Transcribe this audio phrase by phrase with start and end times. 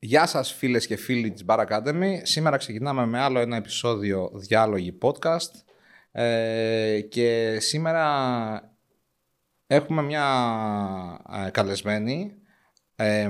[0.00, 2.18] Γεια σας φίλες και φίλοι της Bar Academy.
[2.22, 5.50] Σήμερα ξεκινάμε με άλλο ένα επεισόδιο Διάλογοι Podcast
[6.12, 8.76] ε, και σήμερα
[9.66, 10.26] έχουμε μια
[11.46, 12.34] ε, καλεσμένη
[12.96, 13.28] ε,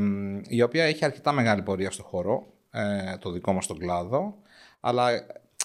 [0.49, 4.35] η οποία έχει αρκετά μεγάλη πορεία στο χώρο, ε, το δικό μας τον κλάδο,
[4.81, 5.09] αλλά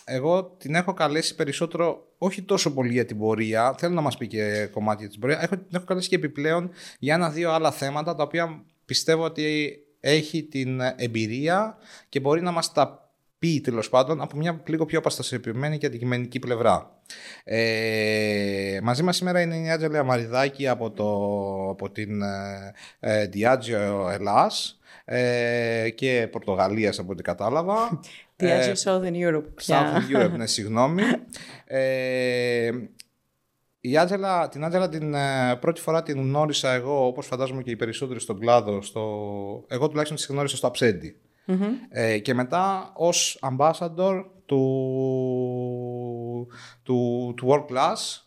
[0.05, 4.27] εγώ την έχω καλέσει περισσότερο, όχι τόσο πολύ για την πορεία, θέλω να μας πει
[4.27, 8.15] και κομμάτια για την πορεία, έχω, την έχω καλέσει και επιπλέον για ένα-δύο άλλα θέματα
[8.15, 11.77] τα οποία πιστεύω ότι έχει την εμπειρία
[12.09, 16.39] και μπορεί να μας τα πει τέλος πάντων από μια λίγο πιο απαστασιοποιημένη και αντικειμενική
[16.39, 17.01] πλευρά.
[17.43, 21.09] Ε, μαζί μας σήμερα είναι η Άτζελη Αμαριδάκη από, το,
[21.69, 27.99] από την ε, ε Diageo Ελλάς ε, και Πορτογαλίας από ό,τι κατάλαβα.
[28.39, 29.45] Diageo ε, Southern Europe.
[29.65, 31.03] Southern Europe, ναι, συγγνώμη.
[33.83, 37.71] Ε, η Άτζελα, την Άτζελα την ε, πρώτη φορά την γνώρισα εγώ, όπως φαντάζομαι και
[37.71, 39.01] οι περισσότεροι στον κλάδο, στο...
[39.67, 41.17] εγώ τουλάχιστον τη γνώρισα στο αψεντη
[41.89, 44.61] Ε, και μετά ως ambassador του,
[46.83, 48.23] του, του World Class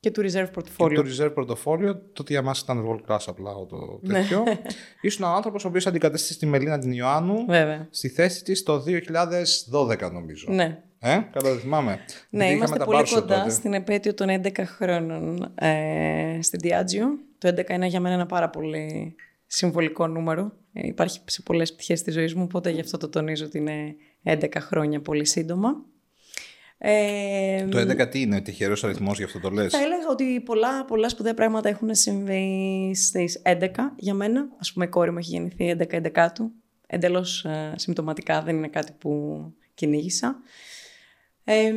[0.00, 0.88] και του Reserve Portfolio.
[0.88, 4.12] Και του Reserve Portfolio, το ότι για μας ήταν World Class απλά το ναι.
[4.12, 4.44] τέτοιο.
[5.00, 7.88] Ήσουν ο άνθρωπος ο οποίος αντικατέστησε τη Μελίνα την Ιωάννου Βέβαια.
[7.90, 8.84] στη θέση της το
[9.72, 10.46] 2012 νομίζω.
[10.50, 10.82] Ναι.
[11.04, 11.98] Ε, καλά θυμάμαι.
[12.30, 13.50] Ναι, είμαστε πολύ κοντά τότε.
[13.50, 17.06] στην επέτειο των 11 χρόνων ε, στην Diageo.
[17.38, 19.14] Το 11 είναι για μένα ένα πάρα πολύ
[19.46, 20.52] συμβολικό νούμερο.
[20.72, 23.94] Ε, υπάρχει σε πολλές πτυχές της ζωής μου, οπότε γι' αυτό το τονίζω ότι είναι
[24.24, 25.84] 11 χρόνια πολύ σύντομα.
[26.78, 30.84] Ε, το 11 τι είναι, τυχερός αριθμός γι' αυτό το λες; Θα έλεγα ότι πολλά,
[30.84, 34.40] πολλά σπουδαία πράγματα έχουν συμβεί στις 11 για μένα.
[34.40, 35.76] Α πούμε, η κόρη μου έχει γεννηθεί
[36.14, 36.52] 11-11 του.
[36.86, 39.42] Εντελώς ε, συμπτωματικά, δεν είναι κάτι που
[39.74, 40.40] κυνήγησα.
[41.44, 41.72] Ε,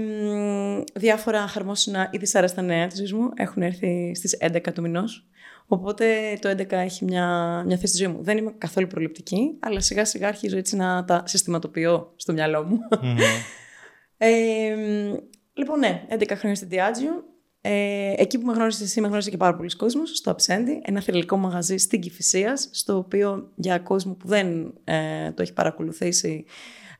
[0.93, 5.27] διάφορα χαρμόσυνα ή δυσάρεστα νέα της ζωής μου έχουν έρθει στις 11 του μηνός.
[5.67, 7.27] Οπότε το 11 έχει μια,
[7.65, 8.23] μια θέση στη ζωή μου.
[8.23, 12.79] Δεν είμαι καθόλου προληπτική, αλλά σιγά σιγά αρχίζω έτσι να τα συστηματοποιώ στο μυαλό μου.
[15.53, 17.33] λοιπόν, ναι, 11 χρόνια στην Diageo.
[17.67, 21.01] Ε, εκεί που με γνώρισες εσύ, με γνώρισε και πάρα πολλοί κόσμος, στο Αψέντι, ένα
[21.01, 26.45] θρηλυκό μαγαζί στην Κυφυσία, στο οποίο για κόσμο που δεν ε, το έχει παρακολουθήσει,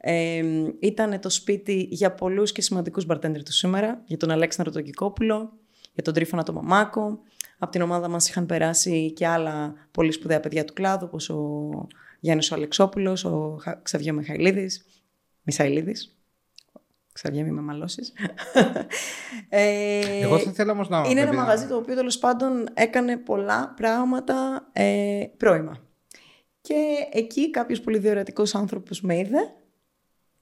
[0.08, 0.44] ε,
[0.80, 5.54] ήταν το σπίτι για πολλούς και σημαντικούς μπαρτέντερ του σήμερα, για τον Αλέξανδρο τον Κικόπουλο,
[5.94, 7.20] για τον Τρίφωνα τον Μαμάκο.
[7.58, 11.70] Από την ομάδα μας είχαν περάσει και άλλα πολύ σπουδαία παιδιά του κλάδου, όπως ο
[12.20, 14.86] Γιάννης ο Αλεξόπουλος, ο Ξαβιό Μιχαηλίδης,
[15.44, 16.18] Μισαηλίδης.
[17.12, 18.14] Ξαβιέ, μη με μαλώσεις.
[19.50, 21.04] ε, Εγώ θα ήθελα όμως να...
[21.10, 25.78] Είναι ένα μαγαζί το οποίο τέλος πάντων έκανε πολλά πράγματα ε, πρώιμα.
[26.62, 26.76] Και
[27.12, 29.54] εκεί κάποιος πολύ διορατικός άνθρωπος με είδε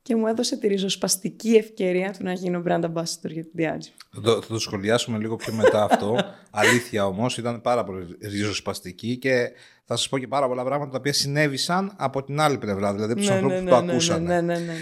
[0.03, 4.06] και μου έδωσε τη ριζοσπαστική ευκαιρία του να γίνω brand ambassador για την Diageo.
[4.09, 6.16] Θα το, θα το σχολιάσουμε λίγο πιο μετά αυτό.
[6.52, 9.52] Αλήθεια όμως, ήταν πάρα πολύ ριζοσπαστική και
[9.86, 13.12] θα σας πω και πάρα πολλά πράγματα τα οποία συνέβησαν από την άλλη πλευρά, δηλαδή
[13.12, 14.30] από τους ναι, ανθρώπους ναι, που το ναι, ακούσαν.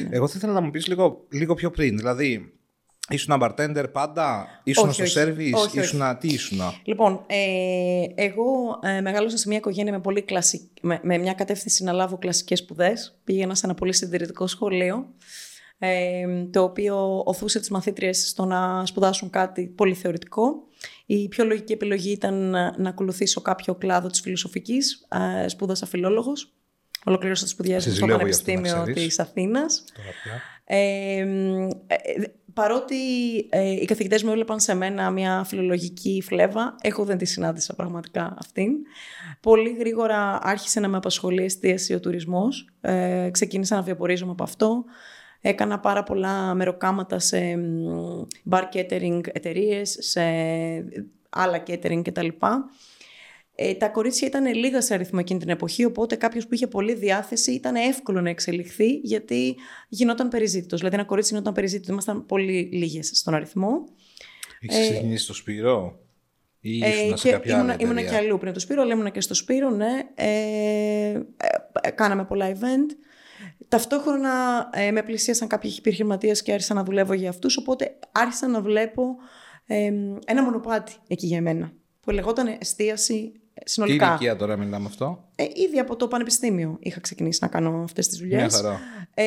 [0.09, 1.97] Εγώ θα ήθελα να μου πεις λίγο, λίγο πιο πριν.
[1.97, 2.53] Δηλαδή,
[3.11, 6.59] Ήσουν bartender πάντα, ήσουν στο service, ήσουν, τι ήσουν.
[6.83, 11.83] Λοιπόν, ε, εγώ ε, μεγάλωσα σε μια οικογένεια με, πολύ κλασικ, με, με μια κατεύθυνση
[11.83, 13.19] να λάβω κλασικές σπουδές.
[13.23, 15.05] Πήγαινα σε ένα πολύ συντηρητικό σχολείο,
[15.77, 20.63] ε, το οποίο οθούσε τις μαθήτριες στο να σπουδάσουν κάτι πολύ θεωρητικό.
[21.05, 25.07] Η πιο λογική επιλογή ήταν να, ακολουθήσω κάποιο κλάδο της φιλοσοφικής.
[25.43, 26.53] Ε, σπούδασα φιλόλογος.
[27.05, 29.83] Ολοκλήρωσα τις σπουδές στο Πανεπιστήμιο της Αθήνας.
[30.63, 31.25] Ε, ε,
[32.53, 32.95] παρότι
[33.49, 38.35] ε, οι καθηγητές μου έβλεπαν σε μένα μια φιλολογική φλέβα, εγώ δεν τη συνάντησα πραγματικά
[38.39, 38.71] αυτήν.
[39.39, 42.69] Πολύ γρήγορα άρχισε να με απασχολεί εστίαση ο τουρισμός.
[42.81, 44.83] Ε, ξεκίνησα να βιοπορίζομαι από αυτό.
[45.41, 47.59] Έκανα πάρα πολλά μεροκάματα σε
[48.49, 50.21] bar catering εταιρείες, σε
[51.29, 52.27] άλλα catering κτλ.
[53.63, 56.93] Ε, τα κορίτσια ήταν λίγα σε αριθμό εκείνη την εποχή, οπότε κάποιος που είχε πολλή
[56.93, 59.55] διάθεση ήταν εύκολο να εξελιχθεί, γιατί
[59.89, 60.79] γινόταν περιζήτητος.
[60.79, 61.91] Δηλαδή, ένα κορίτσι γινόταν περιζήτητο.
[61.91, 63.83] Ήμασταν πολύ λίγες στον αριθμό.
[64.59, 65.99] Έχεις ξεκινήσει στο Σπύρο,
[66.59, 69.09] ή ήσουν ε, σε κάποια ήμουνα, άλλη ήμουνα και αλλού πριν το Σπύρο, αλλά ήμουνα
[69.09, 69.91] και στο Σπύρο, ναι.
[70.15, 71.21] Ε,
[71.81, 72.95] ε, κάναμε πολλά event.
[73.67, 77.57] Ταυτόχρονα ε, με πλησίασαν κάποιοι επιχειρηματίες και άρχισα να δουλεύω για αυτούς.
[77.57, 79.15] Οπότε άρχισα να βλέπω
[79.65, 79.91] ε,
[80.25, 81.73] ένα μονοπάτι εκεί για μένα.
[81.99, 84.05] Που λεγόταν εστίαση συνολικά.
[84.05, 88.07] Τι ηλικία τώρα μιλάμε αυτό; Ε, ήδη από το πανεπιστήμιο είχα ξεκινήσει να κάνω αυτές
[88.07, 88.63] τις δουλειές.
[89.13, 89.23] Ε,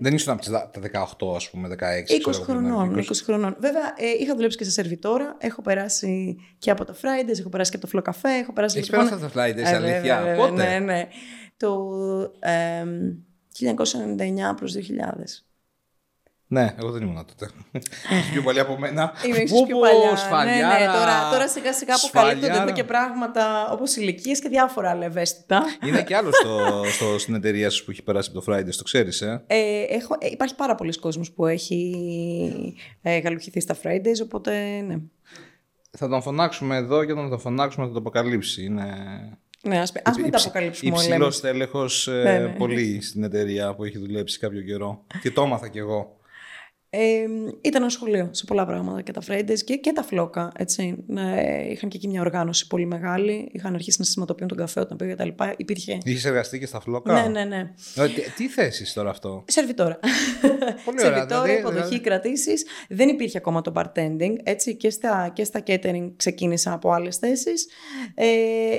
[0.00, 0.70] Δεν ήσουν από τα
[1.18, 2.30] 18, ας πούμε, 16.
[2.30, 2.96] 20 χρονών.
[2.98, 3.56] 20 χρονών.
[3.58, 5.36] Βέβαια, ε, είχα δουλέψει και σε σερβιτόρα.
[5.38, 8.30] Έχω περάσει και από τα Fridays, έχω περάσει και από το Φλοκαφέ.
[8.30, 11.08] Έχω περάσει Έχεις περάσει από τα Fridays, ε, αλήθεια; Βέβαια, Πότε; Ναι, ναι.
[11.56, 11.90] Το
[12.38, 12.84] ε,
[13.58, 14.80] 1999 προς 2000.
[16.52, 17.50] Ναι, εγώ δεν ήμουν τότε.
[17.72, 19.12] Είσαι πιο παλιά από μένα.
[19.26, 20.04] Είμαι ίσως Πω, πιο πω, παλιά.
[20.04, 20.92] Ναι, ναι, σφαλιάρα.
[20.98, 22.72] τώρα, τώρα σιγά σιγά αποκαλύπτονται εδώ Σφαλιάρα.
[22.76, 25.62] και πράγματα όπως ηλικίες και διάφορα άλλα ευαίσθητα.
[25.86, 28.82] Είναι και άλλο στο, στο, στην εταιρεία σου που έχει περάσει από το Fridays, το
[28.82, 34.22] ξέρεις, ε; Ε, έχω, ε, υπάρχει πάρα πολλοί κόσμος που έχει ε, γαλουχηθεί στα Fridays,
[34.22, 34.96] οπότε ναι.
[35.98, 38.64] Θα τον φωνάξουμε εδώ και όταν τον φωνάξουμε θα το αποκαλύψει.
[38.64, 38.84] Είναι
[39.62, 41.04] Ναι, ας, ας μην τα αποκαλύψουμε όλα.
[41.04, 42.48] Υψηλός τέλεχος Ναι, ναι.
[42.48, 45.04] πολύ στην εταιρεία που έχει δουλέψει κάποιο καιρό.
[45.22, 46.18] Και το έμαθα κι εγώ.
[46.92, 47.26] Ε,
[47.60, 50.52] ήταν ένα σχολείο σε πολλά πράγματα και τα Fridays και, και τα φλόκα.
[50.56, 51.04] Έτσι.
[51.16, 53.48] Ε, είχαν και εκεί μια οργάνωση πολύ μεγάλη.
[53.52, 55.28] Είχαν αρχίσει να συστηματοποιούν τον καφέ όταν πήγα κτλ.
[55.56, 55.98] Υπήρχε.
[56.04, 57.12] Είχες εργαστεί και στα φλόκα.
[57.12, 57.72] Ναι, ναι, ναι.
[57.96, 59.98] Ε, τι, τι θέση τώρα αυτό; Σερβιτόρα.
[60.84, 62.64] Πολύ ωραία, Σερβιτόρα, δηλαδή- υποδοχή, δηλαδή- κρατήσεις.
[62.88, 64.34] Δεν υπήρχε ακόμα το bartending.
[64.42, 67.68] Έτσι, και, στα, και στα catering ξεκίνησα από άλλες θέσεις.
[68.14, 68.26] Ε,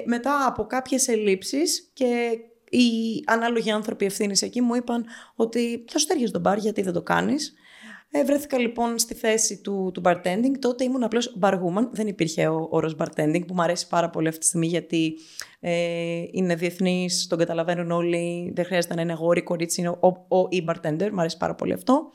[0.05, 2.37] μετά από κάποιες ελλείψεις και
[2.69, 5.05] οι ανάλογοι άνθρωποι ευθύνης εκεί μου είπαν
[5.35, 7.53] ότι θα σου ταιριάζει το μπαρ, γιατί δεν το κάνεις;
[8.13, 10.59] Ε, βρέθηκα λοιπόν στη θέση του, του bartending.
[10.59, 11.87] Τότε ήμουν απλώς barwoman.
[11.91, 15.17] Δεν υπήρχε ο όρος bartending που μου αρέσει πάρα πολύ αυτή τη στιγμή γιατί
[15.59, 18.51] ε, είναι διεθνής, τον καταλαβαίνουν όλοι.
[18.55, 21.09] Δεν χρειάζεται να είναι αγόρι, κορίτσι, είναι ο, ο, ή bartender.
[21.11, 22.11] Μου αρέσει πάρα πολύ αυτό.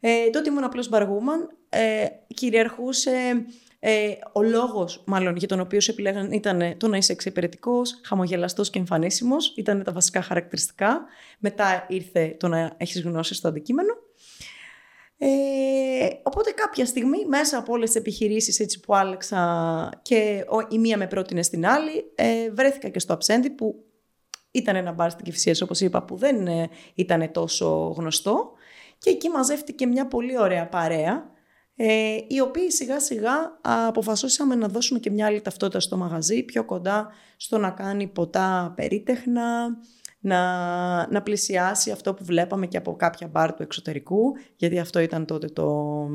[0.00, 1.54] Ε, τότε ήμουν απλώς barwoman.
[1.68, 3.44] Ε, κυριαρχούσε
[3.78, 8.70] ε, ο λόγος μάλλον για τον οποίος σε επιλέγαν ήταν το να είσαι εξυπηρετικός, χαμογελαστός
[8.70, 9.54] και εμφανίσιμος.
[9.56, 11.04] Ήταν τα βασικά χαρακτηριστικά.
[11.38, 13.99] Μετά ήρθε το να έχεις γνώση στο αντικείμενο.
[15.22, 20.78] Ε, οπότε κάποια στιγμή μέσα από όλες τις επιχειρήσεις έτσι που άλλαξα και ο- η
[20.78, 23.84] μία με πρότεινε στην άλλη ε, βρέθηκα και στο Αψέντη που
[24.50, 28.52] ήταν ένα μπαρ στην Κηφισίας όπως είπα που δεν ε, ήταν τόσο γνωστό.
[28.98, 31.30] Και εκεί μαζεύτηκε μια πολύ ωραία παρέα
[31.76, 36.42] ε, οι οποίοι σιγά σιγά α, αποφασίσαμε να δώσουμε και μια άλλη ταυτότητα στο μαγαζί
[36.42, 39.76] πιο κοντά στο να κάνει ποτά περίτεχνα
[40.20, 44.22] να, να πλησιάσει αυτό που βλέπαμε και από κάποια μπαρ του εξωτερικού,
[44.56, 46.06] γιατί αυτό ήταν τότε το,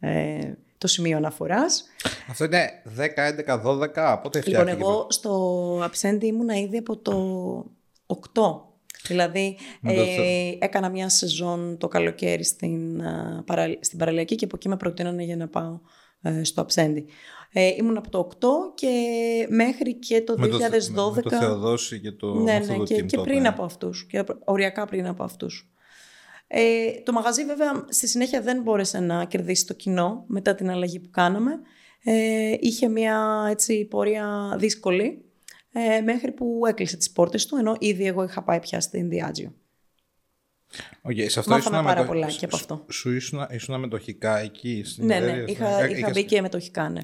[0.00, 1.84] ε, το σημείο αναφοράς.
[2.30, 3.00] Αυτό είναι 10,
[3.46, 4.20] 11, 12.
[4.22, 4.70] Πότε Λοιπόν, φτιάχτηκε.
[4.70, 7.14] εγώ στο Αψέντη ήμουνα ήδη από το
[8.06, 8.16] 8.
[9.06, 14.44] Δηλαδή, Με το ε, έκανα μια σεζόν το καλοκαίρι στην, α, παρα- στην παραλιακή και
[14.44, 15.80] από εκεί με προτείνανε για να πάω
[16.22, 17.06] ε, στο Αψέντη.
[17.52, 18.90] Ε, ήμουν από το 8 και
[19.50, 20.38] μέχρι και το 2012.
[20.38, 20.48] με,
[20.94, 23.30] το, με το Θεοδόση και το Ναι, ναι, Μαθοδοκίμ και, και τότε.
[23.30, 25.70] πριν από αυτούς, και οριακά πριν από αυτούς.
[26.46, 30.98] Ε, το μαγαζί βέβαια στη συνέχεια δεν μπόρεσε να κερδίσει το κοινό μετά την αλλαγή
[31.00, 31.52] που κάναμε.
[32.04, 35.24] Ε, είχε μια έτσι πορεία δύσκολη
[35.72, 39.50] ε, μέχρι που έκλεισε τις πόρτες του, ενώ ήδη εγώ είχα πάει πια στην Diageo.
[41.08, 42.84] Okay, σε αυτό Μάθαμε ήσουν πάρα μετοχ- πολλά και σου- από αυτό.
[42.90, 46.40] Σου ήσουν, ήσουν μετοχικά εκεί στην Ναι, ναι, εταιρεία, είχα, ε, είχα είχες- μπει και
[46.40, 47.00] μετοχικά, ναι.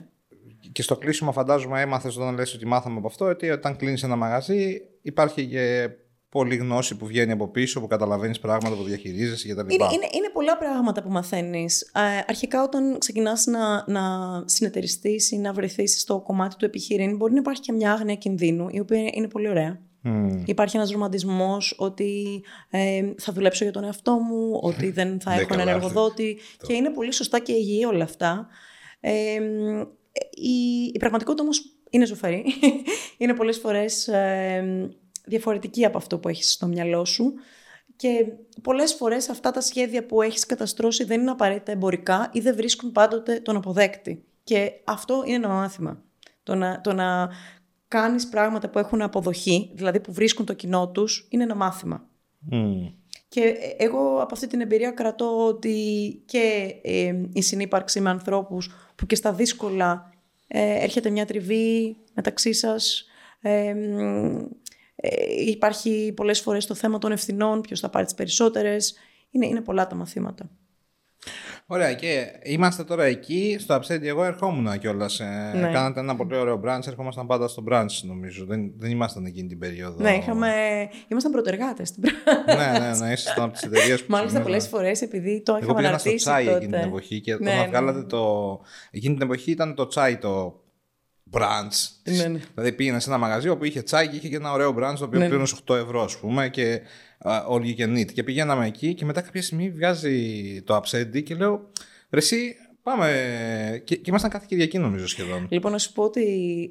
[0.73, 4.17] Και στο κλείσιμο φαντάζομαι έμαθες όταν λες ότι μάθαμε από αυτό ότι όταν κλείνεις ένα
[4.17, 5.91] μαγαζί υπάρχει και
[6.29, 9.61] πολλή γνώση που βγαίνει από πίσω, που καταλαβαίνεις πράγματα που διαχειρίζεσαι κτλ.
[9.61, 11.91] Είναι, είναι, είναι πολλά πράγματα που μαθαίνεις.
[12.27, 14.03] αρχικά, όταν ξεκινάς να, να
[14.47, 18.69] συνεταιριστείς ή να βρεθείς στο κομμάτι του επιχειρήν, μπορεί να υπάρχει και μια άγνοια κινδύνου,
[18.71, 19.81] η οποία είναι πολύ ωραία.
[20.01, 20.43] Μμμ.
[20.45, 25.41] Υπάρχει ένας ρομαντισμός ότι ε, θα δουλέψω για τον εαυτό μου, ότι δεν θα Ναι,
[25.41, 28.47] έχω έναν καλά, εργοδότη και είναι πολύ σωστά και υγιή όλα αυτά.
[29.01, 29.41] Ε,
[30.31, 32.45] η, η πραγματικότητα όμως είναι ζωφερή.
[33.19, 34.91] είναι πολλές φορές ε,
[35.25, 37.35] διαφορετική από αυτό που έχεις στο μυαλό σου
[37.97, 38.27] και
[38.63, 42.93] πολλές φορές αυτά τα σχέδια που έχεις καταστρώσει δεν είναι απαραίτητα εμπορικά ή δεν βρίσκουν
[42.93, 44.25] πάντοτε τον αποδέκτη.
[44.45, 46.03] Και αυτό είναι ένα μάθημα.
[46.43, 47.29] Το να, το να
[47.89, 52.09] κάνεις πράγματα που έχουν αποδοχή, δηλαδή που βρίσκουν το κοινό τους, είναι ένα μάθημα.
[52.39, 52.93] Μμμ.
[53.29, 58.71] Και ε, εγώ από αυτή την εμπειρία κρατώ ότι και ε, η συνύπαρξη με ανθρώπους
[58.97, 60.13] που και στα δύσκολα
[60.47, 63.07] ε, έρχεται μια τριβή μεταξύ σας.
[63.41, 64.39] Ε, μ,
[64.97, 68.95] ε, υπάρχει πολλές φορές το θέμα των ευθυνών, ποιος θα πάρει τις περισσότερες.
[69.31, 70.51] Είναι, είναι πολλά τα μαθήματα.
[71.67, 73.57] Ωραία, και είμαστε τώρα εκεί.
[73.61, 75.21] Στο Upstate εγώ ερχόμουν κιόλας.
[75.21, 75.71] Ε, Ναι.
[75.73, 76.87] Κάνατε ένα πολύ ωραίο branch.
[76.87, 78.45] Ερχόμασταν πάντα στο branch, νομίζω.
[78.45, 80.03] Δεν, δεν ήμασταν εκείνη την περίοδο.
[80.03, 80.49] Ναι, είχαμε,
[81.09, 82.03] ήμασταν πρωτεργάτες στην
[82.47, 84.11] ναι, ναι, ναι, ήσασταν από τις εταιρείες που.
[84.11, 84.43] Μάλιστα ξυπνούσαν.
[84.43, 86.57] πολλές φορές επειδή το Εγώ είχαμε πήγαινα στο αναρτήσει τσάι τότε.
[86.57, 87.67] εκείνη την εποχή και Ναι, όταν ναι.
[87.67, 88.61] βγάλατε το.
[88.91, 90.63] Εκείνη την εποχή ήταν το τσάι το
[91.31, 91.89] brunch.
[92.17, 92.41] Ναι, ναι.
[92.55, 95.05] Δηλαδή πήγαινα σε ένα μαγαζί όπου είχε τσάι και είχε και ένα ωραίο brunch το
[95.05, 95.29] οποίο Ναι, ναι.
[95.29, 98.13] πλήρωνε 8 ευρώ, ας πούμε, και α, all you can eat.
[98.13, 101.71] Και πηγαίναμε εκεί και μετά κάποια στιγμή βγάζει το Upside D και λέω
[102.11, 103.07] Ρε εσύ, πάμε.
[103.85, 105.47] Και, και ήμασταν κάθε Κυριακή νομίζω σχεδόν.
[105.51, 106.23] Λοιπόν, να σου πω ότι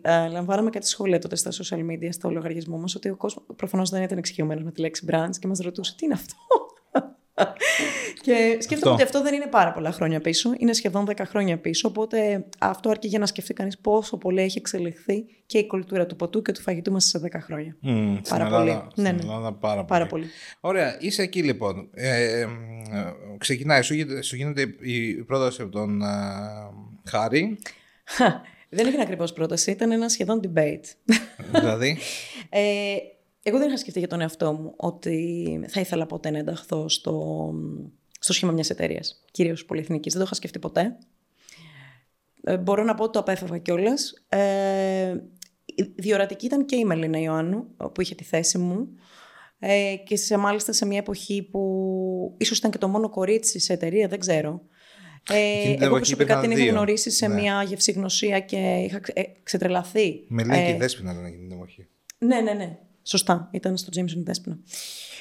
[0.04, 3.90] ε, λαμβάναμε κάτι σχόλια τότε στα social media, στο λογαριασμό μας, ότι ο κόσμος προφανώς
[3.90, 6.36] δεν ήταν εξοικειωμένος με τη λέξη branch και μας ρωτούσε τι είναι αυτό;
[8.22, 10.54] Και σκέφτομαι ότι αυτό δεν είναι πάρα πολλά χρόνια πίσω.
[10.58, 11.88] Είναι σχεδόν 10 χρόνια πίσω.
[11.88, 16.16] Οπότε αυτό αρκεί για να σκεφτεί κανείς πόσο πολύ έχει εξελιχθεί και η κουλτούρα του
[16.16, 17.78] ποτού και του φαγητού μας σε 10 χρόνια.
[17.84, 18.70] Mm, πάρα πολύ.
[18.70, 19.22] Ελλάδα, ναι, ναι.
[19.22, 20.26] Ελλάδα πάρα, πάρα πολύ.
[20.60, 21.90] Ωραία, είσαι εκεί λοιπόν.
[21.94, 22.48] Ε, ε,
[23.38, 26.06] ξεκινάει, σου, σου γίνεται η πρόταση από τον ε,
[27.10, 27.58] Χάρη.
[28.76, 31.16] Δεν έγινε ακριβώς πρόταση, ήταν ένα σχεδόν debate.
[31.52, 31.98] Δηλαδή;
[32.50, 32.96] ε,
[33.44, 37.50] εγώ δεν είχα σκεφτεί για τον εαυτό μου ότι θα ήθελα ποτέ να ενταχθώ στο,
[38.20, 40.12] στο σχήμα μιας εταιρείας, κυρίως πολυεθνικής.
[40.12, 40.98] Δεν το είχα σκεφτεί ποτέ.
[42.44, 44.26] Ε, μπορώ να πω ότι το απέφευγα κιόλας.
[44.30, 45.16] Ε,
[45.96, 48.88] διορατική ήταν και η Μελίνα Ιωάννου, που είχε τη θέση μου.
[49.60, 53.74] Ε, και σε, μάλιστα σε μια εποχή που ίσως ήταν και το μόνο κορίτσι σε
[53.74, 54.62] εταιρεία, δεν ξέρω.
[55.30, 57.42] Ε, εγώ προσωπικά την είχα γνωρίσει σε ναι.
[57.42, 59.02] μια γευσηγνωσία και είχα
[59.44, 60.26] ξετρελαθεί.
[60.28, 61.88] Μελίνα ε, και η Δέσποινα ήταν εκείνη την εποχή.
[62.18, 62.78] Ναι, ναι, ναι.
[63.04, 64.60] Σωστά, ήταν στο Jameson Δέσποινα.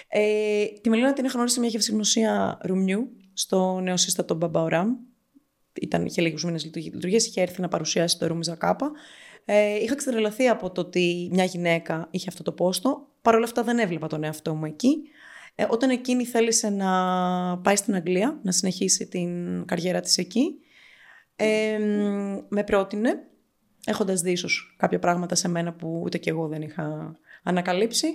[0.09, 4.97] Ε, τη Μελίνα την είχα γνωρίσει σε μια γευσηγνωσία ρουμιού στο νεοσύστατο Μπαμπαοράμ.
[5.81, 8.91] Ήταν, είχε λίγους μήνες λειτουργία, είχε έρθει να παρουσιάσει το Ρούμι Ζακάπα.
[9.45, 13.09] Ε, είχα ξετρελαθεί από το ότι μια γυναίκα είχε αυτό το πόστο.
[13.23, 15.03] Παρ' όλα αυτά δεν έβλεπα τον εαυτό μου εκεί.
[15.55, 16.91] Ε, όταν εκείνη θέλησε να
[17.59, 20.55] πάει στην Αγγλία, να συνεχίσει την καριέρα της εκεί,
[21.37, 21.79] ε,
[22.49, 23.29] με πρότεινε,
[23.87, 28.07] έχοντας δει ίσως κάποια πράγματα σε μένα που ούτε κι εγώ δεν είχα ανακαλύψει.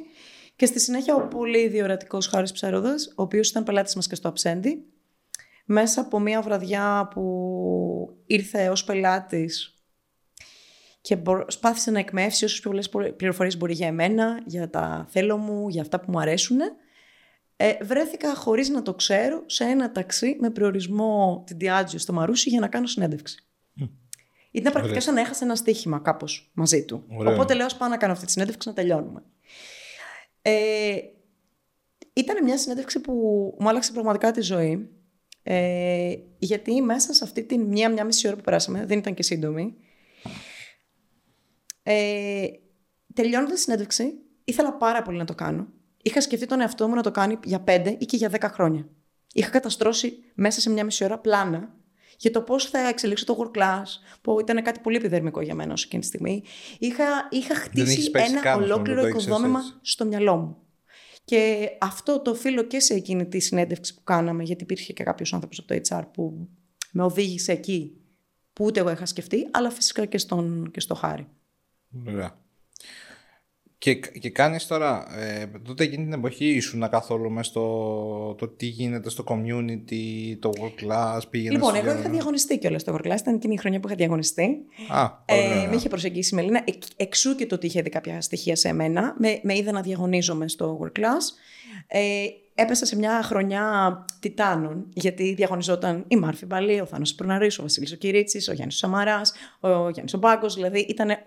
[0.56, 4.28] Και στη συνέχεια ο πολύ διορατικός Χάρης Ψέροδας, ο οποίος ήταν πελάτης μας και στο
[4.28, 4.86] Αψέντη,
[5.66, 9.78] μέσα από μια βραδιά που ήρθε ως πελάτης
[11.02, 11.18] και
[11.48, 15.82] σπάθησε να εκμεύσει όσες πιο πολλές πληροφορίες μπορεί για εμένα, για τα θέλω μου, για
[15.82, 16.58] αυτά που μου αρέσουν.
[17.56, 22.50] Ε, βρέθηκα χωρίς να το ξέρω σε ένα ταξί με προορισμό την Διάτζιο στο Μαρούσι
[22.50, 23.47] για να κάνω συνέντευξη.
[24.58, 24.60] Mm.
[24.60, 27.04] Ήταν πρακτικά σαν να έχασα ένα στοίχημα κάπως μαζί του.
[27.26, 29.24] Οπότε λέω, πάω να κάνω αυτή τη συνέντευξη να τελειώνουμε.
[30.42, 30.98] Ε,
[32.14, 33.14] ήταν μια συνέντευξη που
[33.60, 34.90] μου άλλαξε πραγματικά τη ζωή.
[35.44, 39.76] Ε, γιατί μέσα σε αυτή την μία-μία μισή ώρα που περάσαμε, δεν ήταν και σύντομη,
[41.84, 42.48] ε,
[43.14, 45.68] τελειώνοντας τη συνέντευξη, ήθελα πάρα πολύ να το κάνω.
[46.02, 48.90] Είχα σκεφτεί τον εαυτό μου να το κάνει για πέντε ή και για δέκα χρόνια.
[49.34, 51.76] Είχα καταστρώσει μέσα σε μια μισή ώρα πλάνα
[52.18, 53.84] για το πώς θα εξελίξω το work class,
[54.22, 56.44] που ήταν κάτι πολύ επιδερμικό για μένα ως εκείνη τη στιγμή.
[56.80, 60.58] Είχα, είχα χτίσει ένα ολόκληρο οικοδόμημα στο μυαλό μου.
[61.24, 65.34] Και αυτό το οφείλω και σε εκείνη τη συνέντευξη που κάναμε, γιατί υπήρχε και κάποιος
[65.34, 66.48] άνθρωπος από το HR που
[66.92, 68.02] με οδήγησε εκεί,
[68.54, 71.28] που ούτε εγώ είχα σκεφτεί, αλλά φυσικά και, στον, και στο χάρη.
[72.08, 72.47] Ωραία.
[73.80, 78.66] Και, και κάνεις τώρα, ε, τότε εκείνη την εποχή ήσουν καθόλου μέσα στο το τι
[78.66, 83.20] γίνεται στο community, το work class, πήγαινες Λοιπόν, εγώ είχα διαγωνιστεί κιόλας στο work class,
[83.20, 84.58] ήταν εκείνη η χρονιά που είχα διαγωνιστεί.
[84.90, 86.64] Α, ε, με είχε προσεγγίσει η Μελίνα,
[86.96, 90.48] εξού και το ότι είχε δει κάποια στοιχεία σε μένα, με, με είδε να διαγωνίζομαι
[90.48, 91.24] στο work class.
[91.88, 97.62] Ε, έπεσα σε μια χρονιά τιτάνων, γιατί διαγωνιζόταν η Μάρφη Μπαλή, ο Θάνος Προναρής, ο
[97.62, 101.18] Βασίλης ο Κυρίτσης, ο Γιάννης Σαμαράς, ο Γιάννης ο Μπάγκος, δηλαδή ήταν ε,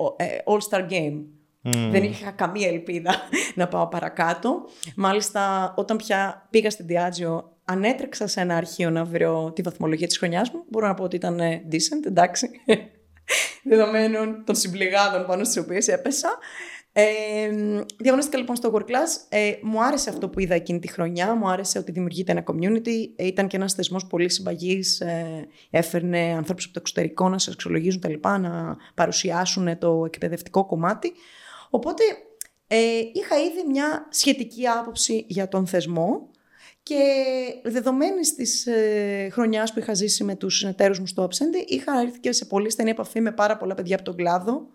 [0.47, 1.23] all-star game.
[1.63, 3.15] Δεν είχα καμία ελπίδα
[3.55, 4.65] να πάω παρακάτω.
[4.97, 10.19] Μάλιστα, όταν πια πήγα στην Diageo, ανέτρεξα σε ένα αρχείο να βρω τη βαθμολογία της
[10.19, 10.65] χρονιάς μου.
[10.69, 11.41] Μπορώ να πω ότι ήταν
[11.73, 12.51] decent, εντάξει.
[13.71, 16.39] Δεδομένων των συμπληγάδων πάνω στις οποίες έπεσα.
[16.93, 17.05] Ε,
[17.99, 19.27] διαγωνίστηκα λοιπόν στο Work Class.
[19.29, 21.35] Ε, μου άρεσε αυτό που είδα εκείνη τη χρονιά.
[21.35, 23.13] Μου άρεσε ότι δημιουργείται ένα community.
[23.17, 25.01] Ε, ήταν και ένας θεσμός πολύ συμπαγής.
[25.01, 30.67] Ε, έφερνε ανθρώπους από το εξωτερικό να σε αξιολογήσουν τα λοιπά, να παρουσιάσουν το εκπαιδευτικό
[30.67, 31.13] κομμάτι.
[31.71, 32.03] Οπότε
[32.67, 36.31] ε, είχα ήδη μια σχετική άποψη για τον θεσμό
[36.83, 37.03] και
[37.63, 42.19] δεδομένης της ε, χρονιάς που είχα ζήσει με τους συνεταίρου μου στο Absente, είχα έρθει
[42.21, 44.69] και σε πολύ στενή επαφή με πάρα πολλά παιδιά από τον κλάδο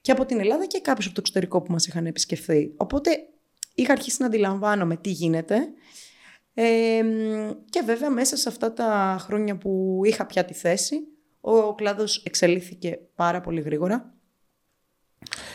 [0.00, 2.74] και από την Ελλάδα και κάποιους από το εξωτερικό που μας είχαν επισκεφθεί.
[2.76, 3.10] Οπότε
[3.74, 5.68] είχα αρχίσει να αντιλαμβάνομαι τι γίνεται.
[6.54, 7.02] Ε,
[7.70, 10.96] και βέβαια μέσα σε αυτά τα χρόνια που είχα πια τη θέση,
[11.40, 14.14] ο κλάδος εξελίχθηκε πάρα πολύ γρήγορα.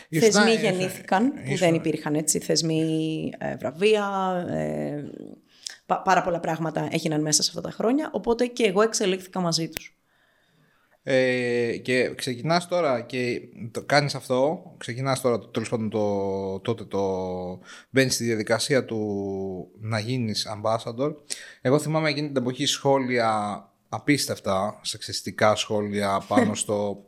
[0.09, 4.05] Θεσμοί γεννήθηκαν, που δεν υπήρχαν έτσι, θεσμοί ε, βραβεία,
[4.49, 5.03] ε,
[5.85, 9.97] πάρα πολλά πράγματα έγιναν μέσα σε αυτά τα χρόνια, οπότε και εγώ εξελίχθηκα μαζί τους.
[11.09, 17.01] Ε, και ξεκινάς τώρα και το κάνεις αυτό, ξεκινάς τώρα τέλος πάντων το, τότε το
[17.89, 21.15] μπαίνεις στη διαδικασία του να γίνεις ambassador.
[21.61, 27.05] Εγώ θυμάμαι εκείνη την εποχή σχόλια απίστευτα, σεξιστικά σχόλια πάνω στο...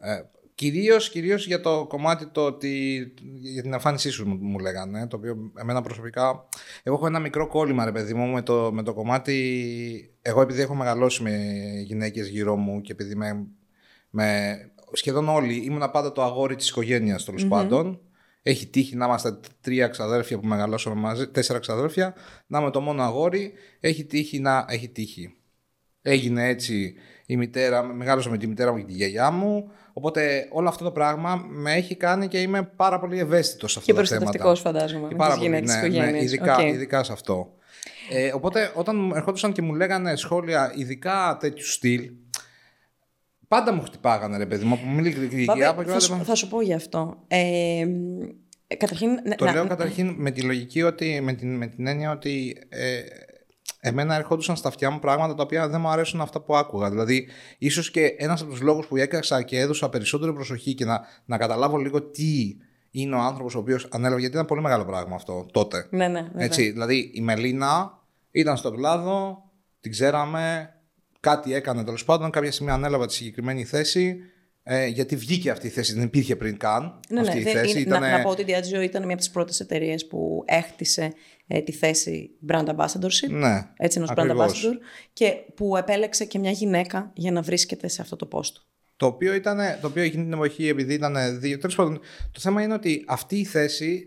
[0.00, 0.20] Ε,
[0.54, 2.98] Κυρίως, κυρίως για το κομμάτι το ότι
[3.38, 6.48] για την εμφάνισή σου μου, μου λέγανε, το οποίο εμένα προσωπικά,
[6.82, 10.60] εγώ έχω ένα μικρό κόλλημα ρε παιδί μου με το, με το κομμάτι, εγώ επειδή
[10.60, 11.40] έχω μεγαλώσει με
[11.84, 13.46] γυναίκες γύρω μου και επειδή με,
[14.10, 14.56] με
[14.92, 18.00] σχεδόν όλοι ήμουν πάντα το αγόρι της οικογένειας τέλος πάντων,
[18.42, 22.14] Έχει τύχει να είμαστε τρία ξαδέρφια που μεγαλώσαμε μαζί, τέσσερα ξαδέρφια,
[22.46, 23.52] να είμαι το μόνο αγόρι.
[23.80, 24.64] Έχει τύχει να.
[24.68, 25.34] Έχει τύχει.
[26.02, 26.94] Έγινε έτσι
[27.26, 29.70] η μητέρα, μεγάλωσα με τη μητέρα μου και τη γιαγιά μου.
[29.92, 33.94] Οπότε όλο αυτό το πράγμα με έχει κάνει και είμαι πάρα πολύ ευαίσθητος σε αυτό
[33.94, 34.18] το θέμα.
[34.18, 35.08] Και προστατευτικός, φαντάζομαι.
[35.08, 35.60] Και πάρα πολύ, ναι,
[36.10, 36.64] ναι, ειδικά, okay.
[36.64, 37.54] ειδικά σε αυτό.
[38.10, 42.10] Ε, οπότε όταν ερχόντουσαν και μου λέγανε σχόλια, ειδικά τέτοιου στυλ,
[43.48, 44.78] πάντα μου χτυπάγανε ρε παιδί μου.
[45.86, 47.24] Θα, σου, θα σου πω γι' αυτό.
[47.28, 47.86] Ε,
[48.76, 53.00] καταρχήν, το λέω καταρχήν με τη λογική ότι, με την, με την έννοια ότι ε,
[53.84, 56.90] εμένα ερχόντουσαν στα αυτιά μου πράγματα τα οποία δεν μου αρέσουν αυτά που άκουγα.
[56.90, 61.00] Δηλαδή, ίσως και ένας από τους λόγους που έκανα και έδωσα περισσότερη προσοχή και να,
[61.24, 62.56] να καταλάβω λίγο τι
[62.90, 65.86] είναι ο άνθρωπος ο οποίος ανέλαβε, γιατί ήταν πολύ μεγάλο πράγμα αυτό τότε.
[65.90, 66.30] Ναι, ναι.
[66.36, 67.98] Έτσι, δηλαδή, η Μελίνα
[68.30, 69.42] ήταν στον κλάδο,
[69.80, 70.74] την ξέραμε,
[71.20, 74.16] κάτι έκανε τέλος πάντων, κάποια στιγμή ανέλαβε τη συγκεκριμένη θέση.
[74.64, 77.00] Ε, γιατί βγήκε αυτή η θέση, δεν υπήρχε πριν καν.
[77.08, 77.80] Ναι, αυτή ναι, η θέση.
[77.80, 81.12] Είναι, να, να πω ότι η Diageo ήταν μια από τις πρώτες εταιρείες που έχτισε
[81.46, 83.30] ε, τη θέση brand ambassadorship.
[83.30, 84.76] Ναι, έτσι ενός brand ambassador.
[85.12, 88.60] Και που επέλεξε και μια γυναίκα για να βρίσκεται σε αυτό το πόστο.
[88.96, 91.58] Το οποίο, ήταν, το οποίο εκείνη την εποχή, επειδή ήταν δύο.
[91.58, 92.00] Τέλος πάντων,
[92.32, 94.06] το θέμα είναι ότι αυτή η θέση,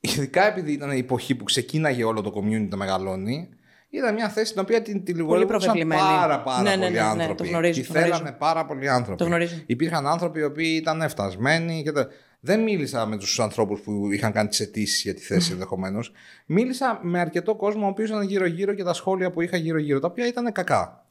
[0.00, 3.48] ειδικά επειδή ήταν η εποχή που ξεκίναγε όλο το community να μεγαλώνει,
[3.96, 7.42] ήταν μια θέση την οποία την, την πάρα πάρα ναι, ναι, πολλοί ναι, ναι, άνθρωποι.
[7.42, 9.18] Το γνωρίζω, τη θέλανε πάρα πολλοί άνθρωποι.
[9.18, 9.54] Το γνωρίζω.
[9.66, 11.92] Υπήρχαν άνθρωποι οι οποίοι ήταν φτασμένοι και
[12.40, 16.12] Δεν μίλησα με τους ανθρώπους που είχαν κάνει τις αιτήσεις για τη θέση ενδεχομένως.
[16.46, 20.06] Μίλησα με αρκετό κόσμο ο οποίος ήταν γύρω-γύρω και τα σχόλια που είχα γύρω-γύρω, τα
[20.06, 21.04] οποία ήταν κακά.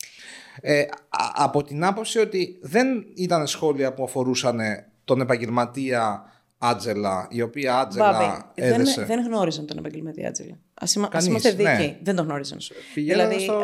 [0.62, 0.84] Ε,
[1.36, 4.60] από την άποψη ότι δεν ήταν σχόλια που αφορούσαν
[5.04, 9.06] τον επαγγελματία Άτζελα, η οποία Άτζελα έδεσε.
[9.06, 10.58] Δεν, δεν γνώριζαν τον επαγγελματία Άτζελα.
[10.82, 11.88] Α είμαστε δίκαιοι.
[11.88, 11.98] Ναι.
[12.02, 12.58] Δεν τον γνώριζαν.
[12.94, 13.60] δηλαδή, στο...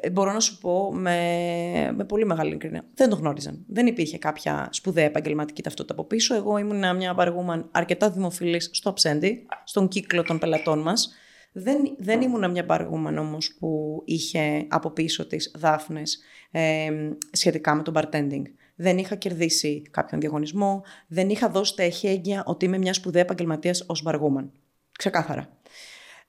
[0.00, 2.84] ε, μπορώ να σου πω με, με πολύ μεγάλη ειλικρίνεια.
[2.94, 3.64] Δεν τον γνώριζαν.
[3.68, 6.34] Δεν υπήρχε κάποια σπουδαία επαγγελματική ταυτότητα από πίσω.
[6.34, 11.12] Εγώ ήμουν μια παραγούμαν αρκετά δημοφιλής στο Αψέντη, στον κύκλο των πελατών μας.
[11.52, 16.18] Δεν, δεν ήμουν μια παραγούμαν όμως που είχε από πίσω τη δάφνες
[16.50, 16.90] ε,
[17.32, 18.42] σχετικά με το bartending
[18.74, 23.84] δεν είχα κερδίσει κάποιον διαγωνισμό, δεν είχα δώσει τα εχέγγυα ότι είμαι μια σπουδαία επαγγελματίας
[23.86, 24.52] ως μπαργούμαν.
[24.98, 25.48] Ξεκάθαρα.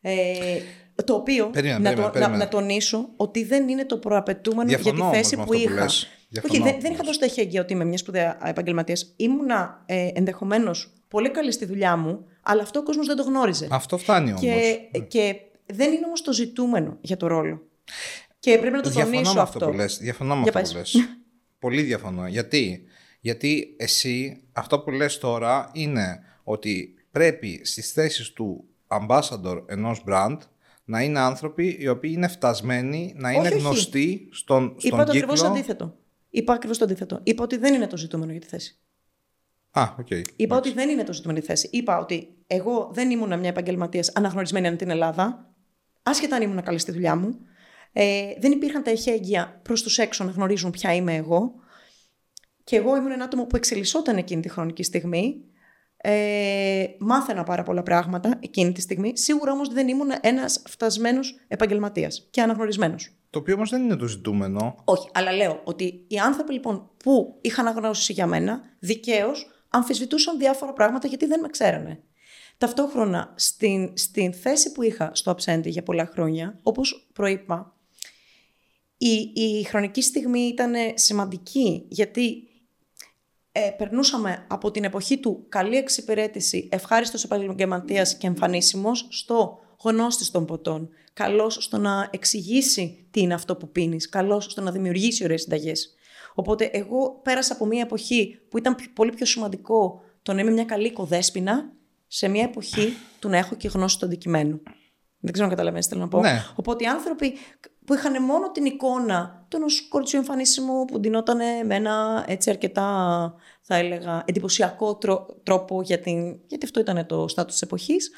[0.05, 0.59] Ε,
[1.05, 5.53] το οποίο να, το, Να, τονίσω ότι δεν είναι το προαπαιτούμενο για τη θέση που
[5.53, 5.85] είχα.
[6.43, 9.13] Όχι, δεν, δεν είχα δώσει τα εχέγγυα ότι είμαι μια σπουδαία επαγγελματίας.
[9.15, 13.67] Ήμουνα ε, ενδεχομένως πολύ καλή στη δουλειά μου, αλλά αυτό ο κόσμος δεν το γνώριζε.
[13.71, 14.41] Αυτό φτάνει όμως.
[14.41, 17.61] Και, και δεν είναι όμως το ζητούμενο για το ρόλο.
[18.39, 19.65] Και πρέπει να το Διαφωνώ τονίσω αυτό.
[19.65, 19.97] Που λες.
[19.97, 20.95] Διαφωνώ με αυτό που λες.
[21.59, 22.27] Πολύ διαφωνώ.
[22.27, 22.83] Γιατί;
[23.19, 28.65] Γιατί εσύ αυτό που λες τώρα είναι ότι πρέπει στις θέσεις του
[29.01, 30.37] ambassador ενός brand
[30.85, 35.43] να είναι άνθρωποι οι οποίοι είναι φτασμένοι, να είναι γνωστοί στον, στον Είπα το ακριβώς
[35.43, 35.95] αντίθετο.
[36.29, 37.19] Είπα ακριβώς το αντίθετο.
[37.23, 38.77] Είπα ότι δεν είναι το ζητούμενο για τη θέση.
[39.71, 40.21] Α, okay.
[40.35, 41.77] Είπα ότι δεν είναι το ζητούμενο για τη θέση.
[41.77, 45.53] Είπα ότι εγώ δεν ήμουν μια επαγγελματίας αναγνωρισμένη ανά την Ελλάδα,
[46.03, 47.39] άσχετα αν ήμουν καλή στη δουλειά μου.
[47.91, 51.53] Ε, δεν υπήρχαν τα εχέγγυα προς τους έξω να γνωρίζουν ποια είμαι εγώ.
[52.63, 55.43] Και εγώ ήμουν ένα άτομο που εξελισσόταν εκείνη τη χρονική στιγμή.
[56.05, 59.17] Ε, μάθαινα πάρα πολλά πράγματα εκείνη τη στιγμή.
[59.17, 63.09] Σίγουρα όμως δεν ήμουν ένας φτασμένος επαγγελματίας και αναγνωρισμένος.
[63.29, 64.75] Το οποίο όμως δεν είναι το ζητούμενο.
[64.83, 70.73] Όχι, αλλά λέω ότι οι άνθρωποι λοιπόν που είχαν αναγνώριση για μένα, δικαίως αμφισβητούσαν διάφορα
[70.73, 72.03] πράγματα γιατί δεν με ξέρανε.
[72.57, 77.75] Ταυτόχρονα, στην, στην θέση που είχα στο Αψέντη για πολλά χρόνια, όπως προείπα,
[78.97, 82.47] η, η χρονική στιγμή ήταν σημαντική, γιατί
[83.55, 90.45] ε, περνούσαμε από την εποχή του καλή εξυπηρέτηση, ευχάριστος επαγγελματίας και εμφανίσιμος, στο γνώστη των
[90.45, 95.41] ποτών, καλός στο να εξηγήσει τι είναι αυτό που πίνεις, καλός στο να δημιουργήσει ωραίες
[95.41, 95.93] συνταγές.
[96.33, 100.65] Οπότε εγώ πέρασα από μια εποχή που ήταν πολύ πιο σημαντικό το να είμαι μια
[100.65, 101.71] καλή οικοδέσποινα
[102.07, 104.61] σε μια εποχή του να έχω και γνώση του αντικειμένου.
[105.19, 106.19] Δεν ξέρω αν καταλαβαίνετε τι θέλω να πω.
[106.19, 106.43] Ναι.
[106.55, 107.33] Οπότε οι άνθρωποι
[107.85, 113.33] που είχαν μόνο την εικόνα του ενός κοριτσιού εμφανίσιμου που ντυνόταν με ένα έτσι αρκετά,
[113.61, 114.97] θα έλεγα, εντυπωσιακό
[115.43, 118.11] τρόπο, για την, γιατί αυτό ήταν το στάτους της εποχής,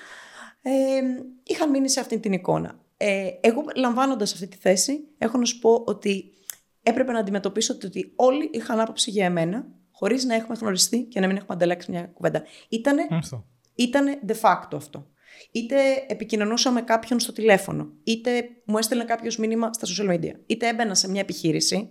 [0.62, 0.72] ε,
[1.44, 2.80] είχαν μείνει σε αυτή την εικόνα.
[2.98, 6.34] Ε, εγώ λαμβάνοντας αυτή τη θέση, έχω να σου πω ότι
[6.84, 11.28] έπρεπε να αντιμετωπίσω ότι όλοι είχαν άποψη για εμένα, χωρίς να έχουμε γνωριστεί και να
[11.28, 12.44] μην έχουμε ανταλλάξει μια κουβέντα.
[12.70, 13.08] Ήτανε
[13.76, 15.08] Ήτανε de facto αυτό.
[15.52, 20.68] Είτε επικοινωνούσα με κάποιον στο τηλέφωνο, είτε μου έστελνε κάποιος μήνυμα στα social media, είτε
[20.68, 21.90] έμπαινα σε μια επιχείρηση.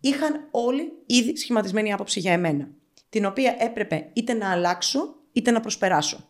[0.00, 2.70] Είχαν όλοι ήδη σχηματισμένη άποψη για εμένα,
[3.08, 6.28] την οποία έπρεπε είτε να αλλάξω, είτε να προσπεράσω.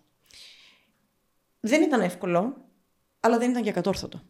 [1.61, 2.69] Δεν ήταν εύκολο,
[3.21, 4.23] αλλά δεν ήταν και κατόρθωτο.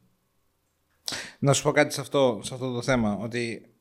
[1.39, 3.72] Να σου πω κάτι σε αυτό, σε αυτό το θέμα, ότι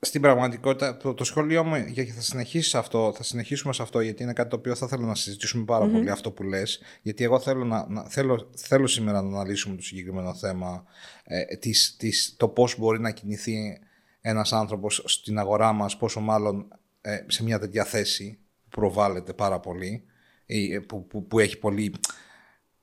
[0.00, 4.22] στην πραγματικότητα το, το σχόλιο μου, γιατί θα συνεχίσει αυτό, θα συνεχίσουμε σε αυτό, γιατί
[4.22, 7.64] είναι κάτι το οποίο θα θέλω να συζητήσουμε πολύ αυτό που λες, γιατί εγώ θέλω,
[7.64, 10.84] να, να, θέλω, θέλω σήμερα να αναλύσουμε το συγκεκριμένο θέμα,
[11.24, 13.78] ε, της, της, το πώς μπορεί να κινηθεί
[14.20, 16.68] ένας άνθρωπος στην αγορά μας, πόσο μάλλον
[17.00, 20.04] ε, σε μια τέτοια θέση που προβάλλεται πάρα πολύ,
[20.46, 21.94] ή, που, που, που έχει πολύ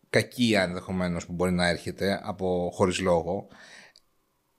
[0.10, 3.48] κακία ενδεχομένως που μπορεί να έρχεται από χωρίς λόγο.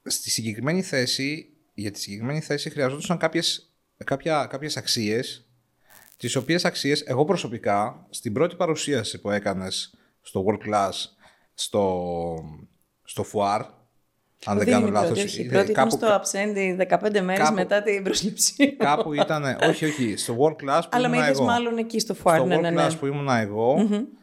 [0.03, 5.47] Στη συγκεκριμένη θέση για τη συγκεκριμένη θέση χρειαζόταν κάποιες, κάποια, κάποιες αξίες
[6.17, 10.93] τις οποίες αξίες εγώ προσωπικά στην πρώτη παρουσίαση που έκανες στο World Class
[11.55, 12.05] στο,
[13.05, 13.61] στο FUAR
[14.45, 15.37] αν δεν κάνω λάθος.
[15.37, 18.77] Η πρώτη ήταν στο Absendi 15 μέρες μετά την προσλήψη.
[18.77, 21.45] Κάπου ήταν, όχι, όχι, στο World Class που Αλλά ήμουν με εγώ.
[21.45, 22.35] μάλλον εκεί στο FUAR.
[22.35, 22.87] Στο ναι, World ναι, ναι.
[22.87, 23.77] Class που ήμουν εγώ,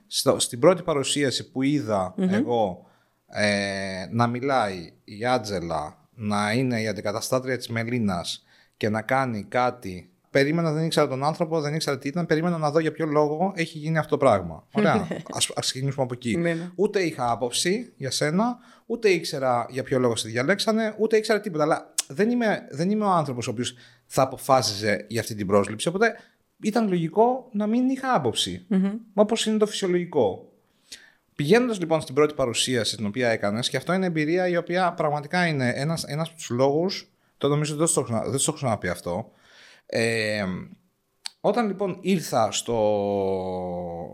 [0.07, 2.85] στο, στην πρώτη παρουσίαση που είδα εγώ
[3.27, 8.45] ε, να μιλάει η Άτζελα να είναι η αντικαταστάτρια της Μελίνας
[8.77, 10.07] και να κάνει κάτι.
[10.29, 12.25] Περίμενα, δεν ήξερα τον άνθρωπο, δεν ήξερα τι ήταν.
[12.25, 14.67] Περίμενα να δω για ποιο λόγο έχει γίνει αυτό το πράγμα.
[14.77, 15.07] Ωραία.
[15.33, 16.37] ας, ας ξεκινήσουμε από εκεί.
[16.37, 16.69] Ναι, ναι.
[16.75, 21.63] Ούτε είχα άποψη για σένα, ούτε ήξερα για ποιο λόγο σε διαλέξανε, ούτε ήξερα τίποτα.
[21.63, 25.87] Αλλά δεν είμαι, δεν είμαι ο άνθρωπος ο οποίος θα αποφάσιζε για αυτή την πρόσληψη.
[25.87, 26.15] Οπότε
[26.61, 28.65] ήταν λογικό να μην είχα άποψη.
[29.13, 30.52] Όπως είναι το φυσιολογικό.
[31.35, 35.47] Πηγαίνοντας λοιπόν στην πρώτη παρουσίαση την οποία έκανες, και αυτό είναι εμπειρία η οποία πραγματικά
[35.47, 37.11] είναι ένας ένας από τους λόγους.
[37.37, 39.31] Το νομίζω δεν στο έχω ξανα- δεν στο έχω ξαναπεί αυτό.
[39.85, 40.43] Ε,
[41.45, 42.77] όταν λοιπόν ήρθα στο,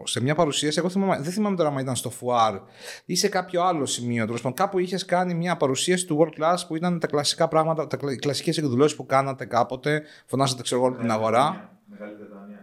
[0.03, 2.55] σε μια παρουσίαση, εγώ θυμάμαι, δεν θυμάμαι τώρα αν ήταν στο Φουάρ
[3.05, 4.25] ή σε κάποιο άλλο σημείο.
[4.25, 7.87] Τέλος πάντων, κάπου είχες κάνει μια παρουσίαση του World Class που ήταν τα κλασικά πράγματα,
[7.87, 10.03] τα κλασικές εκδηλώσεις που κάνατε κάποτε.
[10.25, 11.77] Φωνάσατε, ξέρω εγώ, την αγορά.
[11.85, 12.58] Μεγάλη Βρετανία.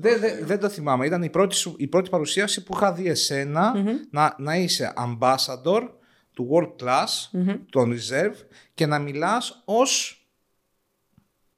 [0.00, 1.06] Δεν, δεν, δεν το θυμάμαι.
[1.06, 3.72] Ήταν η πρώτη, σου, η πρώτη παρουσίαση που είχα δει εσένα
[4.10, 5.88] να, να είσαι ambassador
[6.34, 7.06] του World Class,
[7.70, 8.36] των Reserve
[8.74, 10.22] και να μιλάς ως,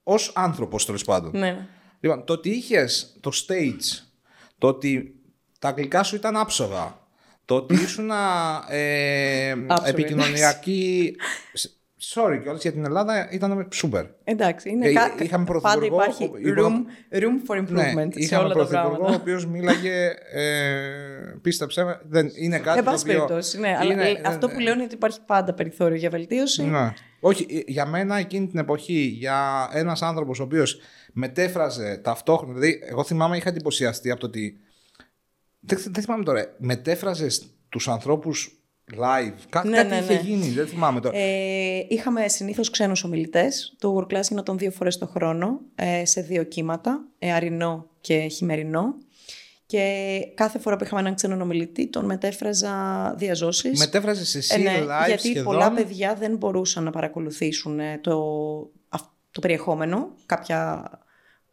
[0.03, 1.39] ως άνθρωπος τέλος πάντων.
[1.39, 1.69] Ναι.
[2.01, 4.05] Λοιπόν, το ότι είχες το stage,
[4.59, 5.21] το ότι
[5.59, 6.99] τα αγγλικά σου ήταν άψογα,
[7.45, 8.11] το ότι ήσουν
[8.69, 11.17] ε, Άψογα, επικοινωνιακή...
[12.15, 14.05] Sorry κιόλας για την Ελλάδα ήταν super.
[14.25, 15.15] Εντάξει, είναι Ε, κα...
[15.19, 16.73] είχαμε πάντα πρωθυπουργό, υπάρχει ο- room,
[17.23, 19.21] room for improvement Ναι, σε είχαμε όλα τα πρωθυπουργό ο πράγματα.
[19.21, 20.11] οποίος μίλαγε.
[20.33, 22.79] Ε, πίστεψε με, δεν είναι κάτι.
[22.79, 23.77] Εν το πάση οποίο περιπτώσει, ναι.
[23.81, 26.63] Αλλά είναι- ε, αυτό που λέω είναι ότι υπάρχει πάντα περιθώριο για βελτίωση.
[26.65, 26.93] Ναι.
[27.21, 30.81] Όχι, ε, για μένα εκείνη την εποχή, για ένας άνθρωπος ο οποίος
[31.13, 32.53] μετέφραζε ταυτόχρονα.
[32.53, 34.59] Δηλαδή, εγώ θυμάμαι, είχα εντυπωσιαστεί από το ότι.
[35.61, 36.55] Δεν, δεν θυμάμαι τώρα.
[36.59, 38.60] Μετέφραζες τους ανθρώπους
[38.99, 39.35] live.
[39.49, 40.21] Κά, Ναι, κάτι ναι, είχε ναι.
[40.21, 41.17] γίνει, δεν θυμάμαι τώρα.
[41.19, 43.77] Ε, είχαμε συνήθως ξένους ομιλητές.
[43.79, 48.19] Το World Class γινόταν δύο φορές το χρόνο, ε, σε δύο κύματα, ε, αρινό και
[48.19, 48.95] χειμερινό.
[49.67, 52.75] Και κάθε φορά που είχαμε έναν ξένον ομιλητή, τον μετέφραζα
[53.19, 53.79] διαζώσεις.
[53.79, 55.45] Μετέφραζες εσύ Ε, ναι, live γιατί σχεδόν.
[55.45, 58.21] πολλά παιδιά δεν μπορούσαν να παρακολουθήσουν ε, το,
[58.89, 60.15] αυ- το περιεχόμενο.
[60.27, 60.83] Κάποια,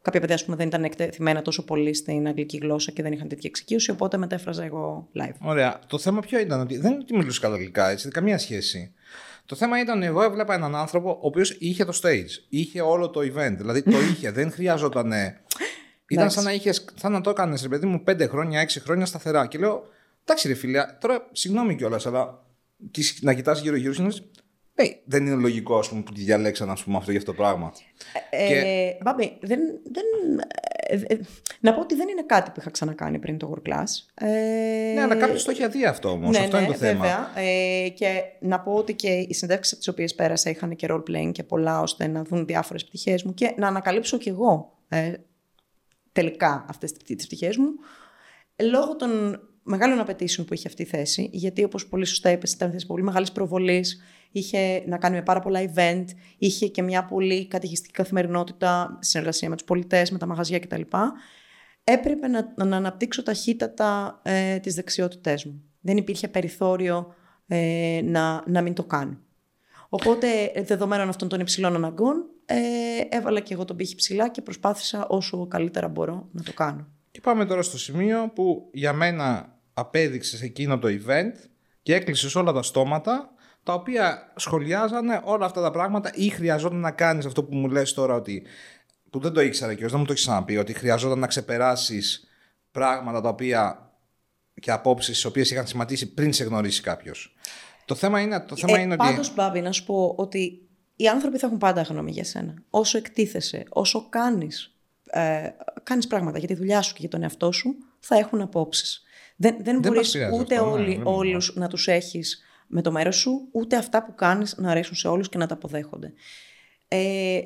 [0.08, 3.28] κάποια παιδιά, ας πούμε, δεν ήταν εκτεθειμένα τόσο πολύ στην αγγλική γλώσσα και δεν είχαν
[3.28, 5.36] τέτοια εξοικείωση, οπότε μετέφραζα εγώ live.
[5.39, 5.80] Ωραία.
[5.88, 8.93] Το θέμα ποιο ήταν, ότι δεν είναι ότι μιλούσε κατά αγγλικά, έτσι, καμία σχέση.
[9.46, 13.20] Το θέμα ήταν εγώ έβλεπα έναν άνθρωπο ο οποίος είχε το stage, είχε όλο το
[13.20, 13.54] event.
[13.58, 15.08] Δηλαδή το είχε, δεν χρειαζόταν.
[15.08, 15.36] Ήταν
[16.10, 16.36] Εντάξει.
[16.36, 19.48] σαν να, είχες, σαν να το έκανες, ρε παιδί μου, πέντε χρόνια, έξι χρόνια σταθερά.
[19.48, 19.84] Και λέω,
[20.24, 22.46] εντάξει, ρε φίλε, τώρα συγγνώμη κιόλας, αλλά
[22.91, 23.93] κοις- να κοιτάς γύρω-γύρω
[24.78, 26.98] σου και να λες, «Ε, δεν είναι λογικό ας πούμε, που τη διαλέξαν ας πούμε,
[26.98, 27.74] αυτό για αυτό το πράγμα.
[28.30, 29.60] Ε, Μπάμπη, δεν,
[29.92, 30.06] δεν,
[30.88, 31.20] ε, ε,
[31.60, 33.86] να πω ότι δεν είναι κάτι που είχα ξανακάνει πριν το World Class.
[34.13, 36.38] Ε, Ναι, αλλά κάποιος το είχε δει αυτό όμως.
[36.38, 37.00] ναι, αυτό ναι, είναι το θέμα.
[37.00, 37.32] Βέβαια.
[37.36, 41.04] Ε, και να πω ότι και οι συνδέξει από τις οποίες πέρασα είχαν και role
[41.10, 45.13] playing και πολλά ώστε να δουν διάφορες πτυχές μου και να ανακαλύψω κι εγώ ε,
[46.12, 47.68] τελικά αυτές τις πτυχές μου.
[48.62, 52.71] Λόγω των μεγάλων απαιτήσεων που είχε αυτή η θέση, γιατί όπως πολύ σωστά είπες, ήταν
[52.71, 54.01] θέση πολύ μεγάλης προβολής,
[54.32, 56.06] είχε να κάνει με πάρα πολλά event,
[56.38, 60.82] είχε και μια πολύ καταιγιστική καθημερινότητα, συνεργασία με τους πολιτές, με τα μαγαζιά κτλ.
[61.84, 65.63] Έπρεπε να, να αναπτύξω ταχύτατα ε, τις δεξιότητές μου.
[65.82, 67.15] Δεν υπήρχε περιθώριο
[67.47, 69.17] ε, να, να μην το κάνω.
[69.89, 72.58] Οπότε, ε, δεδομένων αυτών των υψηλών αναγκών, ε,
[73.10, 76.88] έβαλα και εγώ τον πύχη ψηλά και προσπάθησα όσο καλύτερα μπορώ να το κάνω.
[77.12, 81.34] Και πάμε τώρα στο σημείο που για μένα απέδειξες εκείνο το event
[81.82, 83.30] και έκλεισες όλα τα στόματα
[83.63, 87.94] τα οποία σχολιάζανε όλα αυτά τα πράγματα ή χρειαζόταν να κάνεις αυτό που μου λες
[87.94, 88.44] τώρα ότι
[89.10, 92.28] που δεν το ήξερα και δεν μου το έχει ξαναπεί ότι χρειαζόταν να ξεπεράσεις
[92.72, 93.92] πράγματα τα οποία
[94.62, 97.36] και απόψεις τις οποίες είχαν σχηματίσει πριν σε γνωρίσει κάποιος.
[97.86, 99.36] Το θέμα είναι, το θέμα Ε, είναι πάντως, ότι...
[99.36, 102.54] Μπάμπη, να σου πω ότι οι άνθρωποι θα έχουν πάντα γνώμη για σένα.
[102.70, 105.50] Όσο εκτίθεσαι, όσο κάνεις, ε,
[105.84, 109.02] κάνεις πράγματα για τη δουλειά σου και για τον εαυτό σου, θα έχουν απόψεις.
[109.39, 112.41] Δεν, δεν, Δεν μπορείς μας πειράζει ούτε αυτό, ναι, όλοι, δεν όλους να τους έχεις
[112.67, 115.54] με το μέρος σου, ούτε αυτά που κάνεις να αρέσουν σε όλους και να τα
[115.54, 116.13] αποδέχονται.
[116.88, 117.39] Ε,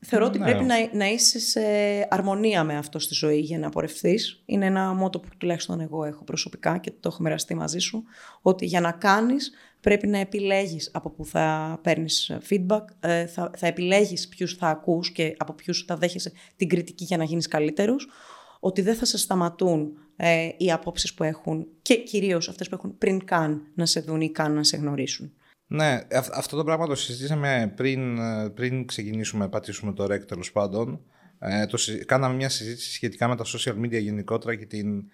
[0.00, 0.44] Θεωρώ ότι Ναι.
[0.44, 1.60] πρέπει να, να είσαι σε
[2.10, 4.42] αρμονία με αυτό στη ζωή για να πορευθείς.
[4.46, 8.04] Είναι ένα μότο που τουλάχιστον εγώ έχω προσωπικά και το έχω μοιραστεί μαζί σου.
[8.42, 13.66] Ότι για να κάνεις πρέπει να επιλέγεις από που θα παίρνεις feedback, ε, θα, θα
[13.66, 18.08] επιλέγεις ποιους θα ακούς και από ποιους θα δέχεσαι την κριτική για να γίνεις καλύτερος.
[18.66, 22.98] Ότι δεν θα σε σταματούν ε, οι απόψεις που έχουν και κυρίως αυτές που έχουν
[22.98, 25.32] πριν καν να σε δουν ή καν να σε γνωρίσουν.
[25.66, 30.52] Ναι, αυ- αυτό το πράγμα το συζητήσαμε πριν, ε, πριν ξεκινήσουμε, πατήσουμε το REC τέλος
[30.52, 31.00] πάντων.
[31.38, 35.04] Ε, το, συ- κάναμε μια συζήτηση σχετικά με τα social media γενικότερα και την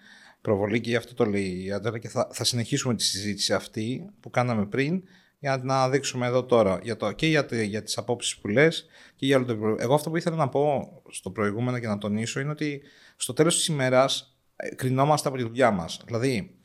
[0.41, 4.11] προβολή και γι' αυτό το λέει η Άντρα και θα, θα συνεχίσουμε τη συζήτηση αυτή
[4.21, 5.03] που κάναμε πριν
[5.39, 8.87] για να δείξουμε εδώ τώρα για το, και για, τη- για τις απόψεις που λες
[9.17, 11.99] και για όλο το προ- Εγώ αυτό που ήθελα να πω στο προηγούμενο και να
[11.99, 12.83] τονίσω είναι ότι
[13.23, 16.01] στο τέλος της ημέρας ε, κρινόμαστε από τη δουλειά μας.
[16.05, 16.61] Δηλαδή,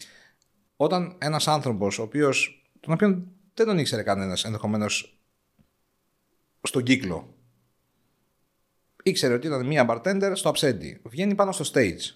[0.75, 5.19] όταν ένας άνθρωπος ο οποίος, τον οποίον δεν τον ήξερε κανένας ενδεχομένως
[6.61, 7.35] στον κύκλο
[9.03, 12.15] ήξερε ότι ήταν μία bartender στο αψέντι βγαίνει πάνω στο stage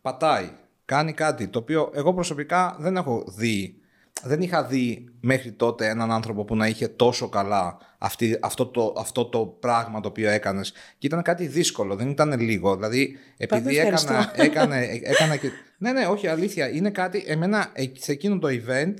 [0.00, 0.50] πατάει,
[0.84, 3.80] κάνει κάτι το οποίο εγώ προσωπικά δεν έχω δει
[4.24, 8.94] δεν είχα δει μέχρι τότε έναν άνθρωπο που να είχε τόσο καλά αυτή, αυτό, το,
[8.98, 13.76] αυτό το πράγμα το οποίο έκανες και ήταν κάτι δύσκολο, δεν ήταν λίγο δηλαδή επειδή
[13.76, 14.12] ευχαριστώ.
[14.34, 15.50] έκανα, έκανε, έκανα και...
[15.78, 18.94] ναι ναι όχι αλήθεια είναι κάτι εμένα ε, σε εκείνο το event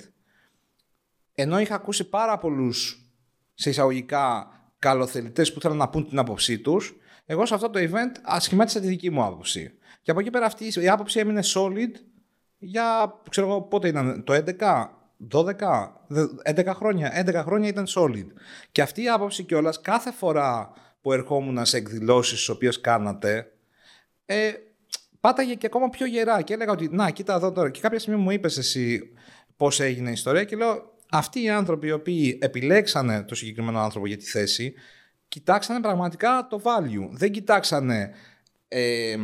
[1.35, 3.05] ενώ είχα ακούσει πάρα πολλούς
[3.55, 8.17] σε εισαγωγικά καλοθελητές που θέλουν να πούν την άποψή τους, εγώ σε αυτό το event
[8.23, 9.73] ασχημάτισα τη δική μου άποψη.
[10.03, 11.91] Και από εκεί πέρα αυτή η άποψη έμεινε solid
[12.59, 14.87] για, ξέρω εγώ πότε ήταν, το 11,
[15.31, 17.13] 12, δε- 11 χρόνια.
[17.15, 18.27] 11 χρόνια ήταν solid.
[18.73, 23.53] Και αυτή η άποψη κιόλας κάθε φορά που ερχόμουν σε εκδηλώσεις τις οποίες κάνατε,
[24.27, 24.53] ε,
[25.21, 28.21] πάταγε και ακόμα πιο γερά και έλεγα ότι να κοίτα εδώ τώρα και κάποια στιγμή
[28.21, 29.13] μου είπες εσύ
[29.57, 34.07] πώς έγινε η ιστορία και λέω αυτοί οι άνθρωποι οι οποίοι επιλέξανε το συγκεκριμένο άνθρωπο
[34.07, 34.75] για τη θέση
[35.29, 38.11] κοιτάξανε πραγματικά το value δεν κοιτάξανε
[38.69, 39.17] ε,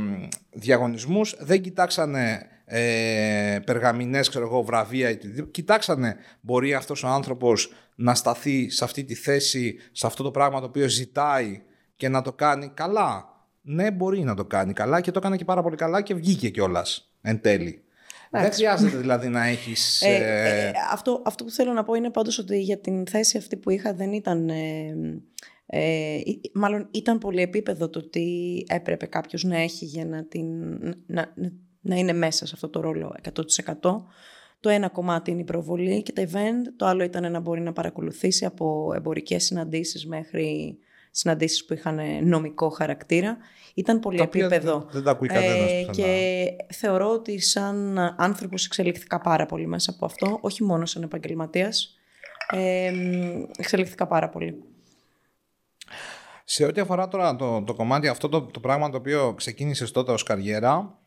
[0.50, 5.50] διαγωνισμούς δεν κοιτάξανε ε, περγαμηνές ξέρω εγώ βραβεία ή οτιδήποτε.
[5.50, 10.60] κοιτάξανε μπορεί αυτός ο άνθρωπος να σταθεί σε αυτή τη θέση σε αυτό το πράγμα
[10.60, 11.62] το οποίο ζητάει
[11.96, 13.24] και να το κάνει καλά
[13.62, 16.48] ναι, μπορεί να το κάνει καλά και το έκανε και πάρα πολύ καλά και βγήκε
[16.48, 17.84] κιόλας εν τέλει.
[18.30, 20.02] Δεν χρειάζεται δηλαδή να έχεις.
[20.02, 23.56] Ε, ε, αυτό, αυτό που θέλω να πω είναι πάντως ότι για την θέση αυτή
[23.56, 24.48] που είχα δεν ήταν...
[24.48, 24.94] Ε,
[25.66, 28.26] ε, ή- μάλλον ήταν πολύ επίπεδο το τι
[28.66, 30.46] έπρεπε κάποιος να έχει για να, την,
[31.06, 31.34] να,
[31.80, 33.14] να, να είναι μέσα σε αυτό το ρόλο
[33.80, 34.02] 100%.
[34.60, 37.72] Το ένα κομμάτι είναι η προβολή και τα event, το άλλο ήταν να μπορεί να
[37.72, 40.78] παρακολουθήσει από εμπορικές συναντήσεις μέχρι
[41.10, 43.36] συναντήσεις που είχαν νομικό χαρακτήρα.
[43.74, 44.78] Ήταν πολύ Τα οποία επίπεδο.
[44.78, 45.90] δεν- δεν τα ακούει κανένας πουθενά.
[45.92, 51.94] και θεωρώ ότι σαν άνθρωπος εξελιχθήκα πάρα πολύ μέσα από αυτό, όχι μόνο σαν επαγγελματίας.
[52.50, 52.92] Ε,
[53.56, 54.62] εξελιχθήκα πάρα πολύ.
[56.44, 60.12] Σε ό,τι αφορά τώρα το, το κομμάτι αυτό το, το πράγμα το οποίο ξεκίνησε τότε
[60.12, 60.98] ω καριέρα.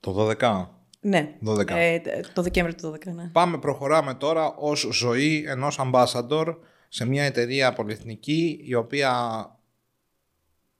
[0.00, 0.66] Το 12.
[1.00, 1.68] Ναι, 12.
[1.68, 2.00] Ε,
[2.32, 3.28] το Δεκέμβριο του 12, ναι.
[3.32, 6.56] Πάμε, προχωράμε τώρα ως ζωή ενός ambassador
[6.88, 9.12] σε μια εταιρεία πολυεθνική η οποία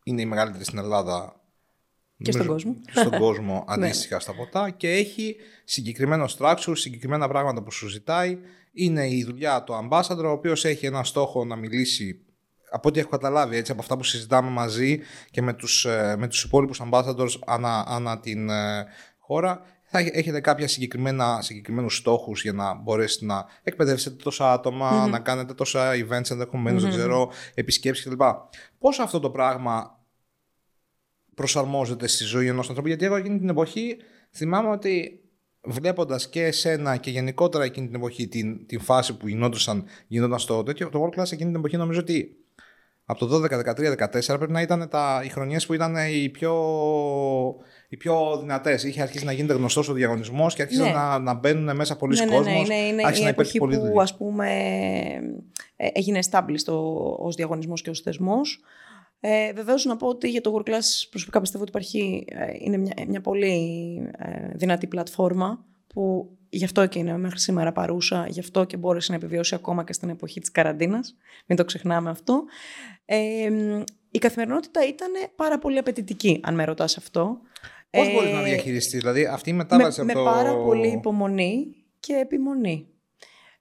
[0.02, 1.40] είναι η μεγαλύτερη στην Ελλάδα
[2.22, 2.82] Και στον νομίζω, κόσμο.
[2.92, 8.38] και στον κόσμο αντίστοιχα στα ποτά και έχει συγκεκριμένο structure, συγκεκριμένα πράγματα που σου ζητάει.
[8.72, 12.22] Είναι η δουλειά του ambassador, ο οποίος έχει ένα στόχο να μιλήσει
[12.70, 15.00] από ό,τι έχω καταλάβει έτσι, από αυτά που συζητάμε μαζί
[15.30, 18.86] και με τους, ε, με τους υπόλοιπους ambassadors ανά, ανά την ε,
[19.28, 25.06] χώρα θα έχ- έχετε κάποια συγκεκριμένα, συγκεκριμένους στόχους για να μπορέσετε να εκπαιδεύσετε τόσα άτομα,
[25.06, 28.22] να κάνετε τόσα events ενδεχομένως, δεν ξέρω, επισκέψεις κλπ.
[28.78, 29.98] Πώς αυτό το πράγμα
[31.34, 33.96] προσαρμόζεται στη ζωή ενός ανθρώπου, γιατί εγώ εκείνη την εποχή
[34.32, 35.20] θυμάμαι ότι
[35.64, 40.62] βλέποντας και εσένα και γενικότερα εκείνη την εποχή την, την φάση που γινόντουσαν, γινόταν στο
[40.62, 42.36] τέτοιο, το World Class εκείνη την εποχή νομίζω ότι
[43.04, 46.54] από το 12, 13, 14 πρέπει να ήταν τα, οι χρονιές που ήταν οι πιο,
[47.88, 48.84] οι πιο δυνατές.
[48.84, 50.92] Είχε αρχίσει να γίνεται γνωστός ο διαγωνισμός και άρχισαν Ναι.
[50.92, 52.64] να, να μπαίνουν μέσα πολλοί ναι, ναι, ναι, κόσμος.
[52.64, 54.02] είναι, είναι άρχισε η να υπάρχει εποχή πολλή που δουλειά.
[54.02, 54.46] ας πούμε
[55.76, 58.60] ε, έγινε established ο- ως διαγωνισμός και ως θεσμός.
[59.20, 62.76] Ε, βεβαίως να πω ότι για το World Class προσωπικά πιστεύω ότι υπάρχει, ε, είναι
[62.76, 63.52] μια, μια πολύ
[64.18, 69.10] ε, δυνατή πλατφόρμα που γι' αυτό και είναι μέχρι σήμερα παρούσα, γι' αυτό και μπόρεσε
[69.12, 71.16] να επιβιώσει ακόμα και στην εποχή της καραντίνας.
[71.46, 72.44] Μην το ξεχνάμε αυτό.
[73.04, 73.16] Ε,
[74.10, 77.38] η καθημερινότητα ήταν πάρα πολύ απαιτητική, αν με ρωτάς αυτό.
[77.90, 80.30] Πώς Ε, μπορείς να διαχειριστείς, δηλαδή αυτή η με, μετάβαση με από το...
[80.30, 81.66] πάρα πολύ υπομονή
[82.00, 82.88] και επιμονή.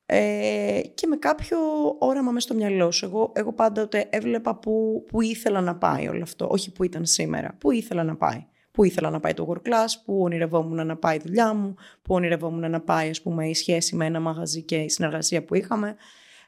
[0.10, 1.58] Ε, και με κάποιο
[2.00, 3.06] όραμα μέσα στο μυαλό σου.
[3.06, 6.48] Εγώ, εγώ πάντοτε έβλεπα που, που ήθελα να πάει όλο αυτό.
[6.50, 7.56] Όχι που ήταν σήμερα.
[7.60, 8.46] Που ήθελα να πάει.
[8.72, 12.16] Που ήθελα να πάει το work class, που ονειρευόμουν να πάει η δουλειά μου, που
[12.16, 15.96] ονειρευόμουν να πάει ας πούμε, η σχέση με ένα μαγαζί και η συνεργασία που είχαμε.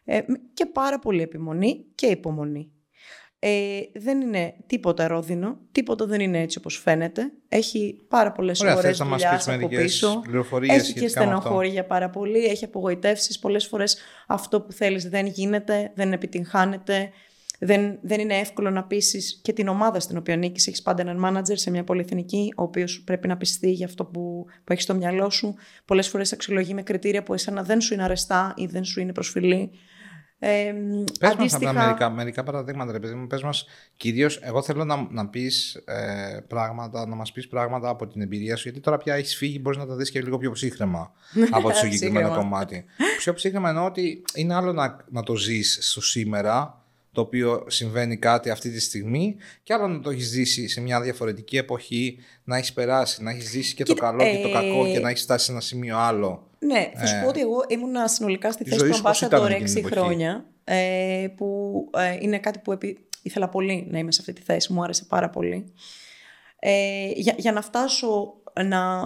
[0.05, 0.21] Ε,
[0.53, 2.71] και πάρα πολύ επιμονή και υπομονή.
[3.41, 7.31] Ε, δεν είναι τίποτα ρόδινο, τίποτα δεν είναι έτσι όπως φαίνεται.
[7.49, 10.19] Έχει πάρα πολλές Ωραία, ώρες θες να μας δουλειάς πεις από μερικές πίσω.
[10.23, 11.41] πληροφορίες Έχει και σχετικά με αυτό.
[11.41, 13.39] στενοχώρια πάρα πολύ, έχει απογοητεύσεις.
[13.39, 13.97] Πολλές φορές
[14.27, 17.09] αυτό που θέλεις δεν γίνεται, δεν επιτυγχάνεται.
[17.61, 20.67] Δεν, δεν είναι εύκολο να πείσει και την ομάδα στην οποία νίκης.
[20.67, 24.45] Έχεις πάντα έναν μάνατζερ σε μια πολυεθνική, ο οποίος πρέπει να πιστεί για αυτό που,
[24.63, 25.55] που έχεις στο μυαλό σου.
[25.85, 29.11] Πολλές φορές αξιολογεί με κριτήρια που εσένα δεν σου είναι αρεστά ή δεν σου είναι
[29.11, 29.71] προσφυλή.
[30.41, 30.73] Ε,
[31.19, 33.27] Πες μας απλά μερικά, μερικά παραδείγματα, ρε παιδί μου.
[33.27, 33.65] Πες μας,
[33.97, 38.55] κυρίως, εγώ θέλω να, να πεις ε, πράγματα, να μας πεις πράγματα από την εμπειρία
[38.55, 41.11] σου, γιατί τώρα πια έχεις φύγει, μπορείς να τα δεις και λίγο πιο ψύχρεμα
[41.51, 42.35] από το συγκεκριμένο Ψύχρεμα.
[42.49, 42.85] κομμάτι.
[43.17, 46.78] πιο ψύχρεμα εννοώ ότι είναι άλλο να, να το ζεις στο σήμερα,
[47.11, 51.01] το οποίο συμβαίνει κάτι αυτή τη στιγμή και άλλο να το έχεις ζήσει σε μια
[51.01, 54.51] διαφορετική εποχή, να έχεις περάσει, να έχεις ζήσει και Κοίτα, το καλό και το ε,
[54.51, 56.47] κακό και να έχεις φτάσει σε ένα σημείο άλλο.
[56.59, 59.01] Ναι, θα σου Ε, πω ότι εγώ ήμουν συνολικά στη η θέση ζωή του σου
[59.01, 63.07] πώς ήταν Ambassador εκείνη την 6 εποχή; χρόνια, ε, που ε, είναι κάτι που επί...
[63.21, 65.73] ήθελα πολύ να είμαι σε αυτή τη θέση, μου άρεσε πάρα πολύ.
[66.59, 69.01] Ε, για, για να φτάσω να,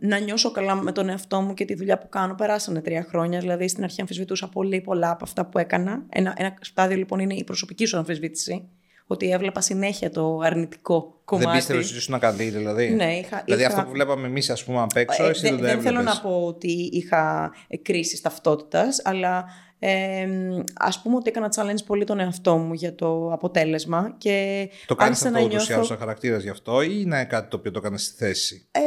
[0.00, 3.38] να νιώσω καλά με τον εαυτό μου και τη δουλειά που κάνω, περάσανε τρία χρόνια,
[3.40, 6.02] δηλαδή στην αρχή αμφισβητούσα πολύ πολλά από αυτά που έκανα.
[6.08, 8.68] Ένα, ένα στάδιο λοιπόν είναι η προσωπική σου αμφισβήτηση,
[9.06, 11.46] ότι έβλεπα συνέχεια το αρνητικό κομμάτι.
[11.48, 13.70] Δεν πίστευες ότι ήσουν καλή, δηλαδή; Ναι, είχα, Δηλαδή είχα...
[13.72, 15.98] αυτό που βλέπαμε εμείς, ας πούμε, απ' έξω, Ε, εσύ δεν, δεν, το δεν θέλω
[15.98, 16.22] έβλεπες.
[16.22, 19.44] να πω ότι είχα ε, κρίση ταυτότητας, αλλά
[19.78, 20.28] ε,
[20.74, 25.22] ας πούμε ότι έκανα challenge πολύ τον εαυτό μου για το αποτέλεσμα και Το κάνεις
[25.22, 25.74] άρχισα αυτό να ούτως ή νιώθω...
[25.74, 28.80] άλλω σαν χαρακτήρας γι' αυτό, ή είναι κάτι το οποίο το έκανες στη θέση; Ε,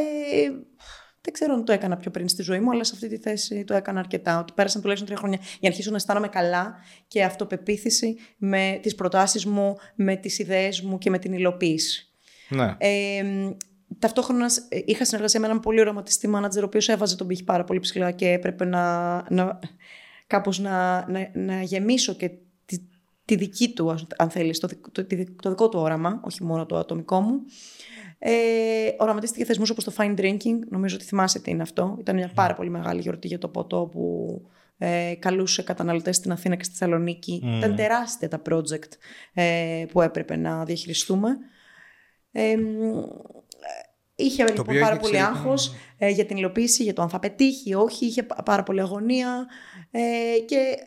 [1.21, 3.63] δεν ξέρω αν το έκανα πιο πριν στη ζωή μου, αλλά σε αυτή τη θέση
[3.63, 4.39] το έκανα αρκετά.
[4.39, 6.75] Ότι πέρασαν τουλάχιστον τρία χρόνια για να αρχίσω να αισθάνομαι καλά
[7.07, 12.13] και αυτοπεποίθηση με τις προτάσεις μου, με τις ιδέες μου και με την υλοποίηση.
[12.49, 12.75] Ναι.
[12.77, 13.23] Ε,
[13.99, 17.63] ταυτόχρονα ε, είχα συνεργασία με έναν πολύ οραματιστή μάνατζερ, ο οποίος έβαζε τον πύχη πάρα
[17.63, 19.59] πολύ ψηλά και έπρεπε να, να,
[20.29, 22.31] κάπως να, να, να γεμίσω και
[22.65, 22.77] τη,
[23.25, 26.43] τη δική του, ας- αν θέλεις, το, δικ- το, τη- το δικό του όραμα, όχι
[26.43, 27.39] μόνο το ατομικό μου.
[28.19, 28.31] Ε,
[28.97, 31.97] οραματίστηκε θεσμούς όπως το fine drinking, νομίζω ότι θυμάσαι τι είναι αυτό.
[31.99, 34.41] Ήταν μια πάρα πολύ μεγάλη γιορτή για το ποτό που
[34.77, 37.39] ε, καλούσε καταναλωτές στην Αθήνα και στη Θεσσαλονίκη.
[37.43, 37.57] Μμμ.
[37.57, 38.89] Ήταν τεράστια τα project
[39.33, 41.29] ε, που έπρεπε να διαχειριστούμε.
[42.31, 42.55] Ε,
[44.15, 47.09] είχε λοιπόν οποίο πάρα έχει πολύ εξαιρετικά- άγχος ε, για την υλοποίηση, για το αν
[47.09, 49.47] θα πετύχει ή όχι, είχε πα- πάρα πολύ αγωνία
[49.91, 49.99] ε,
[50.45, 50.77] και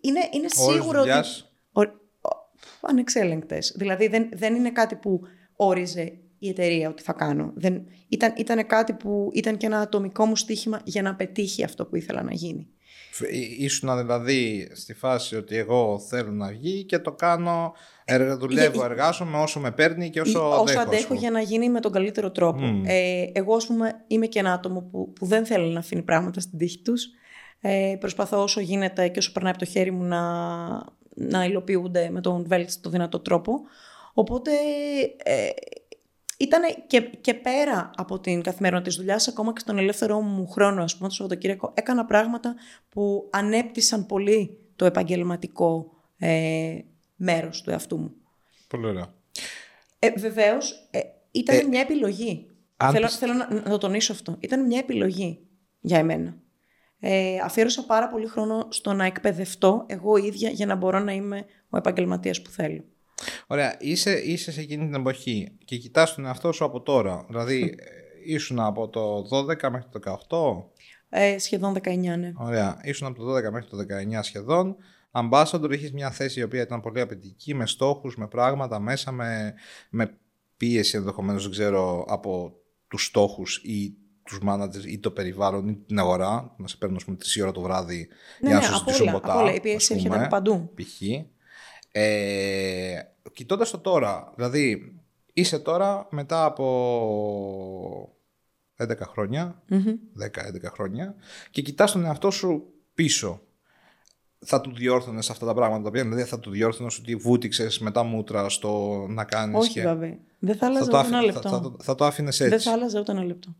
[0.00, 1.08] είναι, είναι Όρους σίγουρο ότι...
[1.08, 1.52] δουλειάς.
[1.72, 1.88] Ο, ο,
[2.80, 3.74] ανεξέλεγκτες.
[3.76, 5.20] Δηλαδή δεν, δεν είναι κάτι που
[5.56, 7.52] όριζε η εταιρεία ότι θα κάνω.
[7.54, 11.86] Δεν, ήταν, ήταν κάτι που ήταν και ένα ατομικό μου στοίχημα για να πετύχει αυτό
[11.86, 12.66] που ήθελα να γίνει.
[13.12, 17.72] Φ- ή- Ήσουν δηλαδή στη φάση ότι εγώ θέλω να βγει και το κάνω,
[18.04, 21.18] εργα- δουλεύω, Για- εργάζομαι όσο με παίρνει και όσο, όσο αντέχω, ας αντέχω πούμε.
[21.18, 22.60] για να γίνει με τον καλύτερο τρόπο.
[22.60, 22.82] Μμμ.
[22.86, 26.40] Ε, εγώ, ας πούμε, είμαι και ένα άτομο που, που δεν θέλει να αφήνει πράγματα
[26.40, 27.06] στην τύχη τους.
[27.64, 30.20] Ε, προσπαθώ όσο γίνεται και όσο περνάει από το χέρι μου να,
[31.14, 33.60] να υλοποιούνται με τον βέλτιστο δυνατό τρόπο.
[34.14, 34.50] Οπότε
[35.22, 35.48] ε,
[36.38, 40.82] ήταν και, και πέρα από την καθημερινότητα της δουλειάς, ακόμα και στον ελεύθερό μου χρόνο,
[40.82, 42.54] ας πούμε, το Σαββατοκύριακο, έκανα πράγματα
[42.88, 46.78] που ανέπτυσαν πολύ το επαγγελματικό ε,
[47.16, 48.12] μέρος του εαυτού μου.
[48.68, 49.14] Πολύ ωραία.
[49.98, 50.98] Ε, Βεβαίως, ε,
[51.30, 52.46] ήταν Ε, μια επιλογή.
[52.76, 54.36] αν Θέλω, πισ- θέλω να, να το τονίσω αυτό.
[54.40, 55.40] Ήταν μια επιλογή
[55.80, 56.36] για εμένα.
[57.04, 61.44] Ε, αφιέρωσα πάρα πολύ χρόνο στο να εκπαιδευτώ εγώ ίδια για να μπορώ να είμαι
[61.70, 62.84] ο επαγγελματίας που θέλω.
[63.46, 67.24] Ωραία, είσαι, είσαι σε εκείνη την εποχή και κοιτάς τον εαυτό σου από τώρα.
[67.28, 70.70] Δηλαδή, ε, ήσουν από το 12 μέχρι το 18.
[71.08, 72.32] Ε, σχεδόν 19, ναι.
[72.36, 74.76] Ωραία, ήσουν από το 12 μέχρι το 19 σχεδόν.
[75.12, 79.54] Ambassador, έχεις μια θέση η οποία ήταν πολύ απαιτητική, με στόχους, με πράγματα μέσα, με,
[79.90, 80.18] με
[80.56, 82.52] πίεση ενδεχομένως, δεν ξέρω, από
[82.88, 87.04] τους στόχους ή τους managers ή το περιβάλλον ή την αγορά, να σε παίρνουν ας
[87.04, 88.08] πούμε, 3 ώρα το βράδυ
[88.40, 89.32] Ναι, για να ναι, σου απ' ζητήσουν όλα, ποτά.
[89.32, 89.50] απ' όλα.
[89.52, 90.70] Η ας πίεση έρχεται πούμε, από παντού.
[90.74, 91.00] Π.χ.
[91.94, 94.94] Ε, κοιτώντας το τώρα, δηλαδή
[95.32, 98.16] είσαι τώρα μετά από
[98.76, 99.84] 11 χρόνια, Μμμ.
[100.18, 101.14] 10-11 χρόνια
[101.50, 103.40] και κοιτάς τον εαυτό σου πίσω.
[104.44, 107.90] Θα του διόρθωνες αυτά τα πράγματα τα οποία δηλαδή θα του διόρθωνες ότι βούτυξες με
[107.90, 109.82] τα μούτρα στο να κάνεις Όχι και...
[109.82, 110.16] βέβαια.
[110.38, 111.48] Δεν θα θα άλλαζα το, ούτε ένα άφη- λεπτό.
[111.48, 112.68] θα, θα, το- θα το άφηνες Δεν έτσι.
[112.68, 113.54] θα άλλαζα ούτε ένα λεπτό.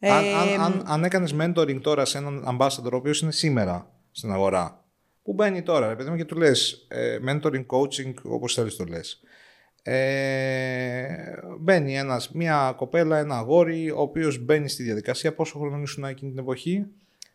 [0.00, 3.90] Αν, Ε, αν, αν, αν έκανες mentoring τώρα σε έναν ambassador ο οποίος είναι σήμερα
[4.10, 4.84] στην αγορά
[5.22, 8.84] που μπαίνει τώρα ρε παιδί μου και του λες ε, mentoring, coaching όπως θέλεις το
[8.84, 9.20] λες
[9.88, 11.06] ε,
[11.60, 16.30] μπαίνει ένας, μια κοπέλα, ένα αγόρι ο οποίος μπαίνει στη διαδικασία πόσο χρόνο ήσουν εκείνη
[16.30, 16.86] την εποχή;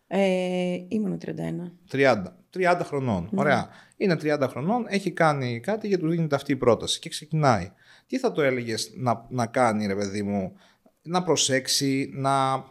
[0.07, 1.71] Ε, ήμουν 31.
[1.91, 2.23] 30.
[2.57, 3.29] 30 χρονών.
[3.31, 3.39] Ναι.
[3.39, 3.69] Ωραία.
[3.97, 7.71] Είναι 30 χρονών, έχει κάνει κάτι και του δίνεται αυτή η πρόταση και ξεκινάει.
[8.07, 10.53] Τι θα το έλεγες να, να κάνει, ρε παιδί μου,
[11.01, 12.63] να προσέξει, να.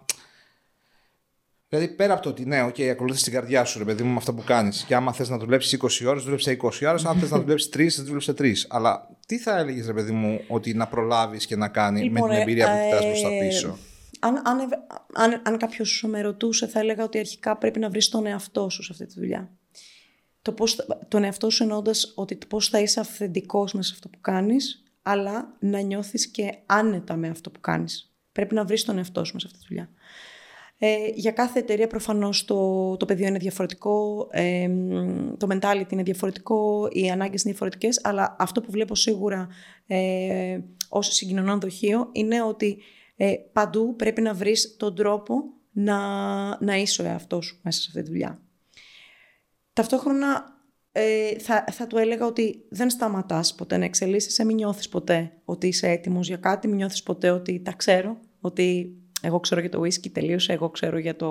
[1.68, 4.16] Δηλαδή, πέρα από το ότι ναι, OK, ακολουθεί την καρδιά σου, ρε παιδί μου, με
[4.16, 4.84] αυτό που κάνεις.
[4.84, 7.04] Και άμα θες να δουλέψεις 20 ώρες, δουλέψει 20 ώρες.
[7.04, 8.66] Αν θες να δουλέψεις 3, θα δουλέψει 3.
[8.68, 12.28] Αλλά τι θα έλεγες, ρε παιδί μου, ότι να προλάβεις και να κάνει Λοιπόν, με
[12.28, 13.78] την ε, εμπειρία που κοιτάς προς τα ε, πίσω;
[14.20, 14.68] Αν, αν,
[15.14, 18.82] αν, αν κάποιος με ρωτούσε, θα έλεγα ότι αρχικά πρέπει να βρεις τον εαυτό σου
[18.82, 19.50] σε αυτή τη δουλειά.
[20.42, 24.08] Το πώς, θα- τον εαυτό σου εννοώντας ότι πώς θα είσαι αυθεντικός μέσα σε αυτό
[24.08, 28.09] που κάνεις, αλλά να νιώθεις και άνετα με αυτό που κάνεις.
[28.40, 29.90] Πρέπει να βρεις τον εαυτό σου μέσα σε αυτή τη δουλειά.
[30.78, 36.02] Ε, για κάθε εταιρεία προφανώς το, το πεδίο είναι διαφορετικό, ε, μ, το mentality είναι
[36.02, 39.48] διαφορετικό, οι ανάγκες είναι διαφορετικές, αλλά αυτό που βλέπω σίγουρα
[39.86, 42.78] ε, ως συγκοινωνών δοχείο είναι ότι
[43.16, 45.34] ε, παντού πρέπει να βρεις τον τρόπο
[45.72, 45.98] να,
[46.64, 48.40] να είσαι ο εαυτός σου μέσα σε αυτή τη δουλειά.
[49.72, 50.58] Ταυτόχρονα
[50.92, 55.66] ε, θα, θα του έλεγα ότι δεν σταματάς ποτέ να εξελίσσεσαι, μην νιώθεις ποτέ ότι
[55.66, 59.80] είσαι έτοιμος για κάτι, μην νιώθεις ποτέ ότι τα ξέρω, ότι εγώ ξέρω για το
[59.80, 61.30] whisky τελείωσε, εγώ ξέρω για το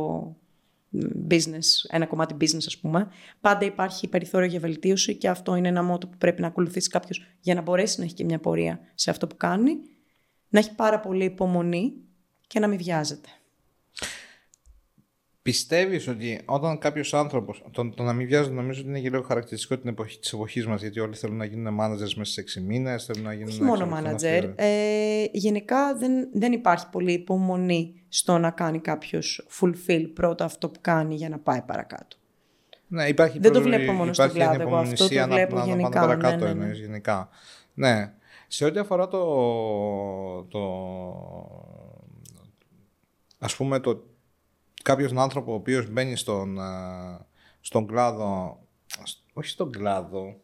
[0.89, 0.99] μ,
[1.29, 3.07] business, ένα κομμάτι business ας πούμε.
[3.41, 7.25] Πάντα υπάρχει περιθώριο για βελτίωση και αυτό είναι ένα μότο που πρέπει να ακολουθήσει κάποιος
[7.39, 9.77] για να μπορέσει να έχει και μια πορεία σε αυτό που κάνει,
[10.49, 11.93] να έχει πάρα πολύ υπομονή
[12.47, 13.29] και να μην βιάζεται.
[15.41, 17.63] Πιστεύεις ότι όταν κάποιος άνθρωπος.
[17.71, 20.65] Το, το να μην βιάζεται νομίζω ότι είναι και λίγο χαρακτηριστικό την εποχή, της εποχής
[20.67, 23.49] μας γιατί όλοι θέλουν να γίνουν managers μέσα σε 6 μήνες, θέλουν να γίνουν.
[23.49, 24.39] Όχι μόνο ξέρω, θέλουν να manager.
[24.39, 24.53] φύγουν.
[24.57, 30.79] Ε, γενικά δεν, δεν υπάρχει πολύ υπομονή στο να κάνει κάποιος fulfill πρώτα αυτό που
[30.81, 32.17] κάνει για να πάει παρακάτω.
[32.87, 35.35] Ναι, υπάρχει Δεν το προ- βλέπω μόνο στο υπάρχει κλάδο, εγώ αυτό το ανυπομονησία να-
[35.35, 36.61] βλέπω να, να, γενικά, πάνε παρακάτω ναι, ναι, ναι.
[36.63, 37.29] εννοείς γενικά.
[37.73, 38.11] Ναι.
[38.47, 39.19] Σε ό,τι αφορά το,
[40.43, 40.59] το
[43.39, 44.03] ας πούμε το
[44.83, 47.25] κάποιος άνθρωπο ο οποίος μπαίνει στον, ε,
[47.61, 48.59] στον κλάδο
[49.33, 50.41] όχι στον κλάδο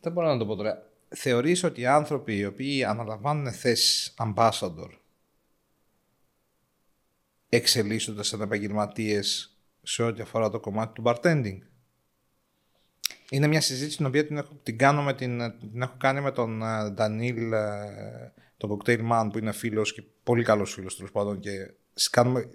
[0.00, 4.88] δεν μπορώ να το πω τώρα θεωρείς ότι οι άνθρωποι οι οποίοι αναλαμβάνουν θέσεις ambassador
[7.48, 11.58] εξελίσσονται σαν επαγγελματίες σε ό,τι αφορά το κομμάτι του bartending;
[13.30, 16.32] Είναι μια συζήτηση την οποία την, έχω, την, κάνω με την, την έχω κάνει με
[16.32, 21.12] τον ε, Ντανίλ, ε, τον cocktail man που είναι φίλος και πολύ καλός φίλος τέλος
[21.12, 22.50] πάντων και σ- κάνουμε,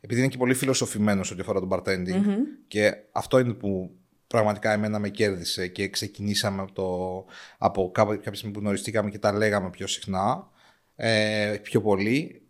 [0.00, 2.22] επειδή είναι και πολύ φιλοσοφημένος ό,τι αφορά το bartending
[2.68, 7.24] και αυτό είναι που πραγματικά εμένα με κέρδισε και ξεκινήσαμε από, το,
[7.58, 10.50] από κάποια κάποια στιγμή που γνωριστήκαμε και τα λέγαμε πιο συχνά,
[10.96, 12.48] ε, πιο πολύ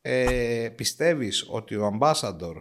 [0.00, 2.54] ε, πιστεύεις ότι ο ambassador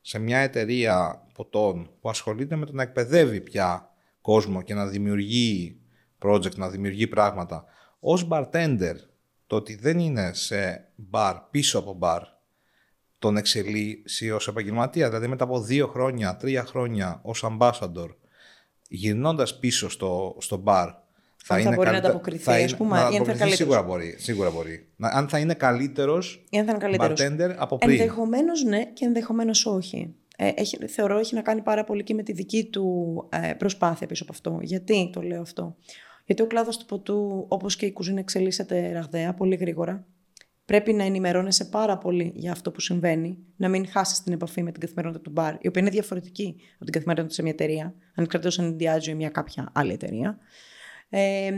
[0.00, 5.80] σε μια εταιρεία ποτών που ασχολείται με το να εκπαιδεύει πια κόσμο και να δημιουργεί
[6.22, 7.64] project, να δημιουργεί πράγματα
[7.98, 8.94] ως bartender
[9.46, 12.20] το ότι δεν είναι σε bar, πίσω από bar
[13.18, 18.08] τον εξελίσσει ως επαγγελματία δηλαδή μετά από δύο χρόνια, τρία χρόνια ως ambassador
[18.88, 20.86] γυρνώντας πίσω στο, στο bar
[21.50, 23.16] Αν θα μπορεί να καλύτερα- ανταποκριθεί, θα ας είναι- πούμε, να ή αν θα είναι
[23.22, 23.56] ανταποκριθεί, καλύτερος.
[23.56, 24.14] Σίγουρα μπορεί.
[24.18, 24.88] Σίγουρα μπορεί.
[24.96, 27.20] Να- αν θα είναι καλύτερος Ή αν θα είναι καλύτερος.
[27.20, 27.90] bartender από πριν.
[28.00, 30.14] Ενδεχομένως ναι και ενδεχομένως όχι.
[30.36, 32.88] Ε, έχει, θεωρώ έχει να κάνει πάρα πολύ και με τη δική του
[33.32, 34.58] ε, προσπάθεια πίσω από αυτό.
[34.62, 35.76] Γιατί το λέω αυτό;
[36.24, 40.04] Γιατί ο κλάδος του ποτού, όπως και η κουζίνα, εξελίσσεται ραγδαία, πολύ γρήγορα.
[40.68, 44.72] Πρέπει να ενημερώνεσαι πάρα πολύ για αυτό που συμβαίνει, να μην χάσεις την επαφή με
[44.72, 48.62] την καθημερινότητα του μπαρ, η οποία είναι διαφορετική από την καθημερινότητα σε μια εταιρεία, ανεξαρτήτω
[48.62, 50.38] αν είναι Diageo ή μια κάποια άλλη εταιρεία.
[51.08, 51.50] Ε,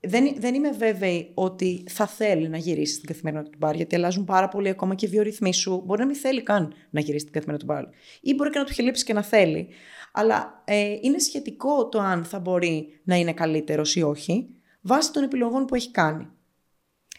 [0.00, 4.24] δεν, δεν είμαι βέβαιη ότι θα θέλει να γυρίσεις στην καθημερινότητα του μπαρ, γιατί αλλάζουν
[4.24, 5.82] πάρα πολύ ακόμα και οι βιορυθμοί σου.
[5.84, 7.94] Μπορεί να μην θέλει καν να γυρίσεις στην καθημερινότητα του μπαρ.
[8.20, 9.68] Ή μπορεί και να του έχει λείψει και να θέλει.
[10.12, 15.22] Αλλά ε, είναι σχετικό το αν θα μπορεί να είναι καλύτερος ή όχι, βάσει των
[15.22, 16.28] επιλογών που έχει κάνει.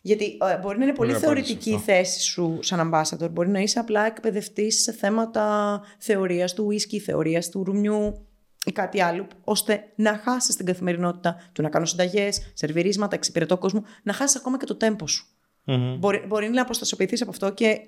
[0.05, 1.91] Γιατί ε, μπορεί να είναι πολύ Ωραία απάντηση θεωρητική η αυτό.
[1.91, 3.29] θέση σου σαν ambassador.
[3.31, 8.27] Μπορεί να είσαι απλά εκπαιδευτής σε θέματα θεωρίας του whisky, θεωρίας του ρουμιού
[8.65, 13.83] ή κάτι άλλο, ώστε να χάσεις την καθημερινότητα του να κάνω συνταγές, σερβιρίσματα, εξυπηρετώ κόσμο,
[14.03, 15.25] να χάσεις ακόμα και το τέμπο σου.
[15.99, 17.79] Μπορεί, μπορεί να αποστασιοποιηθείς από αυτό και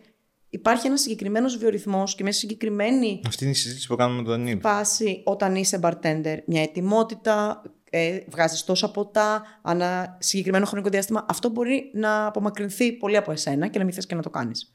[0.50, 4.42] υπάρχει ένας συγκεκριμένος βιορυθμός και μια συγκεκριμένη Αυτή είναι η συζήτηση που κάνουμε με τον
[4.42, 4.60] Νίλ.
[4.60, 6.38] φάση όταν είσαι bartender.
[6.46, 7.62] Μια ετοιμότητα,
[7.98, 11.26] ε, βγάζεις τόσα ποτά, ανά συγκεκριμένο χρονικό διάστημα.
[11.30, 14.74] Αυτό μπορεί να απομακρυνθεί πολύ από εσένα και να μην θες και να το κάνεις.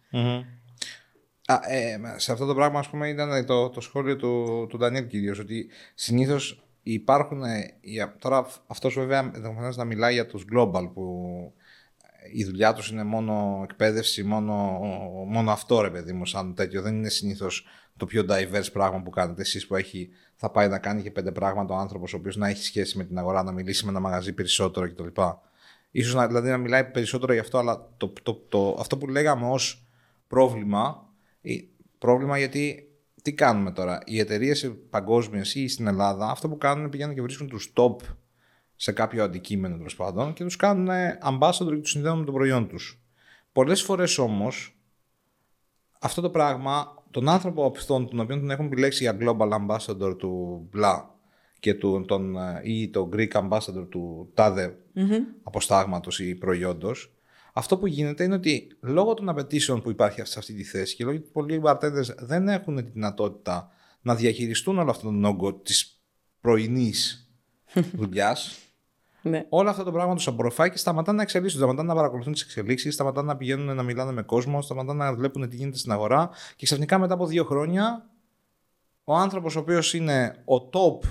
[1.47, 5.07] Α, ε, σε αυτό το πράγμα, ας πούμε, ήταν το, το σχόλιο του, του Ντανιέλ
[5.07, 10.91] κυρίως, ότι συνήθως υπάρχουν, ε, οι- τώρα αυτός βέβαια ενδεχομένως να μιλάει για τους global
[10.95, 11.13] που
[12.33, 14.55] η δουλειά τους είναι μόνο εκπαίδευση, μόνο,
[15.29, 16.83] μόνο αυτό ρε παιδί μου σαν τέτοιο.
[16.83, 17.67] Δεν είναι συνήθως
[17.97, 21.33] το πιο diverse πράγμα που κάνετε εσείς που έχει, θα πάει να κάνει και πέντε
[21.33, 24.01] πράγματα ο άνθρωπος ο οποίος να έχει σχέση με την αγορά, να μιλήσει με ένα
[24.01, 25.21] μαγαζί περισσότερο κτλ.
[25.91, 29.49] Ίσως να, δηλαδή να μιλάει περισσότερο γι' αυτό, αλλά το, το, το, αυτό που λέγαμε
[29.49, 29.87] ως
[30.27, 31.09] πρόβλημα,
[31.43, 31.55] ε,
[31.99, 34.01] πρόβλημα γιατί τι κάνουμε τώρα.
[34.05, 37.97] Οι εταιρείες παγκόσμιες ή στην Ελλάδα, αυτό που κάνουν είναι πηγαίνουν και βρίσκουν τους top
[38.77, 40.89] σε κάποιο αντικείμενο τέλος πάντων και τους κάνουν
[41.23, 43.01] ambassador και τους συνδέουν με το προϊόν τους.
[43.53, 44.77] Πολλές φορές όμως
[46.01, 50.63] αυτό το πράγμα τον άνθρωπο αυτόν, τον οποίο τον έχουν επιλέξει για Global Ambassador του
[50.71, 51.15] Μπλα
[51.61, 55.21] και του, τον, ε, ή το Greek Ambassador του τάδε mm-hmm.
[55.43, 57.13] αποστάγματος ή προϊόντος,
[57.53, 61.05] αυτό που γίνεται είναι ότι λόγω των απαιτήσεων που υπάρχει σε αυτή τη θέση και
[61.05, 63.71] λόγω ότι πολλοί bartenders δεν έχουν τη δυνατότητα
[64.03, 66.03] να διαχειριστούν όλο αυτόν τον όγκο της
[66.41, 67.31] πρωινής
[68.01, 68.59] δουλειάς.
[69.23, 69.47] Ναι.
[69.49, 71.63] Όλα αυτά το πράγμα του απορροφάει και σταματάνε να εξελίσσονται.
[71.63, 75.49] Σταματάνε να παρακολουθούν τις εξελίξεις, σταματάνε να πηγαίνουν να μιλάνε με κόσμο, σταματάνε να βλέπουν
[75.49, 76.31] τι γίνεται στην αγορά.
[76.57, 78.11] Και ξαφνικά μετά από δύο χρόνια,
[79.05, 81.09] ο άνθρωπος ο οποίος είναι ο top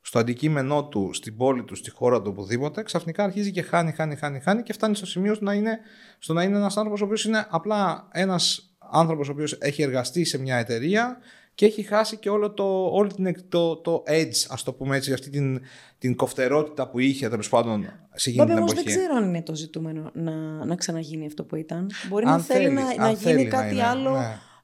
[0.00, 4.16] στο αντικείμενό του, στην πόλη του, στη χώρα του, οπουδήποτε, ξαφνικά αρχίζει και χάνει, χάνει,
[4.16, 5.78] χάνει, χάνει και φτάνει στο σημείο να είναι,
[6.18, 10.24] στο να είναι ένας άνθρωπος ο οποίος είναι απλά ένας άνθρωπος ο οποίος έχει εργαστεί
[10.24, 11.18] σε μια εταιρεία
[11.54, 15.12] και έχει χάσει και όλο το, όλη την, το, το edge, ας το πούμε έτσι,
[15.12, 15.60] αυτή την,
[15.98, 18.74] την κοφτερότητα που είχε τέλος πάντων σε εκείνη την εποχή.
[18.74, 21.90] δεν ξέρω αν είναι το ζητούμενο να, να ξαναγίνει αυτό που ήταν.
[22.08, 24.10] Μπορεί να θέλει, να, να γίνει κάτι άλλο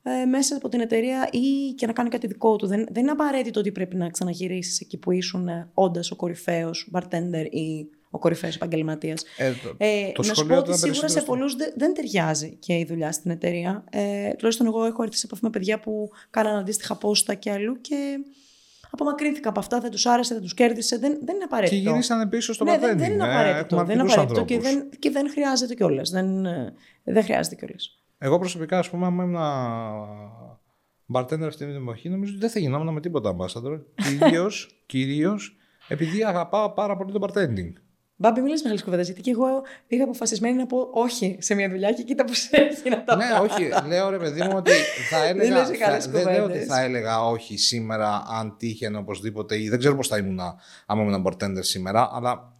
[0.02, 0.22] ναι.
[0.22, 2.66] ε, μέσα από την εταιρεία ή και να κάνει κάτι δικό του.
[2.66, 6.90] Δεν, δεν είναι απαραίτητο ότι πρέπει να ξαναγυρίσεις εκεί που ήσουν ε, όντας ο κορυφαίος
[6.92, 9.24] bartender ή ο κορυφαίος επαγγελματίας.
[9.36, 13.30] Ε, ε, να σου πω ότι σίγουρα σε πολλούς δεν, ταιριάζει και η δουλειά στην
[13.30, 13.84] εταιρεία.
[13.90, 17.80] Ε, τουλάχιστον εγώ έχω έρθει σε επαφή με παιδιά που κάναν αντίστοιχα πόστα και αλλού
[17.80, 18.18] και
[18.90, 20.98] απομακρύνθηκα από αυτά, δεν τους άρεσε, δεν τους κέρδισε.
[20.98, 21.82] Δεν, δεν είναι απαραίτητο.
[21.82, 23.80] Και γυρίσανε πίσω στο ναι, δεν, δεν είναι απαραίτητο.
[23.80, 26.10] Ε, δεν είναι απαραίτητο και δεν, και δεν χρειάζεται κιόλας.
[26.10, 26.42] Δεν,
[27.04, 27.98] δεν χρειάζεται κιόλας.
[28.18, 29.36] Εγώ προσωπικά, ας πούμε, αν ήμουν
[31.14, 33.80] bartender αυτή την εποχή, νομίζω ότι δεν θα γινόμουν με τίποτα ambassador.
[34.86, 35.54] Κυρίως
[35.88, 37.72] επειδή αγαπάω πάρα πολύ το bartending.
[38.22, 39.06] Μπάμπη, μιλάς μεγάλες κουβέντες.
[39.06, 39.46] Γιατί και εγώ
[39.86, 43.24] πήγα αποφασισμένη να πω όχι σε μια δουλειά και κοίτα πώς έχει να τα Ναι,
[43.42, 43.68] όχι.
[43.86, 44.70] Λέω ρε παιδί μου ότι
[45.10, 45.64] θα έλεγα.
[45.64, 50.08] δεν, δεν λέω ότι θα έλεγα όχι σήμερα αν τύχαινε οπωσδήποτε ή δεν ξέρω πώς
[50.08, 50.40] θα ήμουν
[50.86, 52.52] άμα ήμουν bartender σήμερα, αλλά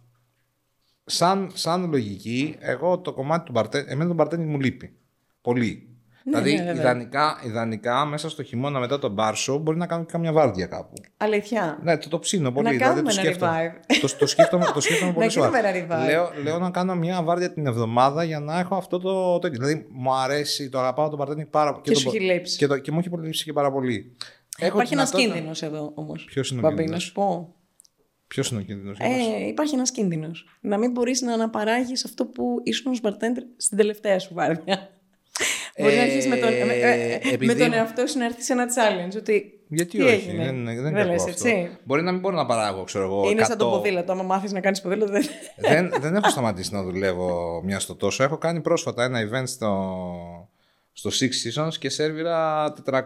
[1.05, 4.95] σαν, σαν λογική, εγώ το κομμάτι του bartender, εμένα το bartending μου λείπει.
[5.41, 5.90] Πολύ.
[6.23, 10.11] Ναι, δηλαδή, ναι, ιδανικά, ιδανικά, μέσα στο χειμώνα μετά τον μπάρσο μπορεί να κάνω και
[10.11, 10.93] κάμια βάρδια κάπου.
[11.17, 11.79] Αλήθεια.
[11.83, 12.65] Ναι, το, το ψήνω πολύ.
[12.65, 13.97] Να δηλαδή, κάνουμε το ένα revive.
[14.01, 15.71] Το, το, σκέφτομαι, το σκέφτομαι πολύ σοβαρά.
[15.71, 16.05] revive.
[16.05, 19.39] Λέω, λέω να κάνω μια βάρδια την εβδομάδα για να έχω αυτό το.
[19.39, 21.83] το δηλαδή, μου αρέσει, το αγαπάω το παρτένι πάρα πολύ.
[21.83, 22.57] Και, και, σου έχει λείψει.
[22.57, 24.15] Και, το, και μου έχει πολύ λείψει και πάρα πολύ.
[24.57, 26.23] Έχω υπάρχει ένας κίνδυνος εδώ όμως.
[26.23, 27.55] Ποιος είναι ο κίνδυνος; να σου πω.
[28.27, 28.97] Ποιος είναι ο κίνδυνος.
[28.99, 30.45] Ε, υπάρχει ένας κίνδυνος.
[30.61, 34.89] Να μην μπορείς να αναπαράγεις αυτό που ήσουν ως μπαρτέντερ στην τελευταία σου βάρδια.
[35.79, 38.65] Μπορεί να αρχίσεις με, τον, με, ε, με τον εαυτό σου να έρθει σε ένα
[38.65, 39.17] challenge.
[39.17, 41.77] Ότι γιατί τι όχι, έγινε; δεν, δεν, δεν λες, έτσι.
[41.83, 43.29] Μπορεί να μην μπορώ να παράγω, ξέρω εγώ.
[43.29, 43.45] Είναι 100...
[43.47, 44.11] σαν το ποδήλατο.
[44.11, 45.23] Άμα μάθεις να κάνεις ποδήλατο, δεν...
[45.57, 45.93] δεν.
[46.01, 48.23] δεν έχω σταματήσει να δουλεύω μια στο τόσο.
[48.23, 50.49] Έχω κάνει πρόσφατα ένα event στο,
[50.91, 53.01] στο Six Seasons και σερβίρα 400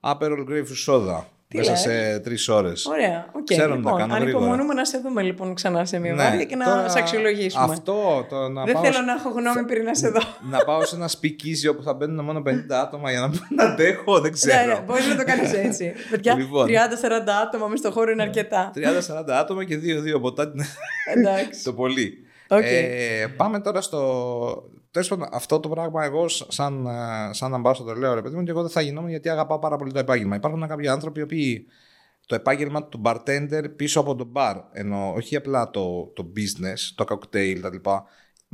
[0.00, 1.22] Aperol Grapefruit Soda.
[1.56, 2.86] Μέσα σε τρεις ώρες.
[2.86, 3.26] Ωραία.
[3.32, 3.42] Okay.
[3.44, 6.88] Ξέρω λοιπόν, να κάνω ανυπομονούμε να σε δούμε λοιπόν ξανά σε μια ναι, και να
[6.88, 7.64] σε αξιολογήσουμε.
[7.64, 10.20] Αυτό το να Δεν πάω θέλω να έχω γνώμη πριν να σε δω.
[10.52, 14.20] να πάω σε ένα σπικίζι όπου θα μπαίνουν μόνο 50 άτομα για να, να αντέχω,
[14.20, 14.66] δεν ξέρω.
[14.66, 15.92] Ναι, ναι, μπορείς να το κάνεις έτσι.
[16.10, 16.70] Παιδιά, λοιπόν, 30-40
[17.42, 18.72] άτομα μες στο χώρο είναι αρκετά.
[18.74, 18.80] 30-40
[19.28, 19.78] άτομα και
[20.16, 20.52] 2-2 ποτά.
[21.14, 21.64] Εντάξει.
[21.64, 22.18] το πολύ.
[22.48, 22.62] Okay.
[22.62, 24.00] Ε, πάμε τώρα στο.
[24.94, 28.50] Τέλος πάντων, αυτό το πράγμα εγώ, σαν, ε, σαν ambassador, λέω ρε παιδί μου, και
[28.50, 30.36] εγώ δεν θα γινόμουν γιατί αγαπάω πάρα πολύ το επάγγελμα.
[30.36, 31.66] Υπάρχουν κάποιοι άνθρωποι οι οποίοι
[32.26, 37.04] το επάγγελμα του bartender πίσω από το bar, ενώ όχι απλά το, το business, το
[37.08, 37.90] cocktail κτλ.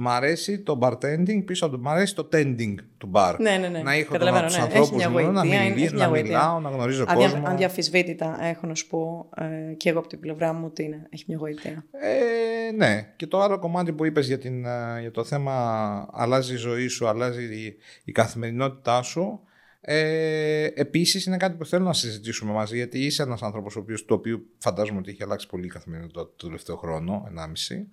[0.02, 1.82] Μ' αρέσει το bartending πίσω από το.
[1.82, 3.34] Μ' αρέσει το tending του bar.
[3.38, 3.82] Ναι, ναι, ναι.
[3.82, 4.42] Να έχω τον, ναι.
[4.42, 7.46] τους ανθρώπους μου, να, μιλεί, να μιλάω, να γνωρίζω Αδια, κόσμο.
[7.46, 11.24] Αδιαφυσβήτητα έχω να σου πω ε, και εγώ από την πλευρά μου ότι είναι, έχει
[11.26, 11.84] μια γοητεία.
[11.90, 13.12] Ε, ναι.
[13.16, 16.88] Και το άλλο κομμάτι που είπες για, την, ε, για το θέμα αλλάζει η ζωή
[16.88, 19.40] σου, αλλάζει η, η καθημερινότητά σου.
[19.80, 24.42] Ε, Επίσης, είναι κάτι που θέλω να συζητήσουμε μαζί, γιατί είσαι ένας άνθρωπος το οποίο
[24.58, 27.86] φαντάζομαι ότι έχει αλλάξει πολύ η καθημερινότητα το τελευταίο χρόνο, 1,5.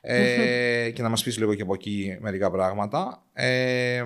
[0.00, 3.24] Ε, και να μας πεις λίγο και από εκεί μερικά πράγματα.
[3.32, 4.04] Ε,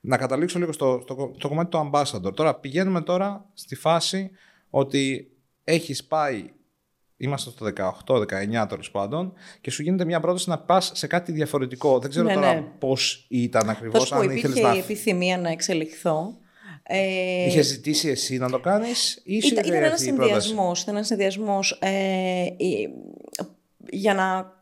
[0.00, 2.34] να καταλήξω λίγο στο, στο, στο κομμάτι του ambassador.
[2.34, 4.30] Τώρα πηγαίνουμε τώρα στη φάση
[4.70, 5.30] ότι
[5.64, 6.50] έχεις πάει
[7.22, 7.66] Είμαστε στο
[8.06, 8.14] 18,
[8.62, 11.98] 19 τέλος πάντων και σου γίνεται μια πρόταση να πας σε κάτι διαφορετικό.
[11.98, 12.64] Δεν ξέρω ναι, τώρα ναι.
[12.78, 14.12] πώς ήταν ακριβώς.
[14.12, 14.74] Αν ήθελες να.
[14.74, 16.38] η επιθυμία να εξελιχθώ.
[16.82, 20.72] Ε, Είχες ζητήσει εσύ να το κάνεις, ή σου ήταν, ήταν ένας συνδυασμό.
[20.82, 22.46] Ήταν ένας συνδυασμό ε,
[23.90, 24.52] για να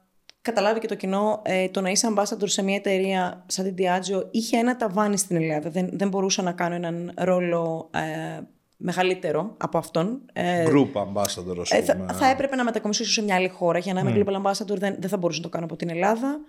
[0.43, 4.27] καταλάβει και το κοινό, ε, το να είσαι ambassador σε μια εταιρεία σαν την Diageo
[4.31, 5.71] είχε ένα ταβάνι στην Ελλάδα.
[5.71, 8.41] Δεν, δεν μπορούσα να κάνω έναν ρόλο ε,
[8.81, 10.21] μεγαλύτερο από αυτόν.
[10.33, 12.07] Ε, Group ambassador, ας πούμε.
[12.07, 13.79] θα, θα έπρεπε να μετακομίσω σε μια άλλη χώρα.
[13.79, 14.29] Για να είμαι mm.
[14.29, 16.41] global ambassador δεν, δεν θα μπορούσα να το κάνω από την Ελλάδα.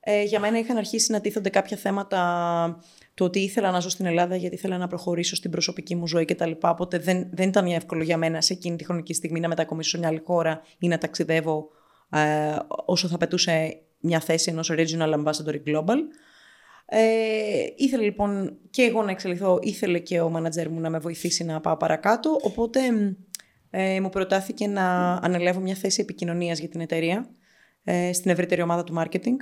[0.00, 2.80] Ε, για μένα είχαν αρχίσει να τίθονται κάποια θέματα
[3.14, 6.24] το ότι ήθελα να ζω στην Ελλάδα γιατί ήθελα να προχωρήσω στην προσωπική μου ζωή
[6.24, 6.50] κτλ.
[6.60, 9.98] Οπότε δεν, δεν ήταν εύκολο για μένα σε εκείνη τη χρονική στιγμή να μετακομίσω σε
[9.98, 11.68] μια άλλη χώρα ή να ταξιδεύω
[12.10, 15.96] ε, όσο θα πετούσε μια θέση ενός regional ambassador global.
[16.88, 21.44] Ε, ήθελε λοιπόν και εγώ να εξελιχθώ, ήθελε και ο μάνατζερ μου να με βοηθήσει
[21.44, 22.80] να πάω παρακάτω, οπότε
[23.70, 27.30] ε, μου προτάθηκε να ανελεύω μια θέση επικοινωνίας για την εταιρεία
[27.84, 29.36] ε, στην ευρύτερη ομάδα του marketing.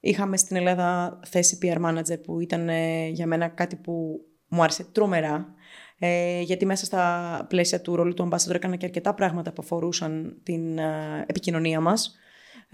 [0.00, 4.84] Είχαμε στην Ελλάδα θέση PR manager που ήταν ε, για μένα κάτι που μου άρεσε
[4.84, 5.54] τρομερά.
[5.98, 10.40] Ε, γιατί μέσα στα πλαίσια του ρόλου του ambassador έκανα και αρκετά πράγματα που αφορούσαν
[10.42, 12.16] την ε, επικοινωνία μας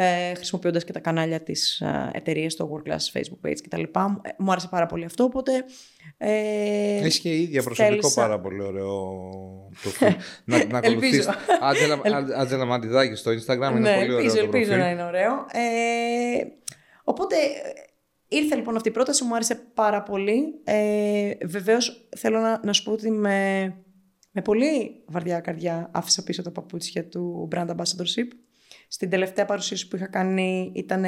[0.02, 3.82] ε, χρησιμοποιώντας και τα κανάλια της ε, εταιρείας, το World Class Facebook page κτλ.
[3.82, 5.64] Ε, μου άρεσε πάρα πολύ αυτό, οπότε...
[6.16, 9.20] Ε, Έχεις και η ίδια προσωπικό πάρα πολύ ωραίο
[10.44, 11.28] να, να ακολουθείς.
[12.36, 15.32] Άτζελα Μαντιδάκη στο Instagram είναι ναι, πολύ ωραίο ελπίζω, ελπίζω να είναι ωραίο.
[15.52, 16.44] Ε,
[17.04, 17.36] οπότε
[18.28, 20.60] ήρθε λοιπόν αυτή η πρόταση, μου άρεσε πάρα πολύ.
[20.64, 23.64] Ε, βεβαίως θέλω να, να σου πω ότι με,
[24.30, 28.28] με πολύ βαριά καρδιά άφησα πίσω τα παπούτσια του Brand Ambassadorship.
[28.92, 31.04] Στην τελευταία παρουσίαση που είχα κάνει ήταν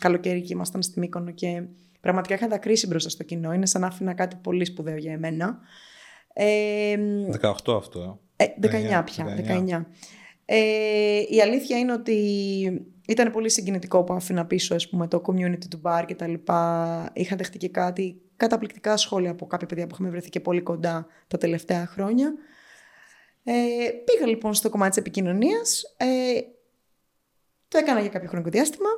[0.00, 1.62] καλοκαίρι και ήμασταν στη Μύκονο και
[2.00, 3.52] πραγματικά είχα τα κρίση μπροστά στο κοινό.
[3.52, 5.58] Είναι σαν να άφηνα κάτι πολύ σπουδαίο για εμένα.
[6.32, 6.96] Ε,
[7.40, 8.20] 18 αυτό.
[8.36, 9.36] Ε, 19 πια.
[9.70, 9.84] 19.
[10.44, 12.16] Ε, η αλήθεια είναι ότι
[13.06, 17.10] ήταν πολύ συγκινητικό που άφηνα πίσω ας πούμε, το community του bar και τα λοιπά.
[17.12, 21.06] Είχα δεχτεί και κάτι καταπληκτικά σχόλια από κάποια παιδιά που είχαμε βρεθεί και πολύ κοντά
[21.26, 22.34] τα τελευταία χρόνια.
[23.44, 23.52] Ε,
[24.04, 25.82] πήγα λοιπόν στο κομμάτι της επικοινωνίας.
[25.96, 26.40] Ε,
[27.70, 28.88] το έκανα για κάποιο χρονικό διάστημα.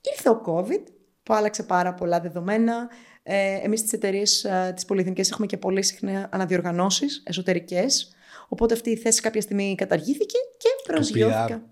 [0.00, 0.82] Ήρθε ο COVID
[1.22, 2.90] που άλλαξε πάρα πολλά δεδομένα.
[3.22, 8.14] Ε, εμείς στις εταιρείες ε, τις πολυεθνικές έχουμε και πολύ συχνά αναδιοργανώσεις εσωτερικές.
[8.48, 11.62] Οπότε αυτή η θέση κάποια στιγμή καταργήθηκε και προσγειώθηκα.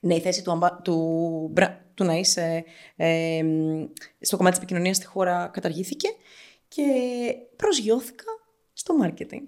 [0.00, 1.52] Ναι, η θέση του, του,
[1.94, 2.64] του να είσαι
[2.96, 3.42] ε,
[4.20, 6.08] στο κομμάτι της επικοινωνίας στη χώρα καταργήθηκε
[6.68, 6.82] και
[7.56, 8.24] προσγειώθηκα
[8.72, 9.44] στο marketing.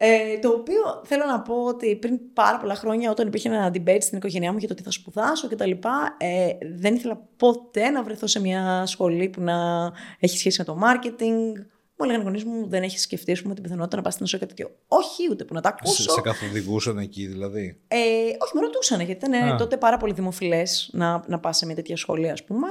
[0.00, 3.98] Ε, το οποίο θέλω να πω ότι πριν πάρα πολλά χρόνια, όταν υπήρχε ένα debate
[4.00, 5.70] στην οικογένειά μου για το τι θα σπουδάσω κτλ.,
[6.18, 10.78] ε, δεν ήθελα ποτέ να βρεθώ σε μια σχολή που να έχει σχέση με το
[10.82, 11.66] marketing.
[12.00, 14.54] Μου έλεγαν οι γονείς μου, δεν έχεις σκεφτεί πούμε, την πιθανότητα να πας στην νοσοκομείο
[14.54, 14.76] και τέτοιο.
[14.88, 16.02] Όχι, ούτε που να τα ακούσω.
[16.02, 17.98] Σε, σε καθοδηγούσαν εκεί δηλαδή; Ε,
[18.38, 21.96] όχι, με ρωτούσαν, γιατί ήταν τότε πάρα πολύ δημοφιλές να, να πας σε μια τέτοια
[21.96, 22.66] σχολή, ας πούμε.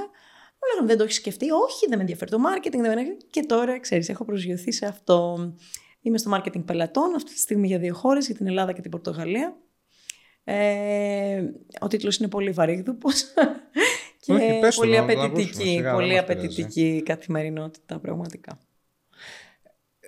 [0.60, 1.50] Μου λέγανε, δεν το έχεις σκεφτεί.
[1.50, 2.80] Όχι, δεν με ενδιαφέρει το marketing.
[2.80, 3.02] Δεν με...
[3.30, 5.38] Και τώρα, ξέρεις, έχω προσγειωθεί σε αυτό.
[6.08, 8.90] Είμαι στο marketing πελατών αυτή τη στιγμή για δύο χώρες, για την Ελλάδα και την
[8.90, 9.56] Πορτογαλία.
[10.44, 11.42] Ε,
[11.80, 13.24] ο τίτλος είναι πολύ βαρύγδουπος
[14.20, 18.58] και Όχι, πολύ απαιτητική, πολύ απαιτητική καθημερινότητα πραγματικά.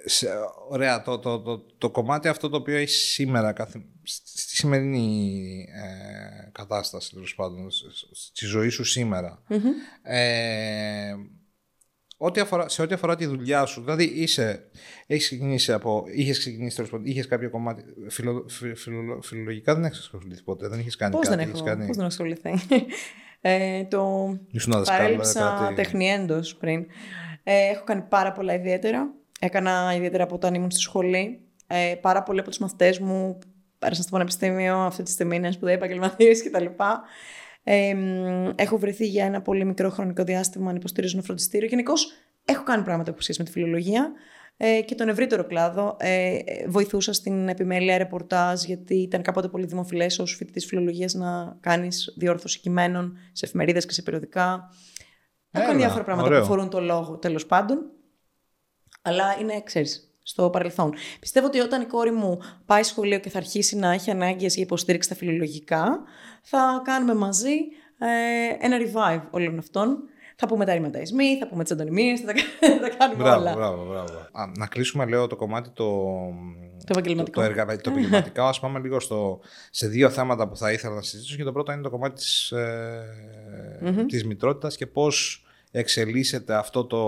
[0.05, 0.29] Σε,
[0.69, 3.55] ωραία, το, το, το, το, κομμάτι αυτό το οποίο έχει σήμερα,
[4.03, 7.71] στη σημερινή ε, κατάσταση, τέλος πάντων,
[8.13, 9.43] στη ζωή σου σήμερα,
[10.03, 11.15] ε,
[12.23, 14.69] ό,τι αφορά, σε ό,τι αφορά τη δουλειά σου, δηλαδή είσαι,
[15.07, 19.99] έχεις ξεκινήσει από, είχες ξεκινήσει τέλος πάντων, είχες κάποιο κομμάτι, φιλο, φιλο, φιλολογικά δεν έχεις
[19.99, 21.45] ασχοληθεί ποτέ, δεν είχες κάνει πώς κάτι.
[21.45, 21.87] Δεν έχω, κάνει...
[21.87, 22.51] Πώς δεν έχω ασχοληθεί;
[23.41, 24.37] ε, το
[24.85, 25.75] παρέλειψα κάτι...
[25.75, 26.87] τεχνιέντος πριν.
[27.43, 29.13] Ε, έχω κάνει πάρα πολλά ιδιαίτερα.
[29.41, 31.41] Έκανα ιδιαίτερα από όταν ήμουν στη σχολή.
[31.67, 33.39] Ε, πάρα πολλοί από τους μαθητές μου
[33.79, 36.67] πέρασαν στο πανεπιστήμιο αυτή τη στιγμή είναι σπουδαίοι επαγγελματίες κτλ.
[37.63, 37.95] Ε,
[38.55, 41.69] έχω βρεθεί για ένα πολύ μικρό χρονικό διάστημα να υποστηρίζω ένα φροντιστήριο.
[41.69, 41.93] Γενικώ
[42.45, 44.13] έχω κάνει πράγματα που σχέση με τη φιλολογία
[44.57, 45.97] ε, και τον ευρύτερο κλάδο.
[45.99, 52.15] Ε, βοηθούσα στην επιμέλεια ρεπορτάζ, γιατί ήταν κάποτε πολύ δημοφιλές ως φοιτητής φιλολογίας να κάνεις
[52.17, 54.71] διόρθωση κειμένων σε εφημερίδες και σε περιοδικά.
[55.51, 56.41] Έχω κάνει διάφορα πράγματα ωραίο.
[56.41, 57.91] που αφορούν το λόγο τέλος πάντων.
[59.03, 60.95] Αλλά είναι, ξέρεις, στο παρελθόν.
[61.21, 64.63] Πιστεύω ότι όταν η κόρη μου πάει σχολείο και θα αρχίσει να έχει ανάγκες για
[64.63, 66.03] υποστήριξη στα φιλολογικά,
[66.43, 67.55] θα κάνουμε μαζί
[67.99, 69.99] ε, ένα revive όλων αυτών.
[70.37, 72.33] Θα πούμε τα ρήματα εσμοί, θα πούμε τις αντωνυμίες, θα,
[72.83, 73.55] θα κάνουμε μπράβο, όλα.
[73.55, 74.19] Μπράβο, μπράβο.
[74.33, 75.85] Α, να κλείσουμε, λέω, το κομμάτι το,
[76.79, 77.41] το επαγγελματικό.
[77.41, 77.77] Το, το, εργα...
[77.77, 78.43] το επαγγελματικό.
[78.43, 81.37] Α πάμε λίγο στο, σε δύο θέματα που θα ήθελα να συζητήσω.
[81.37, 83.05] Και το πρώτο είναι το κομμάτι της ε,
[83.85, 84.05] mm-hmm.
[84.09, 86.99] της μητρότητας και πώς εξελίσσεται αυτό το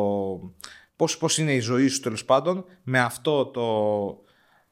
[0.96, 3.64] πώς, πώς είναι η ζωή σου τέλος πάντων με αυτό το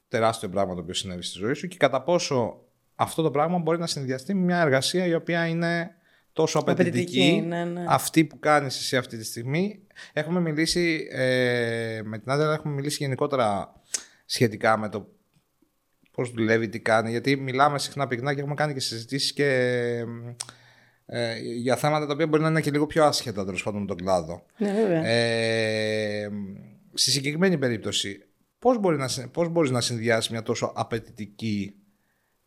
[0.08, 2.64] τεράστιο πράγμα το οποίο συνέβη στη ζωή σου και κατά πόσο
[2.94, 5.94] αυτό το πράγμα μπορεί να συνδυαστεί με μια εργασία η οποία είναι
[6.32, 7.84] τόσο απαιτητική, ναι, ναι.
[7.88, 9.86] αυτή που κάνεις εσύ αυτή τη στιγμή.
[10.12, 13.72] Έχουμε μιλήσει, ε, με την Άντρα έχουμε μιλήσει γενικότερα
[14.24, 15.08] σχετικά με το
[16.10, 20.04] πώς δουλεύει, τι κάνει, γιατί μιλάμε συχνά πυκνά και έχουμε κάνει και συζητήσεις και
[21.12, 23.86] ε, για θέματα τα οποία μπορεί να είναι και λίγο πιο άσχετα τέλος πάντων με
[23.86, 24.46] τον κλάδο.
[24.56, 25.06] Ναι, βέβαια.
[25.06, 26.28] Ε,
[26.94, 28.24] στη συγκεκριμένη περίπτωση,
[28.58, 31.74] πώς, μπορεί να, πώς μπορείς να συνδυάσεις μια τόσο απαιτητική.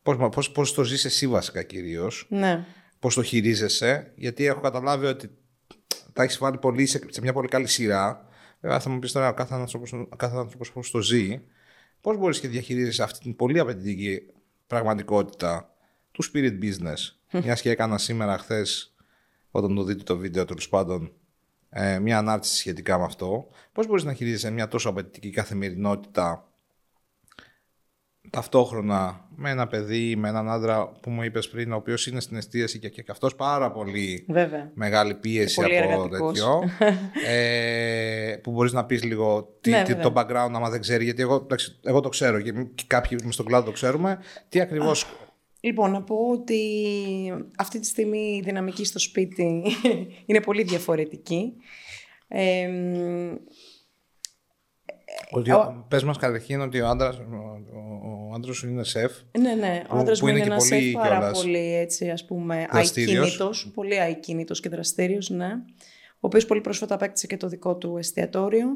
[0.02, 2.26] Πώς, πώς, πώς το ζεις εσύ βασικά κυρίως.
[2.28, 2.64] Ναι.
[2.98, 4.12] Πώς το χειρίζεσαι.
[4.16, 5.30] Γιατί έχω καταλάβει ότι
[6.12, 8.26] τα έχεις βάλει πολύ σε, σε, μια πολύ καλή σειρά.
[8.60, 11.40] Βέβαια θα μου πεις τώρα κάθε άνθρωπο κάθε άνθρωπος πώς το ζει.
[12.00, 14.20] Πώς μπορείς και διαχειρίζεσαι αυτή την πολύ απαιτητική
[14.66, 15.73] πραγματικότητα
[16.14, 18.94] του spirit business μιας και έκανα σήμερα χθες,
[19.50, 21.12] όταν το δείτε το βίντεο τέλος πάντων,
[21.70, 23.48] ε, μια ανάρτηση σχετικά με αυτό.
[23.72, 26.48] Πώς μπορείς να χειρίζεσαι μια τόσο απαιτητική καθημερινότητα
[28.30, 32.36] ταυτόχρονα με ένα παιδί, με έναν άντρα που μου είπες πριν, ο οποίος είναι στην
[32.36, 34.70] εστίαση και, και αυτός πάρα πολύ Βέβαια.
[34.74, 36.32] μεγάλη πίεση πολύ από εργατικός.
[36.32, 36.62] τέτοιο.
[37.32, 40.10] ε, που μπορείς να πεις λίγο τι, Ναι, τι, βέβαια.
[40.10, 43.34] το background άμα δεν ξέρει, γιατί εγώ, εντάξει, εγώ το ξέρω και, και κάποιοι μες
[43.34, 44.18] στον κλάδο το ξέρουμε.
[44.48, 45.06] Τι ακριβώς...
[45.64, 46.58] Λοιπόν, να πω ότι
[47.58, 49.62] αυτή τη στιγμή η δυναμική στο σπίτι
[50.26, 51.52] είναι πολύ διαφορετική.
[52.28, 52.68] Ε,
[55.30, 59.12] Ότι, ο- πες μας καταρχήν ότι ο άντρας, ο, ο, ο άντρας σου είναι σεφ.
[59.38, 61.40] ναι, ναι, ο Που- άντρας που μου είναι είναι και ένας πολύ σεφ πάρα κιόλας
[61.42, 63.24] πολύ έτσι ας πούμε δραστήριος.
[63.26, 65.48] αικίνητος, πολύ αικίνητος και δραστήριος, ναι.
[66.14, 68.66] Ο οποίος πολύ πρόσφατα απέκτησε και το δικό του εστιατόριο.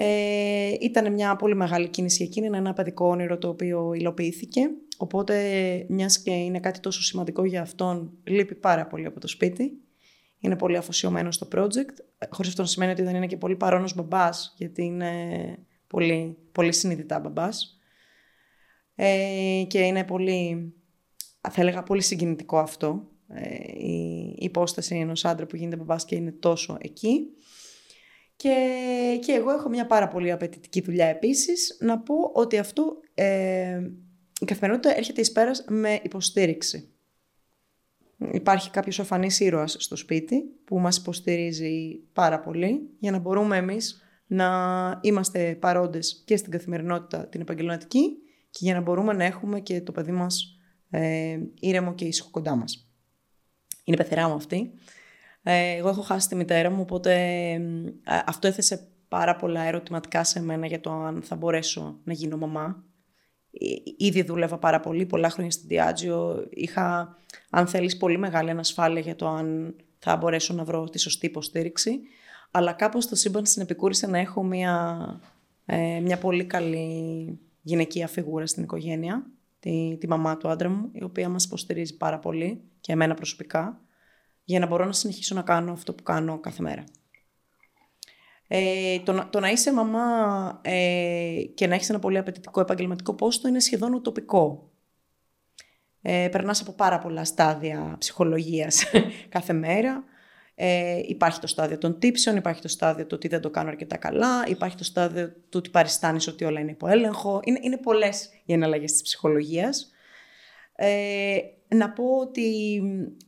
[0.00, 4.60] Ε, ήταν μια πολύ μεγάλη κίνηση για εκείνη, ένα παιδικό όνειρο το οποίο υλοποιήθηκε.
[4.96, 5.34] Οπότε,
[5.88, 9.72] μιας και είναι κάτι τόσο σημαντικό για αυτόν, λείπει πάρα πολύ από το σπίτι.
[10.38, 13.56] Είναι πολύ αφοσιωμένος στο project, ε, χωρίς αυτό να σημαίνει ότι δεν είναι και πολύ
[13.56, 15.12] παρόνος μπαμπάς, γιατί είναι
[15.86, 17.78] πολύ, πολύ συνειδητά μπαμπάς.
[18.94, 20.72] Ε, και είναι πολύ,
[21.40, 23.54] θα έλεγα, πολύ συγκινητικό αυτό, ε,
[23.86, 27.26] η, η υπόσταση ενός άντρα που γίνεται μπαμπάς και είναι τόσο εκεί.
[28.38, 31.76] Και, και εγώ έχω μια πάρα πολύ απαιτητική δουλειά επίσης.
[31.80, 33.80] Να πω ότι αυτό, ε,
[34.40, 36.92] η καθημερινότητα έρχεται εις πέρας με υποστήριξη.
[38.32, 44.02] Υπάρχει κάποιος αφανής ήρωας στο σπίτι που μας υποστηρίζει πάρα πολύ για να μπορούμε εμείς
[44.26, 44.48] να
[45.02, 48.16] είμαστε παρόντες και στην καθημερινότητα την επαγγελματική
[48.50, 50.58] και για να μπορούμε να έχουμε και το παιδί μας
[50.90, 52.88] ε, ήρεμο και ήσυχο κοντά μας.
[53.84, 54.72] Είναι πεθερά μου αυτή.
[55.42, 57.12] Ε, εγώ έχω χάσει τη μητέρα μου, οπότε
[57.52, 62.36] ε, αυτό έθεσε πάρα πολλά ερωτηματικά σε μένα για το αν θα μπορέσω να γίνω
[62.36, 62.84] μαμά.
[63.50, 63.66] Ε,
[63.96, 66.46] Ήδη δούλευα πάρα πολύ, πολλά χρόνια στην Diageo.
[66.50, 67.16] Είχα,
[67.50, 72.00] αν θέλεις, πολύ μεγάλη ανασφάλεια για το αν θα μπορέσω να βρω τη σωστή υποστήριξη.
[72.50, 75.06] Αλλά κάπως το σύμπαν συνεπικούρησε να έχω μια,
[75.66, 79.26] ε, μια πολύ καλή γυναικεία φιγούρα στην οικογένεια.
[79.60, 83.80] Τη, τη μαμά του άντρα μου, η οποία μας υποστηρίζει πάρα πολύ και εμένα προσωπικά
[84.48, 86.84] για να μπορώ να συνεχίσω να κάνω αυτό που κάνω κάθε μέρα.
[88.48, 93.14] Ε, το, να- το να είσαι μαμά ε, και να έχεις ένα πολύ απαιτητικό επαγγελματικό
[93.14, 94.70] πόστο είναι σχεδόν ουτοπικό.
[96.02, 98.84] Ε, περνάς από πάρα πολλά στάδια ψυχολογίας
[99.34, 100.04] κάθε μέρα.
[100.54, 103.96] Ε, υπάρχει το στάδιο των τύψεων, υπάρχει το στάδιο του ότι δεν το κάνω αρκετά
[103.96, 107.40] καλά, υπάρχει το στάδιο του ότι παριστάνεις ότι όλα είναι υπό έλεγχο.
[107.44, 109.92] Είναι, είναι πολλές οι εναλλαγές της ψυχολογίας.
[110.76, 111.38] Ε,
[111.74, 112.80] να πω ότι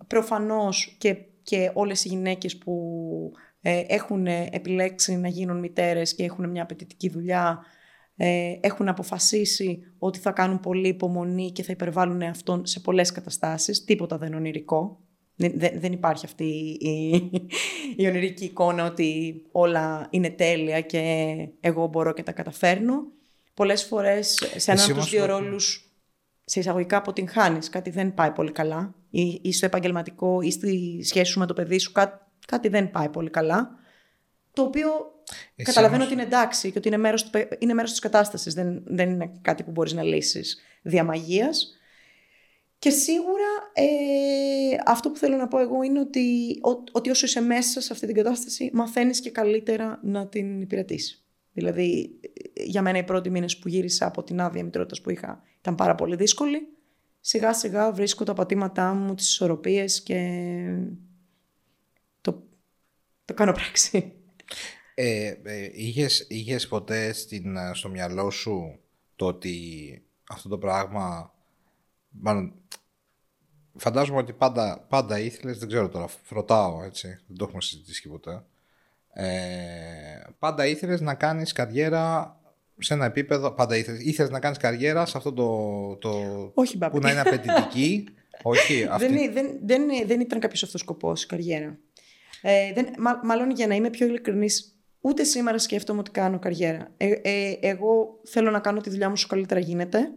[0.07, 2.73] προφανώς και, και όλες οι γυναίκες που
[3.61, 7.59] ε, έχουν επιλέξει να γίνουν μητέρες και έχουν μια απαιτητική δουλειά
[8.17, 13.85] ε, έχουν αποφασίσει ότι θα κάνουν πολύ υπομονή και θα υπερβάλλουν αυτόν σε πολλές καταστάσεις.
[13.85, 15.01] Τίποτα δεν είναι ονειρικό.
[15.37, 16.45] Δεν, δεν- δεν υπάρχει αυτή
[16.81, 17.09] η,
[17.97, 23.03] η ονειρική εικόνα ότι όλα είναι τέλεια και εγώ μπορώ και τα καταφέρνω.
[23.55, 25.90] Πολλές φορές σε έναν Εσύ από τους όμως δύο ότι- ρόλους
[26.51, 31.31] σε εισαγωγικά αποτυγχάνεις, κάτι δεν πάει πολύ καλά ή, ή στο επαγγελματικό ή στη σχέση
[31.33, 33.71] σου με το παιδί σου κά- κάτι δεν πάει πολύ καλά
[34.53, 34.89] το οποίο
[35.57, 38.01] Εσύ καταλαβαίνω όμως- ότι είναι εντάξει και ότι είναι μέρος, του, παι- είναι μέρος της
[38.01, 41.75] κατάστασης δεν, δεν είναι κάτι που μπορείς να λύσεις διαμαγείας
[42.79, 43.85] και σίγουρα ε,
[44.87, 48.07] αυτό που θέλω να πω εγώ είναι ότι, ο- ότι όσο είσαι μέσα σε αυτή
[48.07, 51.23] την κατάσταση μαθαίνεις και καλύτερα να την υπηρετήσει.
[51.53, 52.19] Δηλαδή,
[52.55, 55.75] ε, για μένα οι πρώτοι μήνες που γύρισα από την άδεια μητρότητας που είχα ήταν
[55.75, 56.69] πάρα πολύ δύσκολοι.
[57.21, 60.19] Σιγά σιγά βρίσκω τα πατήματά μου, τις ισορροπίες και
[62.21, 62.43] το,
[63.25, 64.15] το κάνω πράξη.
[64.95, 68.79] Ε, ε, είχες, είχες ποτέ στην, ε, στο μυαλό σου
[69.17, 71.35] το ότι αυτό το πράγμα
[72.11, 72.55] μάλλον,
[73.77, 78.09] φαντάζομαι ότι πάντα, πάντα ήθελες, δεν ξέρω τώρα, ρωτάω έτσι, δεν το έχουμε συζητήσει και
[78.09, 78.45] ποτέ
[79.13, 82.40] ε, πάντα ήθελες να κάνεις καριέρα
[82.81, 86.11] σε ένα επίπεδο, πάντα ήθελες, ήθελες να κάνεις καριέρα σε αυτό το, το
[86.55, 86.93] Όχι, μπαμπή.
[86.95, 88.05] που να είναι απαιτητική
[88.43, 91.79] όχι, αυτή, Δεν, είναι- δεν, δεν, είναι- δεν ήταν κάποιος αυτός σκοπός η καριέρα.
[92.43, 96.89] Ε, δεν, μα- μάλλον για να είμαι πιο ειλικρινής, ούτε σήμερα σκέφτομαι ότι κάνω καριέρα.
[96.97, 100.11] Ε, ε, εγώ θέλω να κάνω τη δουλειά μου όσο καλύτερα γίνεται.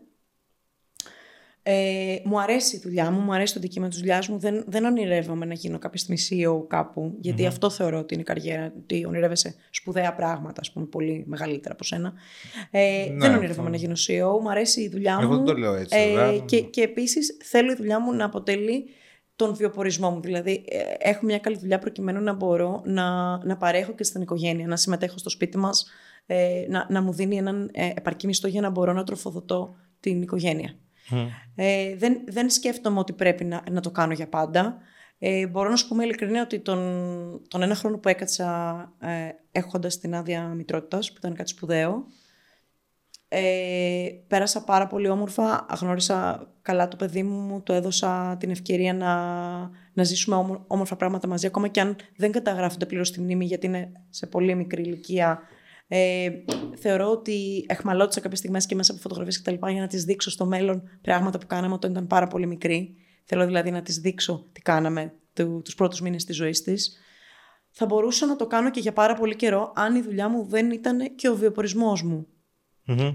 [1.66, 4.40] Ε, μου αρέσει η δουλειά μου, μου αρέσει το αντικείμενο της δουλειάς μου.
[4.40, 8.26] Δεν, δεν ονειρεύομαι να γίνω κάποια στιγμή CEO κάπου, γιατί αυτό θεωρώ ότι είναι η
[8.26, 8.74] καριέρα.
[8.78, 12.14] Ότι ονειρεύεσαι σπουδαία πράγματα, ας πούμε, πολύ μεγαλύτερα από σένα.
[12.72, 13.38] Ε, Ναι, δεν αυτό.
[13.38, 15.36] ονειρεύομαι να γίνω CEO, μου αρέσει η δουλειά Εγώ μου.
[15.36, 16.38] δεν το λέω έτσι, Ε, βέβαια.
[16.38, 18.86] και, και επίσης θέλω η δουλειά μου να αποτελεί
[19.36, 20.22] τον βιοπορισμό μου.
[20.22, 24.68] Δηλαδή, ε, έχω μια καλή δουλειά προκειμένου να μπορώ να, να παρέχω και στην οικογένεια,
[24.68, 25.86] να συμμετέχω στο σπίτι μας,
[26.26, 30.22] ε, να, να μου δίνει έναν ε, επαρκή μισθό για να μπορώ να τροφοδοτώ την
[30.22, 30.76] οικογένεια.
[31.56, 34.78] Ε, δεν, δεν σκέφτομαι ότι πρέπει να, να το κάνω για πάντα.
[35.20, 40.00] Ε, μπορώ να σου πούμε ειλικρινά ότι τον, τον ένα χρόνο που έκατσα ε, έχοντας
[40.00, 42.06] την άδεια μητρότητας, που ήταν κάτι σπουδαίο,
[43.36, 49.14] ε, πέρασα πάρα πολύ όμορφα, γνώρισα καλά το παιδί μου, το έδωσα την ευκαιρία να,
[49.94, 53.92] να ζήσουμε όμορφα πράγματα μαζί, ακόμα και αν δεν καταγράφονται πλήρως στη μνήμη, γιατί είναι
[54.10, 55.40] σε πολύ μικρή ηλικία.
[55.88, 56.30] Ε,
[56.76, 60.04] θεωρώ ότι εχμαλώτησα κάποιες στιγμές και μέσα από φωτογραφίες και τα λοιπά για να τις
[60.04, 62.96] δείξω στο μέλλον πράγματα που κάναμε όταν ήταν πάρα πολύ μικρή.
[63.24, 66.98] Θέλω δηλαδή να τις δείξω τι κάναμε του, τους πρώτους μήνες της ζωής της.
[67.70, 70.72] Θα μπορούσα να το κάνω και για πάρα πολύ καιρό αν η δουλειά μου δεν
[70.72, 72.28] ήταν και ο βιοπορισμός μου.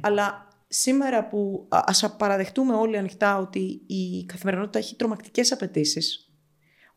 [0.00, 6.27] Αλλά σήμερα που ας παραδεχτούμε όλοι ανοιχτά ότι η καθημερινότητα έχει τρομακτικές απαιτήσεις.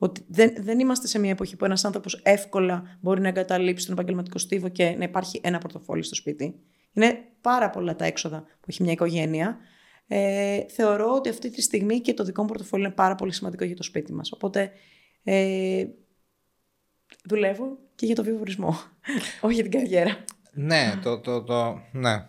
[0.03, 3.93] Ότι δεν, δεν είμαστε σε μια εποχή που ένας άνθρωπος εύκολα μπορεί να εγκαταλείψει τον
[3.93, 6.59] επαγγελματικό στίβο και να υπάρχει ένα πορτοφόλι στο σπίτι.
[6.93, 9.57] Είναι πάρα πολλά τα έξοδα που έχει μια οικογένεια.
[10.07, 13.65] Ε, θεωρώ ότι αυτή τη στιγμή και το δικό μου πορτοφόλι είναι πάρα πολύ σημαντικό
[13.65, 14.31] για το σπίτι μας.
[14.31, 14.71] Οπότε
[15.23, 15.85] ε,
[17.23, 18.75] δουλεύω και για το βιοπορισμό,
[19.41, 20.23] όχι για την καριέρα.
[20.53, 22.27] Ναι, το, το, το, ναι.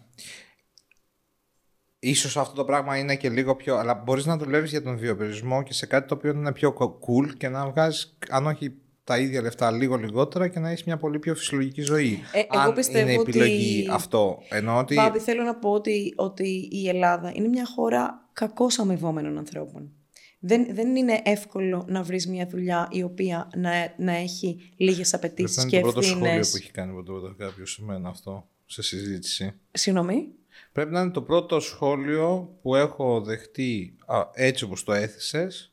[2.05, 3.77] Ίσως αυτό το πράγμα είναι και λίγο πιο...
[3.77, 7.35] Αλλά μπορείς να δουλεύεις για τον βιοπερισμό και σε κάτι το οποίο είναι πιο cool
[7.37, 8.75] και να βγάζεις, αν όχι
[9.05, 12.19] τα ίδια λεφτά λίγο λιγότερα και να έχεις μια πολύ πιο φυσιολογική ζωή.
[12.33, 13.91] Ε, εγώ αν πιστεύω είναι επιλογή ότι...
[13.91, 14.39] αυτό.
[14.49, 14.95] Ενώ ότι...
[14.95, 19.93] Μπάμπη, θέλω να πω ότι, ότι η Ελλάδα είναι μια χώρα κακώς αμοιβόμενων ανθρώπων.
[20.39, 25.65] Δεν, δεν είναι εύκολο να βρεις μια δουλειά η οποία να, να έχει λίγες απαιτήσεις
[25.65, 26.29] και είναι το πρώτο ευθύνες.
[26.29, 29.55] σχόλιο που έχει κάνει ποτέ κάποιος σε μένα αυτό, σε συζήτηση.
[29.73, 30.29] Συγγνώμη;
[30.73, 35.73] Πρέπει να είναι το πρώτο σχόλιο που έχω δεχτεί α, έτσι όπως το έθεσες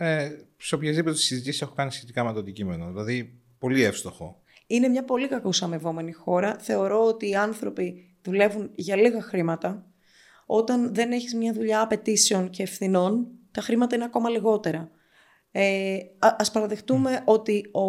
[0.00, 2.86] ε, σε οποιασδήποτε συζητήσεις έχω κάνει σχετικά με το αντικείμενο.
[2.86, 4.42] Δηλαδή, πολύ εύστοχο.
[4.66, 6.58] Είναι μια πολύ κακώς αμοιβόμενη χώρα.
[6.58, 9.86] Θεωρώ ότι οι άνθρωποι δουλεύουν για λίγα χρήματα.
[10.46, 14.90] Όταν δεν έχεις μια δουλειά απαιτήσεων και ευθυνών, τα χρήματα είναι ακόμα λιγότερα.
[15.50, 17.84] Ε, α, ας παραδεχτούμε ότι ο...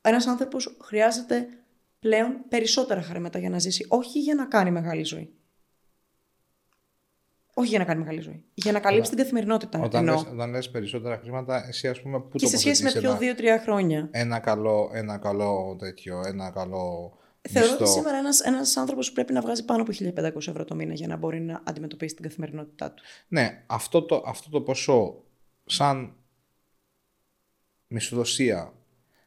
[0.00, 1.48] ένας άνθρωπος χρειάζεται
[2.04, 5.34] πλέον περισσότερα χρήματα για να ζήσει, όχι για να κάνει μεγάλη ζωή.
[7.54, 8.44] Όχι για να κάνει μεγάλη ζωή.
[8.54, 9.80] Για να καλύψει την καθημερινότητα.
[9.80, 10.22] Όταν εννοώ.
[10.22, 13.10] λες, όταν λες περισσότερα χρήματα, εσύ ας πούμε πού Και σε σχέση με τοποθετείς πιο
[13.10, 14.08] ένα, δύο-τρία χρόνια.
[14.10, 17.12] ένα, καλό, ένα καλό τέτοιο, ένα καλό
[17.48, 17.84] Θεωρώ μισθό.
[17.84, 21.06] ότι σήμερα ένας, ένας άνθρωπος πρέπει να βγάζει πάνω από 1500 ευρώ το μήνα για
[21.06, 23.02] να μπορεί να αντιμετωπίσει την καθημερινότητά του.
[23.28, 25.24] Ναι, αυτό το, αυτό το ποσό
[25.64, 26.16] σαν
[27.86, 28.72] μισθοδοσία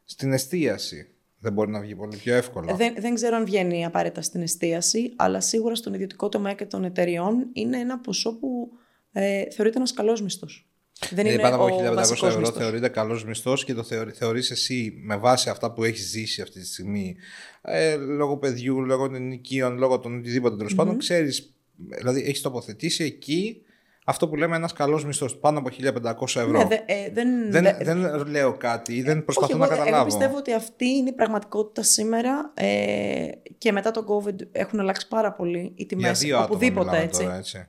[0.04, 2.76] στην εστίαση δεν μπορεί να βγει πολύ πιο εύκολα.
[2.76, 6.84] Δεν, δεν ξέρω αν βγαίνει απαραίτητα στην εστίαση, αλλά σίγουρα στον ιδιωτικό τομέα και των
[6.84, 8.70] εταιριών είναι ένα ποσό που
[9.12, 10.68] ε, θεωρείται ένας καλός μισθός.
[11.00, 12.58] Δεν Δηλαδή είναι πάνω από ο 1500 βασικός ευρώ μισθός.
[12.58, 16.60] θεωρείται καλός μισθός και το θεωρεί, θεωρείς εσύ με βάση αυτά που έχεις ζήσει αυτή
[16.60, 17.16] τη στιγμή,
[17.62, 23.04] ε, λόγω παιδιού, λόγω των ενοικίων, λόγω των οτιδήποτε τέλος πάντων, ξέρεις, δηλαδή έχεις τοποθετήσει
[23.04, 23.62] εκεί
[24.10, 26.58] αυτό που λέμε ένας καλός μισθός, πάνω από 1500 ευρώ.
[26.58, 29.74] Ναι, δε, ε, δεν, δεν, δε- δεν λέω κάτι ή δεν προσπαθώ όχι, να εγώ,
[29.76, 29.96] καταλάβω.
[29.98, 33.28] Εγώ πιστεύω ότι αυτή είναι η πραγματικότητα σήμερα ε,
[33.58, 37.04] και μετά τον COVID έχουν αλλάξει πάρα πολύ οι Για τιμές δύο άτομα οπουδήποτε μιλάμε
[37.06, 37.22] έτσι.
[37.24, 37.68] τώρα, έτσι.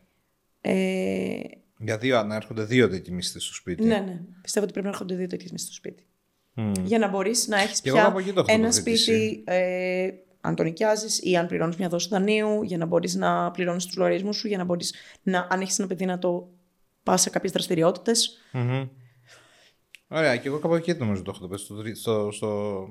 [0.60, 1.40] Ε,
[1.78, 3.84] Για δύο, να έρχονται δύο τέτοιοι μισθοί στο σπίτι.
[3.84, 4.20] ναι, ναι.
[4.42, 6.02] Πιστεύω ότι πρέπει να έρχονται δύο τέτοιες μισθοί στο σπίτι.
[6.54, 6.72] Μμμ.
[6.84, 9.02] Για να μπορείς να έχεις Και εγώ πια από εκεί το έχω ένα τοποθετήσει.
[9.02, 10.08] σπίτι, ε,
[10.40, 13.96] αν το νοικιάζεις ή αν πληρώνεις μια δόση δανείου, για να μπορείς να πληρώνεις τους
[13.96, 16.48] λογαριασμούς σου, για να μπορείς να, αν έχεις ένα παιδί να το
[17.02, 18.38] πας σε κάποιες δραστηριότητες.
[18.52, 18.88] Μμμ.
[20.08, 21.60] Ωραία, και εγώ κάπου εκεί νομίζω το έχω το πες.
[21.60, 22.82] Στο, τρί- στο, στο,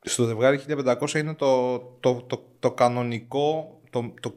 [0.00, 4.34] στο ζευγάρι 1500 είναι το, το, το, το κανονικό, το, το,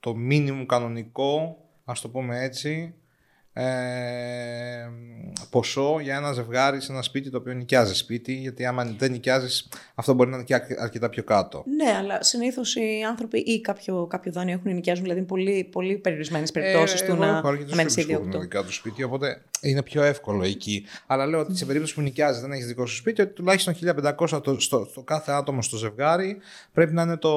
[0.00, 2.94] το minimum κανονικό, ας το πούμε έτσι,
[3.52, 3.62] ε,
[5.50, 9.68] ποσό για ένα ζευγάρι σε ένα σπίτι το οποίο νοικιάζει σπίτι, γιατί άμα δεν νοικιάζεις,
[9.94, 11.64] αυτό μπορεί να είναι και αρκε- αρκετά πιο κάτω.
[11.84, 16.50] Ναι, αλλά συνήθως οι άνθρωποι ή κάποιο, κάποιο δάνειο έχουν νοικιάζουν, δηλαδή πολύ, πολύ περιορισμένες
[16.52, 18.50] περιπτώσεις Ε, του εγώ να, έχω αρκετούς να μένεις φίλους που έχουν ιδιόκτητο.
[18.56, 20.84] δικά τους σπίτι, οπότε είναι πιο εύκολο εκεί.
[21.06, 24.40] Αλλά λέω ότι σε περίπτωση που νοικιάζεις, δεν έχεις δικό σου σπίτι, ότι τουλάχιστον 1500
[24.42, 26.36] το, στο, στο κάθε άτομο στο ζευγάρι
[26.72, 27.32] πρέπει να είναι το.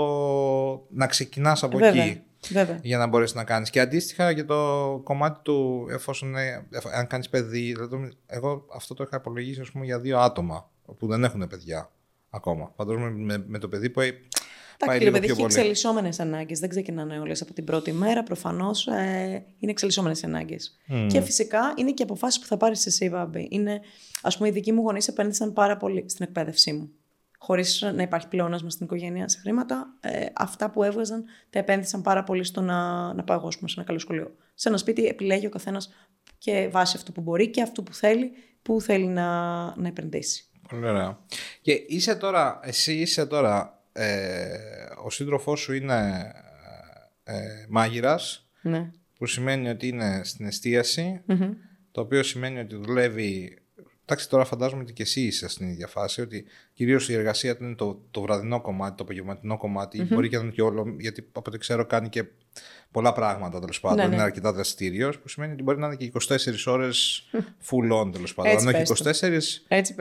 [0.89, 2.03] να ξεκινάς από Βέβαια.
[2.03, 2.79] εκεί Βέβαια.
[2.83, 3.69] για να μπορέσεις να κάνεις.
[3.69, 4.55] Και αντίστοιχα για το
[5.03, 9.71] κομμάτι του, εφόσον είναι, εφ- αν κάνεις παιδί, δηλαδή, εγώ αυτό το είχα υπολογίσει ας
[9.71, 10.69] πούμε, για δύο άτομα
[10.99, 11.91] που δεν έχουν παιδιά
[12.29, 12.71] ακόμα.
[12.75, 14.17] Φαντάζομαι με, με το παιδί που ε, πάει
[14.97, 15.53] Εντάξει, λίγο κύριε παιδί, πιο έχει πολύ.
[15.53, 16.59] εξελισσόμενες ανάγκες.
[16.59, 18.23] Δεν ξεκινάνε όλες από την πρώτη μέρα.
[18.23, 20.77] Προφανώς ε, είναι εξελισσόμενες ανάγκες.
[21.07, 23.47] Και φυσικά είναι και αποφάσεις που θα πάρεις εσύ, Βάμπη.
[23.51, 23.81] Είναι,
[24.21, 26.89] ας πούμε, οι δικοί μου γονείς επένδυσαν πάρα πολύ στην εκπαίδευσή μου.
[27.45, 32.23] Χωρίς να υπάρχει πλεόνασμα στην οικογένεια σε χρήματα, ε, αυτά που έβγαζαν τα επένδυσαν πάρα
[32.23, 34.35] πολύ στο να, να πάω εγώ ας πούμε, σε ένα καλό σχολείο.
[34.53, 35.93] Σε ένα σπίτι επιλέγει ο καθένας
[36.37, 38.31] και βάσει αυτό που μπορεί και αυτό που θέλει,
[38.61, 39.29] που θέλει να,
[39.79, 40.45] να επενδύσει.
[40.69, 41.19] Πολύ ωραία.
[41.61, 44.47] Και είσαι τώρα, εσύ είσαι τώρα, ε,
[45.03, 46.31] ο σύντροφός σου είναι
[47.23, 48.91] ε, μάγειρας, Ναι.
[49.17, 51.51] που σημαίνει ότι είναι στην εστίαση Μμμ.
[51.91, 53.57] το οποίο σημαίνει ότι δουλεύει
[54.07, 57.63] Εντάξει, τώρα φαντάζομαι ότι και εσύ είσαι στην ίδια φάση, ότι κυρίως η εργασία του
[57.63, 59.59] είναι το, το βραδινό κομμάτι, το απογευματινό
[60.09, 62.23] Μπορεί και να είναι και όλο, γιατί από ό,τι ξέρω κάνει και
[62.91, 63.97] πολλά πράγματα τέλος πάντων.
[63.97, 64.13] Ναι, ναι.
[64.13, 66.35] Είναι αρκετά δραστήριος, που σημαίνει ότι μπορεί να είναι και 24
[66.65, 67.29] ώρες
[67.69, 68.51] full on τέλος πάντων.
[68.57, 69.41] Αν όχι 24,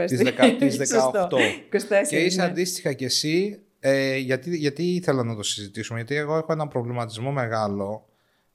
[0.06, 1.28] τις 18.
[2.08, 2.46] και είσαι ναι.
[2.46, 7.32] αντίστοιχα κι εσύ, ε, γιατί, γιατί ήθελα να το συζητήσουμε, γιατί εγώ έχω ένα προβληματισμό
[7.32, 8.08] μεγάλο.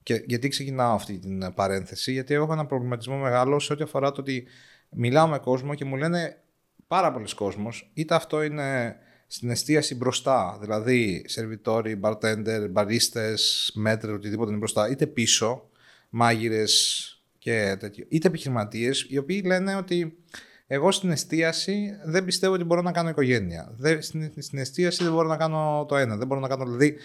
[0.04, 4.22] Και γιατί ξεκινάω αυτή την παρένθεση, γιατί έχω ένα προβληματισμό μεγάλο σε ό,τι αφορά το
[4.22, 4.48] ότι
[4.90, 6.44] μιλάω με κόσμο και μου λένε
[6.88, 14.50] πάρα πολλοί κόσμος, είτε αυτό είναι στην εστίαση μπροστά, δηλαδή σερβιτόροι, bartender, μπαρίστες, μέτρε, οτιδήποτε
[14.50, 15.70] είναι μπροστά, είτε πίσω,
[16.10, 20.18] μάγειρες και τέτοιο, είτε επιχειρηματίες, οι οποίοι λένε ότι
[20.72, 23.76] εγώ στην εστίαση δεν πιστεύω ότι μπορώ να κάνω οικογένεια.
[23.78, 26.64] Δεν, στην, στην εστίαση δεν μπορώ να κάνω το ένα, δεν μπορώ να κάνω.
[26.64, 26.96] Δηλαδή,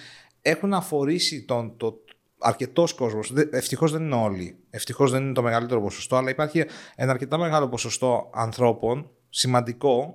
[0.43, 2.04] έχουν αφορήσει τον, το,
[2.45, 3.33] αρκετός κόσμος.
[3.51, 4.59] Ευτυχώς δεν είναι όλοι.
[4.71, 6.65] Ευτυχώς δεν είναι το μεγαλύτερο ποσοστό, αλλά υπάρχει
[6.95, 10.15] ένα αρκετά μεγάλο ποσοστό ανθρώπων, σημαντικό,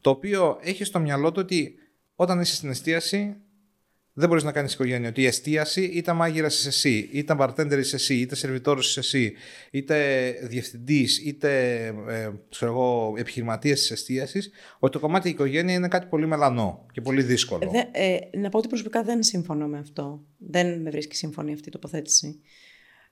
[0.00, 1.74] το οποίο έχει στο μυαλό του ότι
[2.14, 3.36] όταν είσαι στην εστίαση
[4.20, 5.08] δεν μπορείς να κάνεις οικογένεια.
[5.08, 9.32] Ότι η εστίαση είτε μάγειρας είσαι εσύ, είτε bartender είσαι εσύ, είτε σερβιτόρο είσαι εσύ,
[9.70, 12.30] είτε διευθυντής, είτε ε,
[13.18, 17.70] επιχειρηματίας της εστίασης, ότι το κομμάτι η οικογένεια είναι κάτι πολύ μελανό και πολύ δύσκολο.
[17.70, 20.24] Δε, ε, να πω ότι προσωπικά δεν συμφωνώ με αυτό.
[20.38, 22.40] Δεν με βρίσκει σύμφωνη αυτή η τοποθέτηση.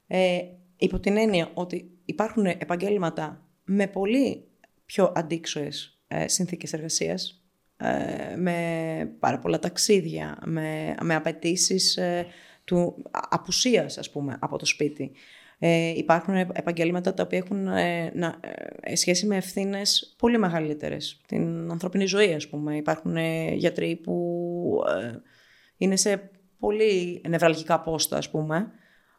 [0.07, 0.39] Ε,
[0.77, 4.45] υπό την έννοια ότι υπάρχουν επαγγέλματα με πολύ
[4.87, 7.43] πιο αντίξωες ε, συνθήκες εργασίας
[7.81, 12.27] ε, με πάρα πολλά ταξίδια, με, με απαιτήσεις ε,
[12.65, 15.13] του απουσίας, ας πούμε, από το σπίτι.
[15.59, 18.41] Ε, υπάρχουν επαγγέλματα τα οποία έχουν ε, να,
[18.81, 21.21] ε, σχέση με ευθύνες πολύ μεγαλύτερες.
[21.27, 22.77] Την ανθρώπινη ζωή, ας πούμε.
[22.77, 23.17] Υπάρχουν
[23.55, 24.83] γιατροί που
[25.77, 28.71] είναι σε πολύ νευραλγικά πόστα, ας πούμε,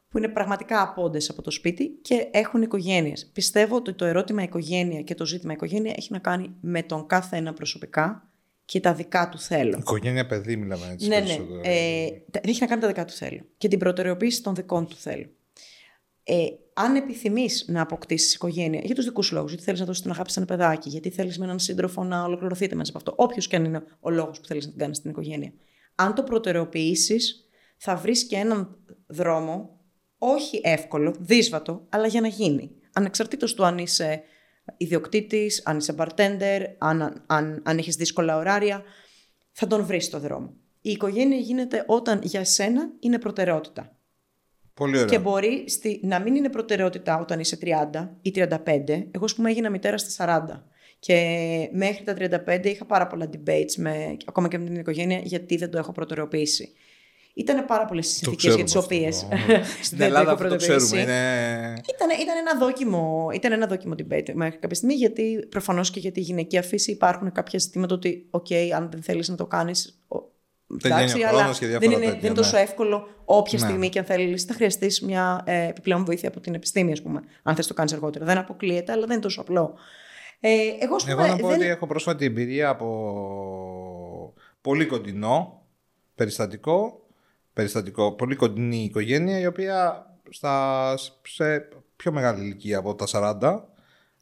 [0.10, 3.30] που είναι πραγματικά απόντες από το σπίτι και έχουν οικογένειες.
[3.34, 7.38] Πιστεύω ότι το ερώτημα οικογένεια και το ζήτημα οικογένεια έχει να κάνει με τον κάθε
[7.38, 8.28] ένα προσωπικά
[8.70, 9.78] και τα δικά του θέλω.
[9.80, 11.07] Οικογένεια, παιδί, μιλάμε έτσι.
[11.07, 11.38] Ναι, ναι.
[11.61, 12.07] Ε,
[12.41, 13.41] έχει να κάνει τα δικά του θέλω.
[13.57, 15.26] Και την προτεραιοποίηση των δικών του θέλω.
[16.24, 20.01] Ε, αν επιθυμείς να αποκτήσεις οικογένεια για τους δικούς σου λόγους, γιατί θέλεις να δώσεις
[20.01, 23.24] την αγάπη σε ένα παιδάκι, γιατί θέλεις με έναν σύντροφο να ολοκληρωθείτε μέσα από αυτό,
[23.24, 25.53] όποιος και αν είναι ο λόγος που θέλεις να την κάνεις στην οικογένεια.
[25.95, 29.80] Αν το προτεραιοποιήσεις, θα βρεις και έναν δρόμο,
[30.17, 32.72] όχι εύκολο, δύσβατο, αλλά για να γίνει.
[32.93, 34.24] Ανεξαρτήτως του αν είσαι
[34.78, 38.84] ιδιοκτήτης, αν είσαι bartender, αν, αν, αν έχεις δύσκολα ωράρια,
[39.51, 40.53] θα τον βρεις στο δρόμο.
[40.82, 43.97] Η οικογένεια γίνεται όταν για σένα είναι προτεραιότητα.
[44.74, 45.09] Πολύ ωραία.
[45.09, 48.47] Και μπορεί στη, να μην είναι προτεραιότητα όταν είσαι 30 ή 35.
[49.11, 50.63] Εγώ, ας πούμε, έγινα μητέρα στα 40.
[50.99, 55.57] Και μέχρι τα 35 είχα πάρα πολλά debates με, ακόμα και με την οικογένεια γιατί
[55.57, 56.74] δεν το έχω προτεραιοποιήσει.
[57.39, 59.27] Ήταν πάρα πολλές συνθήκε για τις οποίες.
[59.81, 60.99] Στην Ελλάδα αυτό το ξέρουμε.
[60.99, 61.73] Είναι...
[61.93, 66.11] Ήταν, ήταν, ένα δόκιμο, ήταν ένα δόκιμο debate μέχρι κάποια στιγμή, γιατί προφανώς και για
[66.11, 70.03] τη γυναικεία φύση υπάρχουν κάποια ζητήματα ότι, OK, αν δεν θέλεις να το κάνεις.
[70.83, 72.61] Εντάξει, αλλά δεν είναι, δεν είναι τόσο ναι.
[72.61, 73.65] εύκολο όποια ναι.
[73.65, 77.21] στιγμή και αν θέλεις, θα χρειαστείς μια ε, επιπλέον βοήθεια από την επιστήμη, ας πούμε,
[77.43, 78.25] αν θες το κάνεις αργότερα.
[78.25, 79.73] Δεν αποκλείεται, αλλά δεν είναι τόσο απλό.
[80.39, 81.57] Ε, εγώ, εγώ να πω δεν...
[81.57, 85.63] ότι έχω πρόσφατη εμπειρία από πολύ κοντινό
[86.15, 87.03] περιστατικό
[87.60, 88.12] περιστατικό.
[88.12, 93.05] Πολύ κοντινή οικογένεια η οποία στα, σε πιο μεγάλη ηλικία από τα
[93.41, 93.60] 40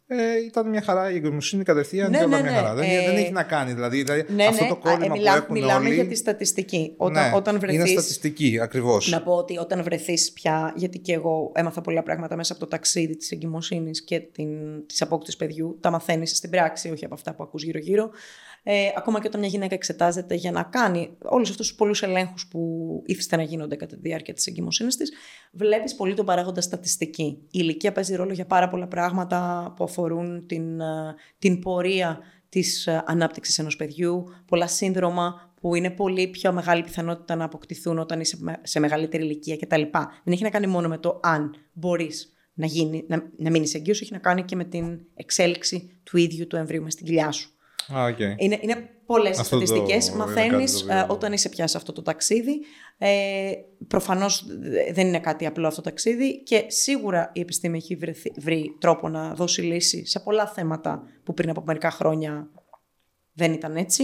[0.08, 2.58] ε, ήταν μια χαρά η εγκομοσύνη κατευθείαν ναι, και ναι, μια ναι.
[2.58, 2.74] χαρά.
[2.74, 3.74] Δεν, δεν ε, έχει να κάνει.
[3.74, 4.70] Δηλαδή, δηλαδή ναι, αυτό ναι.
[4.70, 5.96] το κόλλημα ε, μιλά, που έχουν μιλάμε όλοι...
[5.96, 6.94] για τη στατιστική.
[6.98, 9.10] Όταν, ναι, όταν βρεθείς, είναι στατιστική, ακριβώς.
[9.10, 12.68] Να πω ότι όταν βρεθείς πια, γιατί και εγώ έμαθα πολλά πράγματα μέσα από το
[12.68, 14.20] ταξίδι της εγκυμοσύνης και
[14.86, 18.10] της απόκτησης παιδιού, τα μαθαίνεις στην πράξη, όχι από αυτά που ακούς γύρω-γύρω.
[18.70, 22.47] Ε, ακόμα και όταν μια γυναίκα εξετάζεται για να κάνει όλους αυτούς τους πολλούς ελέγχους
[22.47, 22.61] που
[23.05, 25.11] ήθιστε να γίνονται κατά τη διάρκεια της εγκυμοσύνης της,
[25.51, 27.24] βλέπεις πολύ τον παράγοντα στατιστική.
[27.24, 32.88] Η ηλικία παίζει ρόλο για πάρα πολλά πράγματα που αφορούν την, ε, την πορεία της
[32.88, 38.20] ε, ανάπτυξης ενός παιδιού, πολλά σύνδρομα που είναι πολύ πιο μεγάλη πιθανότητα να αποκτηθούν όταν
[38.20, 39.82] είσαι σε μεγαλύτερη ηλικία κτλ.
[39.91, 43.93] Δεν έχει να κάνει μόνο με το αν μπορείς να, γίνει, να, να μείνεις εγγύο,
[44.01, 47.51] έχει να κάνει και με την εξέλιξη του ίδιου του εμβρίου μες στην κοιλιά σου.
[47.90, 48.34] Okay.
[48.38, 50.12] Είναι, είναι πολλές στατιστικές.
[50.12, 52.60] Μαθαίνεις ε, όταν είσαι πια σε αυτό το ταξίδι.
[52.98, 53.52] Ε,
[53.88, 54.46] Προφανώς
[54.92, 59.10] δεν είναι κάτι απλό αυτό το ταξίδι και σίγουρα η επιστήμη έχει βρεθεί, βρει τρόπο
[59.10, 62.50] να δώσει λύση σε πολλά θέματα που πριν από μερικά χρόνια
[63.34, 64.04] δεν ήταν έτσι.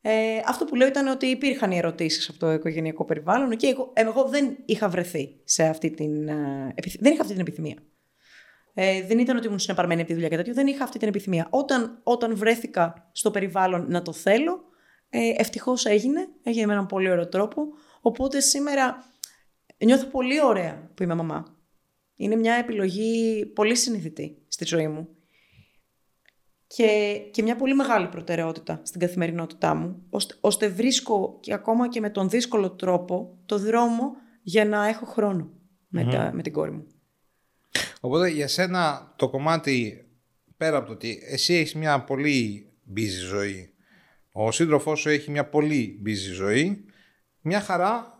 [0.00, 3.92] Ε, αυτό που λέω ήταν ότι υπήρχαν οι ερωτήσεις από το οικογενειακό περιβάλλον και εγώ,
[3.94, 6.28] εγώ δεν είχα βρεθεί σε αυτή την.
[6.28, 7.76] Ε, δεν είχα αυτή την επιθυμία.
[8.74, 10.54] Ε, δεν ήταν ότι ήμουν συνεπαρμένη από τη δουλειά και τέτοιο.
[10.54, 11.46] Δεν είχα αυτή την επιθυμία.
[11.50, 14.64] Όταν, όταν βρέθηκα στο περιβάλλον να το θέλω,
[15.08, 16.28] ε, ευτυχώς έγινε.
[16.42, 17.66] Έγινε με έναν πολύ ωραίο τρόπο.
[18.00, 19.04] Οπότε σήμερα
[19.84, 21.56] νιώθω πολύ ωραία που είμαι μαμά.
[22.16, 25.08] Είναι μια επιλογή πολύ συνειδητή στη ζωή μου.
[26.66, 32.00] Και, και μια πολύ μεγάλη προτεραιότητα στην καθημερινότητά μου, ώστε, ώστε βρίσκω και ακόμα και
[32.00, 34.12] με τον δύσκολο τρόπο το δρόμο
[34.42, 35.52] για να έχω χρόνο
[35.88, 36.86] με, τα, με την κόρη μου.
[38.00, 40.08] Οπότε για σένα το κομμάτι,
[40.56, 43.74] πέρα από το ότι εσύ έχεις μια πολύ busy ζωή,
[44.32, 46.84] ο σύντροφός σου έχει μια πολύ busy ζωή,
[47.40, 48.13] μια χαρά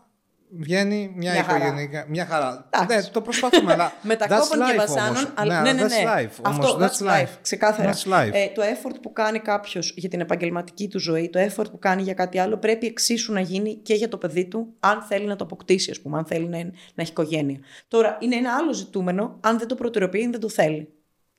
[0.49, 2.09] βγαίνει μια, μια οικογενειακή.
[2.09, 2.69] Μια χαρά.
[2.87, 3.93] Ναι, το προσπαθούμε, αλλά.
[4.01, 5.33] Μεταξύ και βασάνων.
[5.33, 5.61] Αλλά...
[5.61, 6.03] Ναι, ναι, ναι, ναι.
[6.15, 7.29] Life, Αυτό, that's, life.
[7.41, 7.93] Ξεκάθαρα.
[7.93, 8.29] life.
[8.31, 12.01] Ε, το effort που κάνει κάποιος για την επαγγελματική του ζωή, το effort που κάνει
[12.01, 15.35] για κάτι άλλο, πρέπει εξίσου να γίνει και για το παιδί του, αν θέλει να
[15.35, 17.59] το αποκτήσει, ας πούμε, αν θέλει να, να έχει οικογένεια.
[17.87, 20.94] Τώρα, είναι ένα άλλο ζητούμενο, αν δεν το προτεραιοποιεί, δεν το θέλει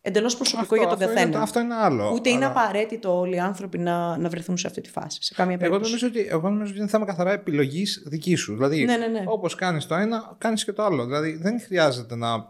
[0.07, 1.21] εντελώς προσωπικό αυτό, για τον καθένα.
[1.21, 2.11] Είναι, αυτό είναι άλλο.
[2.13, 2.39] Ούτε αλλά...
[2.39, 5.23] είναι απαραίτητο όλοι οι άνθρωποι να, να βρεθούν σε αυτή τη φάση.
[5.23, 8.55] Σε καμία εγώ νομίζω, ότι, εγώ νομίζω ότι είναι θέμα καθαρά επιλογής δικής σου.
[8.55, 9.25] Δηλαδή, ναι, ναι, ναι.
[9.27, 11.05] όπως κάνεις το ένα, κάνεις και το άλλο.
[11.05, 12.47] Δηλαδή, δεν χρειάζεται να.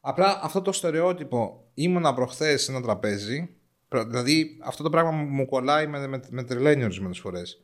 [0.00, 3.56] Απλά αυτό το στερεότυπο ήμουνα προχθές σε ένα τραπέζι.
[3.88, 7.58] Δηλαδή, αυτό το πράγμα μου κολλάει με, με, με τρελαίνει ορισμένες φορές.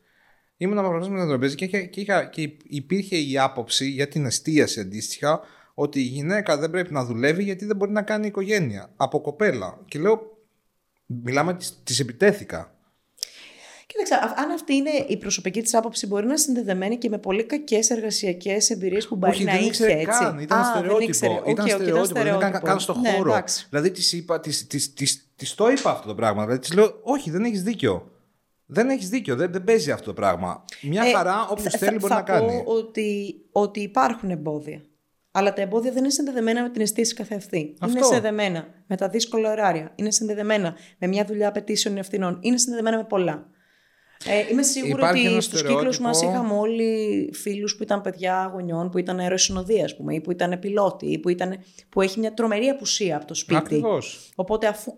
[0.57, 4.79] Ήμουν προχθές με ένα τραπέζι και, και, και, και υπήρχε η άποψη για την εστίαση
[4.79, 5.41] αντίστοιχα
[5.81, 9.79] ότι η γυναίκα δεν πρέπει να δουλεύει γιατί δεν μπορεί να κάνει οικογένεια από κοπέλα.
[9.87, 10.37] Και λέω,
[11.05, 12.75] μιλάμε, της επιτέθηκα.
[13.85, 17.43] Κοίταξε, αν αυτή είναι η προσωπική της άποψη, μπορεί να είναι συνδεδεμένη και με πολύ
[17.43, 19.85] κακές εργασιακές εμπειρίες που μπορεί Όχι, να δεν είχε.
[19.85, 20.05] Έτσι.
[20.05, 21.43] Καν, ήταν στερεότυπο.
[21.47, 22.19] Ήταν στερεότυπο.
[22.23, 23.43] Δεν ήταν καν στο ναι, χώρο.
[23.69, 26.43] Δηλαδή της είπα, της, της, της, της, το είπα αυτό το πράγμα.
[26.43, 28.11] Δηλαδή της λέω, Όχι, δεν έχεις δίκιο.
[28.65, 29.35] Δεν έχεις δίκιο.
[29.35, 30.65] Δεν, δεν παίζει αυτό το πράγμα.
[30.81, 32.57] Μια ε, χαρά, όποιος θέλει μπορεί να κάνει.
[32.57, 34.81] Θα πω ότι, ότι υπάρχουν εμπόδια.
[35.31, 37.75] Αλλά τα εμπόδια δεν είναι συνδεδεμένα με την αισθήση καθεαυτή.
[37.79, 37.97] Αυτό.
[37.97, 39.91] Είναι συνδεδεμένα με τα δύσκολα ωράρια.
[39.95, 42.37] Είναι συνδεδεμένα με μια δουλειά απαιτήσεων ευθυνών.
[42.41, 43.49] Είναι συνδεδεμένα με πολλά.
[44.25, 48.89] Ε, είμαι σίγουρη Υπάρχει ότι στους κύκλους μας είχαμε όλοι φίλους που ήταν παιδιά γονιών,
[48.89, 51.57] που ήταν αεροσυνοδεία, ή που ήταν πιλότοι, ή που, ήταν,
[51.89, 53.57] που έχει μια τρομερή απουσία από το σπίτι.
[53.57, 54.31] Ακριβώς.
[54.35, 54.93] Οπότε αφού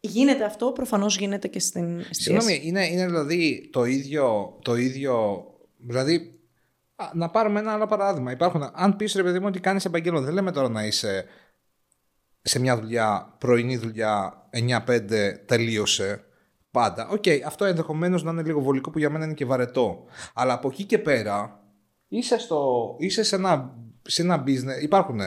[0.00, 2.22] γίνεται αυτό, προφανώς γίνεται και στην εστίαση.
[2.22, 5.44] Συγγνώμη, είναι, είναι δηλαδή το ίδιο, το ίδιο.
[5.76, 6.37] Δηλαδή,
[7.12, 8.30] να πάρουμε ένα άλλο παράδειγμα.
[8.30, 11.24] Υπάρχουν, αν πεις ρε παιδί μου ότι κάνεις επάγγελμα, δεν λέμε τώρα να είσαι
[12.42, 14.42] σε μια δουλειά, πρωινή δουλειά,
[14.86, 15.00] 9-5,
[15.46, 16.22] τελείωσε.
[16.70, 17.08] Πάντα.
[17.08, 20.04] Ok, okay, αυτό ενδεχομένως να είναι λίγο βολικό που για μένα είναι και βαρετό.
[20.34, 21.60] Αλλά από εκεί και πέρα
[22.08, 24.82] είσαι, στο, είσαι σε, ένα, σε ένα business.
[24.82, 25.20] Υπάρχουν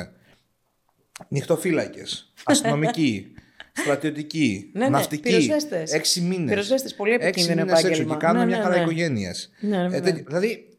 [1.28, 3.34] νυχτοφύλακες, αστυνομικοί,
[3.74, 5.52] στρατιωτικοί, ναι, ναι, ναυτικοί.
[5.72, 6.50] Έξι μήνες.
[6.50, 8.14] Πυροσβέστες, πολύ επικίνδυνο επάγγελμα.
[8.14, 8.82] Και κάνουν ναι, μια ναι, χαρά ναι.
[8.82, 9.52] οικογένειες.
[9.60, 10.71] Ναι, ναι, ε, δηλαδή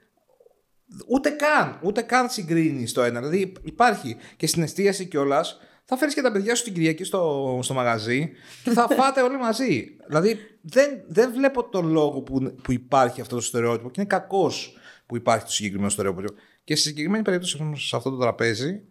[1.06, 3.20] Ούτε καν, ούτε καν συγκρίνει το ένα.
[3.20, 5.58] Δηλαδή υπάρχει και στην εστίαση κιόλας.
[5.84, 8.30] Θα φέρεις και τα παιδιά σου την Κυριακή στο, στο μαγαζί
[8.64, 9.96] και θα φάτε όλοι μαζί.
[10.06, 14.76] Δηλαδή δεν, δεν βλέπω τον λόγο που, που υπάρχει αυτό το στερεότυπο και είναι κακός
[15.06, 16.32] που υπάρχει το συγκεκριμένο στερεότυπο.
[16.64, 18.82] Και στη συγκεκριμένη περίπτωση σε αυτό το τραπέζι,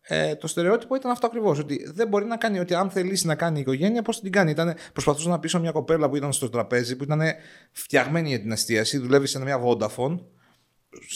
[0.00, 1.58] ε, το στερεότυπο ήταν αυτό ακριβώς.
[1.58, 4.50] Ότι δεν μπορεί να κάνει ότι αν θελήσει να κάνει οικογένεια, πώς την κάνει.
[4.50, 7.20] Ήτανε, προσπαθούσα να πείσω μια κοπέλα που ήταν στο τραπέζι, που ήταν
[7.72, 10.18] φτιαγμένη για την εστίαση, δουλεύεις σε μια Vodafone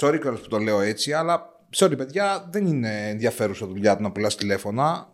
[0.01, 4.13] sorry κιόλας που το λέω έτσι, αλλά sorry παιδιά, δεν είναι ενδιαφέρουσα δουλειά του να
[4.13, 5.09] πουλάς τηλέφωνα.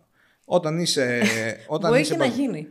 [0.45, 1.23] Όταν είσαι...
[1.67, 2.13] Όταν Μπορεί είσαι...
[2.13, 2.67] και να γίνει.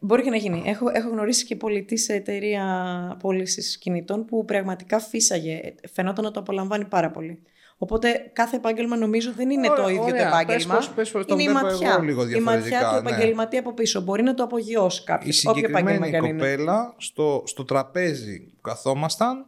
[0.00, 0.62] Μπορεί και να γίνει.
[0.66, 5.74] Έχω, έχω γνωρίσει και πολιτή σε εταιρεία πώλησης κινητών που πραγματικά φύσαγε.
[5.92, 7.42] Φαινόταν να το απολαμβάνει πάρα πολύ.
[7.78, 10.30] Οπότε κάθε επάγγελμα νομίζω δεν είναι το ίδιο ωραία.
[10.30, 10.76] το επάγγελμα.
[10.76, 11.98] Πες, πες, πες, είναι η ματιά.
[11.98, 13.10] λίγο η ματιά του ναι.
[13.10, 14.00] επαγγελματία από πίσω.
[14.00, 15.36] Μπορεί να το απογειώσει κάποιος.
[15.36, 19.46] Η συγκεκριμένη κοπέλα στο, στο τραπέζι που καθόμασταν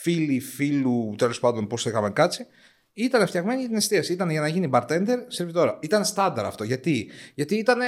[0.00, 2.46] φίλοι φίλου, τέλος πάντων πώς είχαμε κάτσει,
[2.92, 4.12] ήταν φτιαγμένη για την εστίαση.
[4.12, 5.78] Ήταν για να γίνει bartender, σερβιτόρα.
[5.82, 6.64] Ήταν στάνταρ αυτό.
[6.64, 7.78] Γιατί, Γιατί ήταν,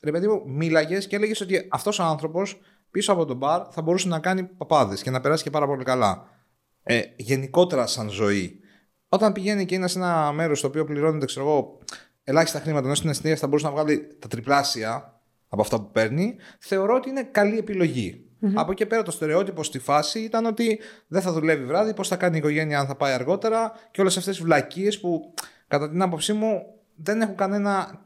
[0.00, 3.82] ρε παιδί μου, μίλαγες και έλεγες ότι αυτός ο άνθρωπος πίσω από τον μπαρ θα
[3.82, 6.28] μπορούσε να κάνει παπάδες και να περάσει και πάρα πολύ καλά.
[6.82, 8.60] Ε, γενικότερα σαν ζωή.
[9.08, 11.78] Όταν πηγαίνει και είναι σε ένα μέρος στο οποίο πληρώνεται, ξέρω εγώ,
[12.24, 16.36] ελάχιστα χρήματα, ενώ στην εστίαση θα μπορούσε να βγάλει τα τριπλάσια από αυτά που παίρνει,
[16.58, 18.25] θεωρώ ότι είναι καλή επιλογή.
[18.40, 18.52] Mm-hmm.
[18.54, 22.16] Από εκεί πέρα το στερεότυπο στη φάση ήταν ότι δεν θα δουλεύει βράδυ, πώς θα
[22.16, 25.34] κάνει η οικογένεια αν θα πάει αργότερα και όλες αυτές τις βλακείες που
[25.68, 26.62] κατά την άποψή μου
[26.94, 28.00] δεν έχουν κανένα.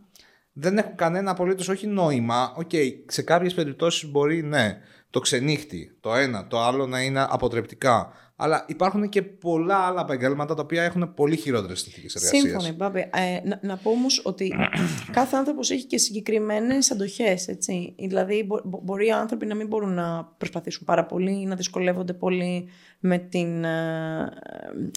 [0.53, 2.55] Δεν έχουν κανένα απολύτως όχι νόημα.
[2.57, 4.81] Ok, okay, σε κάποιες περιπτώσεις μπορεί ναι,
[5.11, 8.13] το ξενύχτη, το ένα, το άλλο να είναι αποτρεπτικά.
[8.43, 12.43] Αλλά υπάρχουν και πολλά άλλα επαγγέλματα τα οποία έχουν πολύ χειρότερες συνθήκες εργασίας.
[12.43, 13.01] Σύμφωνα, Μπάμπη.
[13.01, 14.55] Ε, να, να πω όμως ότι
[15.13, 17.49] κάθε άνθρωπος έχει και συγκεκριμένες αντοχές.
[17.97, 22.13] Δηλαδή, μπο, μπορεί οι άνθρωποι να μην μπορούν να προσπαθήσουν πάρα πολύ ή να δυσκολεύονται
[22.13, 22.69] πολύ
[23.01, 24.33] με, την, ε,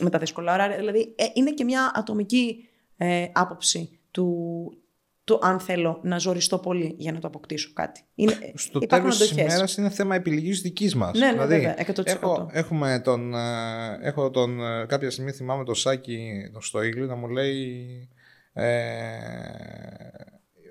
[0.02, 0.78] με τα δύσκολα ωράρια.
[0.78, 2.68] Δηλαδή, ε, είναι και μια ατομική
[2.98, 4.28] ε, άποψη του,
[5.24, 8.02] το αν θέλω να ζοριστώ πολύ για να το αποκτήσω κάτι.
[8.16, 11.20] Είναι, Στο τέλος της ημέρας είναι θέμα επιλογής δικής μας.
[11.20, 12.06] Ναι, ναι, δηλαδή, βέβαια, 100%.
[12.06, 17.16] Έχω, έχουμε τον, ε, έχω τον, ε, κάποια στιγμή θυμάμαι το Σάκη στο Ήγλι να
[17.16, 17.88] μου λέει
[18.54, 18.66] Ε,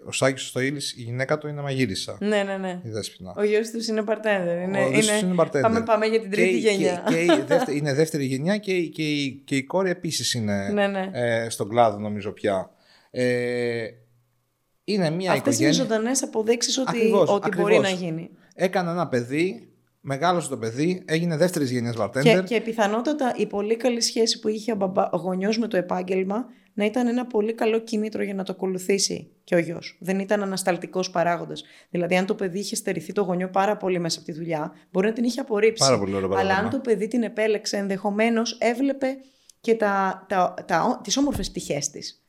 [0.06, 2.16] ο Σάκης Στοήλης, η γυναίκα του είναι μαγείρισα.
[2.20, 2.80] Ναι, ναι, ναι.
[2.84, 3.34] Η Δέσποινα.
[3.36, 4.62] Ο γιος τους είναι μπαρτέντερ.
[4.62, 5.60] Είναι, Ο γιος τους είναι bartender.
[5.62, 7.04] Πάμε, πάμε για την Και τρίτη η- γενιά.
[7.08, 10.34] Και, και η δεύτερη, είναι δεύτερη γενιά και, η- και, η, και η κόρη επίσης
[10.34, 11.10] είναι ναι, ναι.
[11.12, 12.70] ε, στον κλάδο νομίζω πια.
[13.10, 13.86] Ε,
[14.92, 15.94] είναι μια Αυτές είναι οικογένεια.
[15.96, 18.00] ζωντανές αποδείξεις ότι, Ακριβώς, ότι μπορεί ακριβώς.
[18.00, 18.30] να γίνει.
[18.54, 19.68] Έκανε ένα παιδί,
[20.00, 22.44] μεγάλωσε το παιδί, έγινε δεύτερης γενιάς Και, bartender.
[22.44, 26.44] και πιθανότατα η πολύ καλή σχέση που είχε ο, μπαμπά, ο γονιός με το επάγγελμα
[26.74, 29.96] να ήταν ένα πολύ καλό κίνητρο για να το ακολουθήσει και ο γιος.
[30.00, 31.64] Δεν ήταν ανασταλτικός παράγοντας.
[31.90, 35.06] Δηλαδή αν το παιδί είχε στερηθεί το γονιό πάρα πολύ μέσα από τη δουλειά, μπορεί
[35.06, 35.84] να την είχε απορρίψει.
[35.84, 36.62] Πάρα πολύ ωραίο Αλλά παράδειγμα.
[36.64, 39.06] αν το παιδί την επέλεξε ενδεχομένως έβλεπε
[39.60, 42.21] και τα, τα, τα, τις όμορφες πτυχές της.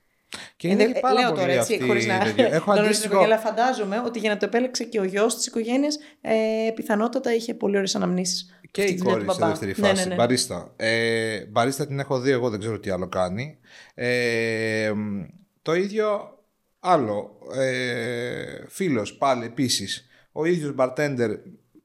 [0.55, 2.45] Και είναι Ε, και πάρα λέω πολύ τώρα έτσι, αυτή χωρίς να τέτοιο.
[2.45, 3.17] Έχω τον αντίστοιχο...
[3.17, 6.33] ορίζω, αλλά φαντάζομαι ότι για να το επέλεξε και ο γιος της οικογένειας, ε,
[6.75, 8.57] πιθανότατα είχε πολύ ωραίες αναμνήσεις.
[8.71, 9.51] Και στη η δουλειά κόρη του στη μπαμπά.
[9.51, 10.03] δεύτερη Ναι, φάση.
[10.03, 10.15] ναι, ναι.
[10.15, 10.73] Μπαρίστα.
[10.75, 13.57] Ε, μπαρίστα την έχω δει εγώ, δεν ξέρω τι άλλο κάνει.
[13.93, 15.21] Ε, μ,
[15.61, 16.37] το ίδιο
[16.79, 17.37] άλλο.
[17.55, 20.07] Ε, φίλος πάλι επίσης.
[20.31, 21.29] Ο ίδιος bartender,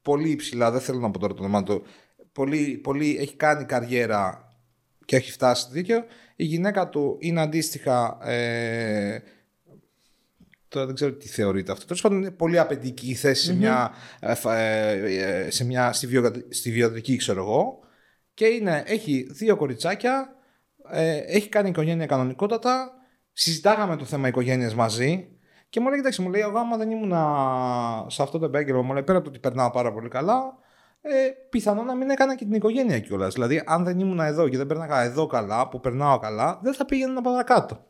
[0.03, 1.83] πολύ υψηλά, δεν θέλω να πω τώρα το όνομά του.
[2.33, 4.53] Πολύ, πολύ έχει κάνει καριέρα
[5.05, 6.05] και έχει φτάσει στο δίκαιο.
[6.41, 9.23] Η γυναίκα του είναι αντίστοιχα ε,
[10.69, 11.85] Τώρα δεν ξέρω τι θεωρείται αυτό.
[11.87, 15.93] Τέλος πάντων, είναι πολύ απαιτητική η θέση σε μια, ε, φα- ε, ε, σε μια,
[15.93, 17.79] στη, βιο, στη βιοτική, ξέρω εγώ.
[18.35, 20.35] Και είναι, έχει δύο κοριτσάκια,
[20.91, 22.93] ε, έχει κάνει οικογένεια κανονικότατα.
[23.33, 25.29] Συζητάγαμε το θέμα οικογένειας μαζί.
[25.69, 27.13] Και μου λέει, κοιτάξτε, μου λέει, εγώ άμα δεν ήμουν
[28.11, 30.59] σε αυτό το επάγγελμα, μου λέει, πέρα από το ότι περνάω πάρα πολύ καλά,
[31.01, 33.35] ε, πιθανόν να μην έκανα και την οικογένεια κιόλας.
[33.35, 36.85] Δηλαδή, αν δεν ήμουν εδώ και δεν περνάγα εδώ καλά, που περνάω καλά, δεν θα
[36.85, 37.87] πήγαινα παρακάτω.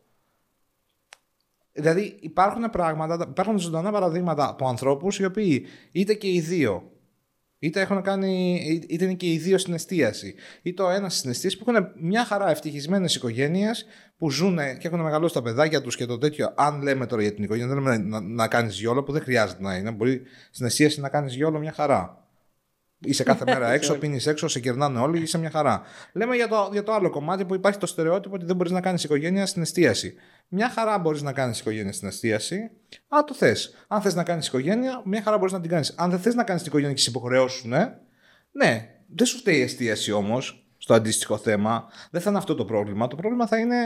[1.73, 6.93] Δηλαδή υπάρχουν πράγματα, υπάρχουν ζωντανά παραδείγματα από ανθρώπους οι οποίοι είτε και οι δύο,
[7.59, 11.59] είτε, έχουν κάνει, είτε είναι και οι δύο στην εστίαση, είτε ο ένας στην εστίαση
[11.59, 13.87] που έχουν μια χαρά ευτυχισμένες οικογένειες
[14.17, 16.53] που ζουν και έχουν μεγαλώσει τα παιδάκια τους και το τέτοιο.
[16.57, 19.63] Αν λέμε τώρα για την οικογένεια, δεν λέμε να, να κάνεις γιόλο που δεν χρειάζεται
[19.63, 19.91] να είναι.
[19.91, 22.28] Μπορεί στην εστίαση να κάνεις γιόλο μια χαρά.
[23.01, 25.83] Είσαι κάθε μέρα έξω, πίνεις έξω, σε κερνάνε όλοι, είσαι μια χαρά.
[26.13, 28.81] Λέμε για το, για το άλλο κομμάτι που υπάρχει το στερεότυπο ότι δεν μπορείς να
[28.81, 30.15] κάνεις οικογένεια στην εστίαση.
[30.49, 32.71] Μια χαρά μπορείς να κάνεις οικογένεια στην εστίαση,
[33.09, 33.75] αν το θες.
[33.89, 35.95] Αν θες να κάνεις οικογένεια, μια χαρά μπορείς να την κάνεις.
[35.97, 37.95] Αν δεν θες να κάνεις την οικογένεια και σε υποχρεώσουν, ναι,
[38.53, 41.89] ναι, δεν σου φταίει η εστίαση όμως στο αντίστοιχο θέμα.
[42.11, 43.07] Δεν θα είναι αυτό το πρόβλημα.
[43.07, 43.77] Το πρόβλημα θα είναι,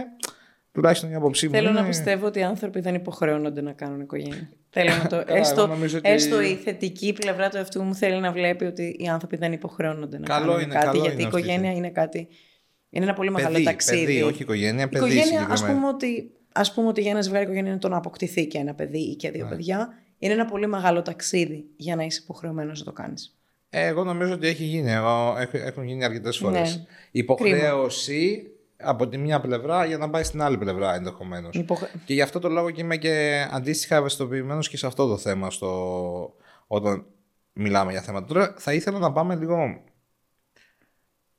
[0.72, 1.52] τουλάχιστον η άποψή μου.
[1.52, 1.80] Θέλω είναι...
[1.80, 4.48] να πιστεύω ότι οι άνθρωποι δεν υποχρεώνονται να κάνουν οικογένεια.
[4.74, 5.16] Θέλω να το.
[5.26, 8.64] Καλά, έστω, εγώ νομίζω ότι- έστω η θετική πλευρά του εαυτού μου θέλει να βλέπει
[8.64, 10.86] ότι οι άνθρωποι δεν υποχρεώνονται να Καλό κάνουν είναι, κάτι.
[10.86, 12.28] καλό γιατί είναι η αυτή η οικογένεια είναι κάτι.
[12.90, 14.04] Είναι ένα πολύ μεγάλο παιδί, ταξίδι.
[14.04, 15.74] παιδί, όχι οικογένεια, Η παιδί οικογένεια, ας συγκεκριμένα.
[15.74, 18.74] πούμε, ότι, ας πούμε ότι για ένα ζευγάρι οικογένεια είναι το να αποκτηθεί και ένα
[18.74, 19.34] παιδί ή και Ναι.
[19.34, 19.88] δύο παιδιά.
[20.18, 23.36] Είναι ένα πολύ μεγάλο ταξίδι για να είσαι υποχρεωμένος να το κάνεις.
[23.70, 24.90] Ε, εγώ νομίζω ότι έχει γίνει.
[24.92, 26.76] Εγώ, έχουν, έχουν γίνει αρκετές φορές.
[26.76, 26.82] Ναι.
[27.10, 28.51] Υποχρέωση
[28.82, 31.54] από τη μία πλευρά για να πάει στην άλλη πλευρά ενδεχομένως.
[31.56, 31.90] Υποχρε...
[32.04, 35.50] Και γι' αυτό το λόγο και είμαι και αντίστοιχα ευαισθητοποιημένος και σε αυτό το θέμα
[35.50, 36.34] στο...
[36.66, 37.06] όταν
[37.52, 38.26] μιλάμε για θέματα.
[38.26, 39.82] Τώρα θα ήθελα να πάμε λίγο.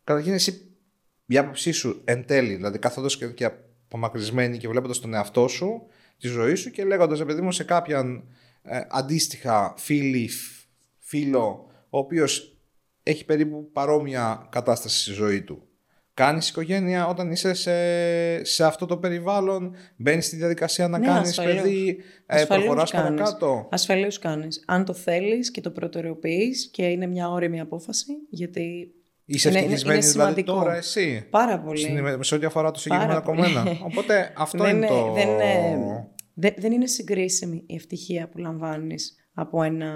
[0.04, 0.78] Καταρχήν, εσύ
[1.26, 5.88] η άποψή σου εν τέλει, δηλαδή καθόντω και, και απομακρυσμένη και βλέποντας τον εαυτό σου,
[6.18, 8.24] τη ζωή σου και λέγοντας, επειδή μου σε κάποιον
[8.62, 10.66] ε, αντίστοιχα φίλη, φ-
[11.00, 12.58] φίλο, ο οποίος
[13.04, 15.68] έχει περίπου παρόμοια κατάσταση στη ζωή του.
[16.16, 21.30] Κάνεις οικογένεια όταν είσαι σε, σε αυτό το περιβάλλον, μπαίνεις στη διαδικασία να Ναι, κάνεις
[21.30, 21.56] ασφαλώς.
[21.62, 23.10] παιδί, ε, Ασφαλώς προχωράς κάνεις.
[23.22, 23.68] παρακάτω.
[23.72, 24.64] Ασφαλώ κάνεις.
[24.68, 28.92] Αν το θέλεις και το προτεραιοποιείς και είναι μια όρημη απόφαση, γιατί.
[29.26, 30.54] Είσαι είναι- είναι- ευτυχισμένη είναι δηλαδή σημαντικό.
[30.64, 31.80] τώρα εσύ, Πάρα πολύ.
[31.80, 33.42] στην- σε ό,τι αφορά το συγκεκριμένο Πάρα πολύ.
[33.54, 33.78] κομμένα.
[33.92, 35.12] Οπότε αυτό δεν, είναι το...
[35.14, 39.92] δεν, είναι- δεν, δεν είναι συγκρίσιμη η ευτυχία που λαμβάνεις από ένα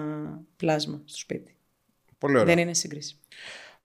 [0.58, 1.56] πλάσμα στο σπίτι.
[2.18, 2.46] Πολύ ωραία.
[2.46, 3.20] Δεν είναι συγκρίσιμη.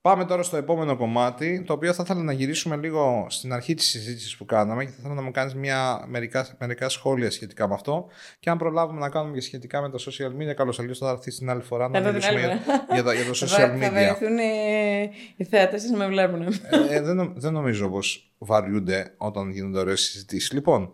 [0.03, 3.87] Πάμε τώρα στο επόμενο κομμάτι, το οποίο θα ήθελα να γυρίσουμε λίγο στην αρχή της
[3.87, 7.75] συζήτησης που κάναμε και θα ήθελα να μου κάνεις μια, μερικάς, μερικά σχόλια σχετικά με
[7.75, 8.07] αυτό
[8.39, 11.31] και αν προλάβουμε να κάνουμε και σχετικά με τα social media, καλώς αλλιώς θα έρθει
[11.37, 13.47] την άλλη φορά να Θα δω την μιλήσουμε άλλη για, για, τα- για το Θα,
[13.47, 13.93] social θα media.
[13.93, 15.03] βρεθούν ε,
[15.37, 16.43] οι θέατε σα να με βλέπουν.
[16.91, 20.53] ε, δεν, νο- δεν νομίζω πως βαριούνται όταν γίνονται ωραίες συζητήσεις.
[20.53, 20.93] Λοιπόν,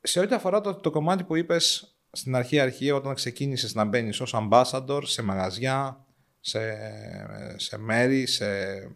[0.00, 4.20] σε ό,τι αφορά το, το κομμάτι που είπες στην αρχή αρχή όταν ξεκίνησες να μπαίνεις
[4.20, 6.03] ως ambassador σε μαγαζιά,
[6.46, 6.60] σε,
[7.56, 8.44] σε μέρη, σε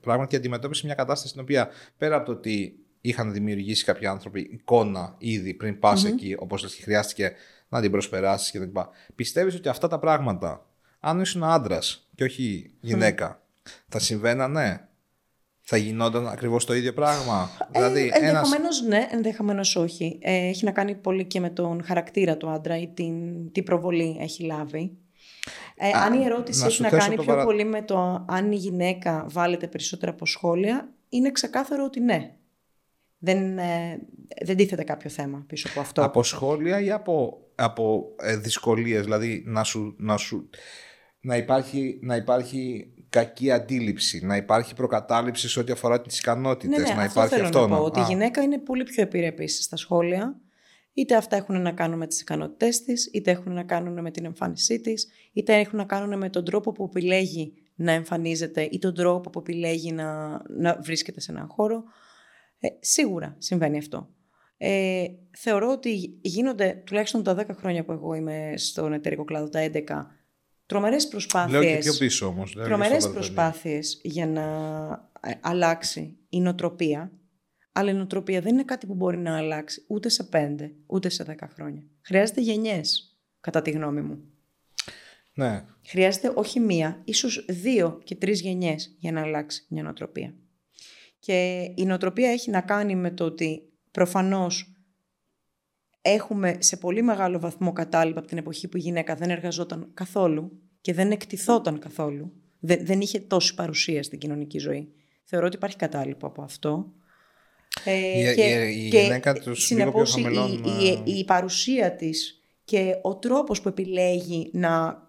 [0.01, 1.69] πράγματα και αντιμετώπισε μια κατάσταση στην οποία
[1.99, 6.75] πέρα από το ότι είχαν δημιουργήσει κάποιοι άνθρωποι εικόνα ήδη πριν πας εκεί, όπως λες
[6.75, 7.33] και χρειάστηκε
[7.69, 8.91] να την προσπεράσεις και τα λοιπά.
[9.15, 10.67] Πιστεύεις ότι αυτά τα πράγματα,
[11.01, 13.43] αν ήσουν άντρας και όχι γυναίκα,
[13.89, 14.89] θα συμβαίνανε,
[15.61, 18.21] θα γινόταν ακριβώς το ίδιο πράγμα; δηλαδή, ένας...
[18.21, 20.19] Ενδεχομένως ναι, ενδεχομένως όχι.
[20.23, 24.17] Ε, έχει να κάνει πολύ και με τον χαρακτήρα του άντρα ή την, τι προβολή
[24.21, 24.97] έχει λάβει.
[25.79, 27.65] Ε, Α, αν η ερώτηση να έχει σου να θέσω κάνει το πιο παρα- πολύ
[27.65, 32.33] με το αν η γυναίκα βάλετε περισσότερα από σχόλια, είναι ξεκάθαρο ότι ναι.
[33.21, 33.99] Δεν, ε,
[34.45, 36.03] δεν τίθεται κάποιο θέμα πίσω από αυτό.
[36.05, 40.49] Από σχόλια ή από, από ε, δυσκολίες, δηλαδή να, σου, να, σου,
[41.21, 46.89] να, υπάρχει, να υπάρχει κακή αντίληψη, να υπάρχει προκατάληψη σε ό,τι αφορά τις ικανότητες, ναι,
[46.89, 47.61] ναι, να αυτό υπάρχει θέλω αυτό.
[47.61, 50.37] να πω, να- ότι η Α, γυναίκα είναι πολύ πιο επιρρεπής στα σχόλια.
[50.99, 54.25] Είτε αυτά έχουν να κάνουν με τις ικανότητές της, είτε έχουν να κάνουν με την
[54.25, 58.95] εμφάνισή της, είτε έχουν να κάνουν με τον τρόπο που επιλέγει να εμφανίζεται ή τον
[58.95, 61.83] τρόπο που επιλέγει να, να βρίσκεται σε έναν χώρο.
[62.59, 64.09] Ε, σίγουρα συμβαίνει αυτό.
[64.57, 65.05] Ε,
[65.37, 69.81] θεωρώ ότι γίνονται, τουλάχιστον τα 10 χρόνια που εγώ είμαι στον εταιρικό κλάδο, τα 11,
[70.67, 72.55] τρομερές Λέω προσπάθειες και πιο πίσω όμως.
[72.55, 73.33] λέω και τρομερές στο Βαρδελή.
[73.33, 74.43] προσπάθειες για να
[75.21, 77.13] ε, αλλάξει η νοοτροπία,
[77.79, 81.25] αλλά η νοοτροπία δεν είναι κάτι που μπορεί να αλλάξει ούτε σε πέντε, ούτε σε
[81.25, 81.83] δέκα χρόνια.
[82.01, 84.25] Χρειάζεται γενιές, κατά τη γνώμη μου.
[85.35, 90.35] Ναι, Χρειάζεται όχι μία, ίσως δύο και τρεις γενιές για να αλλάξει μια νοοτροπία.
[91.19, 94.73] Και η νοοτροπία έχει να κάνει με το ότι προφανώς
[96.01, 100.61] έχουμε σε πολύ μεγάλο βαθμό κατάλοιπα από την εποχή που η γυναίκα δεν εργαζόταν καθόλου
[100.81, 102.33] και δεν εκτιθόταν καθόλου.
[102.59, 104.93] Δεν, δεν είχε τόση παρουσία στην κοινωνική ζωή.
[105.25, 106.93] Θεωρώ ότι υπάρχει κατάλοιπο από αυτό.
[107.85, 111.95] Ε, Η- η- η γυναίκα τους λίγο πιο συνεπώς η- χαμηλών, η, ε, η παρουσία
[111.97, 115.03] της και ο τρόπος που επιλέγει να,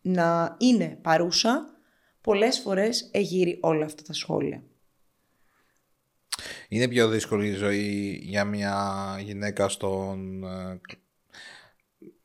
[0.00, 1.66] να είναι παρούσα
[2.20, 4.62] πολλές φορές εγείρει όλα αυτά τα σχόλια.
[6.68, 10.44] Είναι πιο δύσκολη η ζωή για μια γυναίκα στον...
[10.44, 10.80] ε,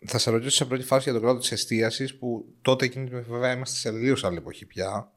[0.08, 3.52] Θα σε ρωτήσω σε πρώτη φάση για τον κλάδο της εστίασης που τότε εκείνη βέβαια
[3.52, 5.12] είμαστε σε τελείως άλλη εποχή πια.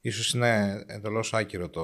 [0.00, 1.82] Ίσως είναι εντελώς άκυρο το...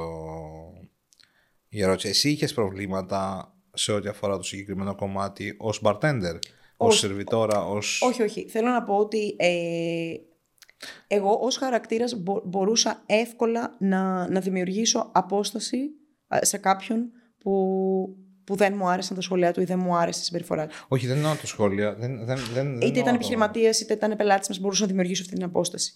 [1.68, 2.08] η ερώτηση.
[2.08, 6.38] Εσύ είχες προβλήματα σε ό,τι αφορά το συγκεκριμένο κομμάτι ως bartender,
[6.76, 6.98] ως Όχι.
[6.98, 8.02] σερβιτόρα, ως...
[8.02, 8.48] Όχι, όχι.
[8.48, 10.14] Θέλω να πω ότι ε,
[11.06, 15.78] εγώ ως χαρακτήρας μπο- μπορούσα εύκολα να, να δημιουργήσω απόσταση
[16.28, 17.52] ε, σε κάποιον που,
[18.44, 20.74] που δεν μου άρεσαν τα σχόλιά του ή δεν μου άρεσε η συμπεριφορά του.
[20.88, 21.94] Όχι, δεν εννοώ το σχόλιο.
[21.98, 24.88] Δεν, δεν, δεν, δεν είτε εννοώ ήταν το- επιχειρηματία είτε ήταν πελάτη μας, μπορούσα να
[24.88, 25.92] δημιουργήσω αυτή την απόσταση.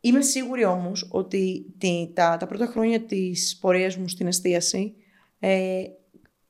[0.00, 4.94] Είμαι σίγουρη όμως ότι τη- τα, τα πρώτα χρόνια της πορείας μου στην εστίαση,
[5.38, 5.82] ε,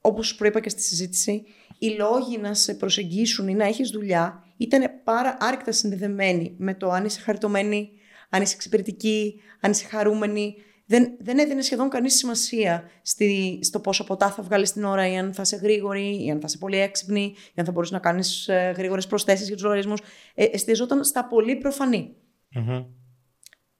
[0.00, 1.44] όπως προείπα και στη συζήτηση,
[1.78, 6.90] οι λόγοι να σε προσεγγίσουν ή να έχεις δουλειά ήταν πάρα άρρηκτα συνδεδεμένοι με το
[6.90, 7.90] αν είσαι χαριτωμένη,
[8.30, 10.54] αν είσαι εξυπηρετική, αν είσαι χαρούμενη.
[10.88, 15.16] Δεν, δεν έδινε σχεδόν κανείς σημασία στη, στο πόσα ποτά θα βγάλεις την ώρα, ή
[15.16, 17.98] αν θα είσαι γρήγορη, ή αν θα είσαι πολύ έξυπνη, ή αν θα μπορείς να
[17.98, 20.00] κάνεις ε, γρήγορες προσθέσεις για τους λογαριασμούς.
[20.34, 22.14] Ε, εστιαζόταν στα πολύ προφανή.
[22.54, 22.84] Μμμ.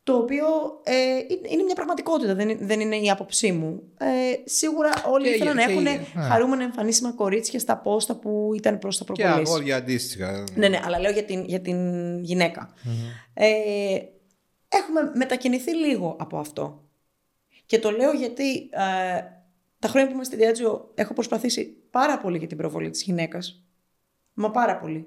[0.07, 0.47] Το οποίο
[0.83, 0.93] ε,
[1.29, 3.83] είναι- είναι μια πραγματικότητα, δεν, είναι- δεν είναι η άποψή μου.
[3.99, 4.05] Ε,
[4.45, 6.05] σίγουρα όλοι Και- ήθελαν να και- έχουν ναι.
[6.29, 9.53] χαρούμενα εμφανίσιμα κορίτσια στα πόστα που ήταν προς τα Και προπολίσει.
[9.53, 10.45] αγόρια αντίστοιχα.
[10.55, 11.79] Ναι, ναι, αλλά λέω για την, για την
[12.23, 12.75] γυναικα
[13.35, 13.99] Ε,
[14.69, 16.85] έχουμε μετακινηθεί λίγο από αυτό.
[17.67, 19.21] Και το λέω γιατί ε,
[19.79, 23.65] τα χρόνια που είμαι στη Διάτζιο έχω προσπαθήσει πάρα πολύ για την προβολή της γυναίκας.
[24.35, 25.07] Μα πάρα πολύ.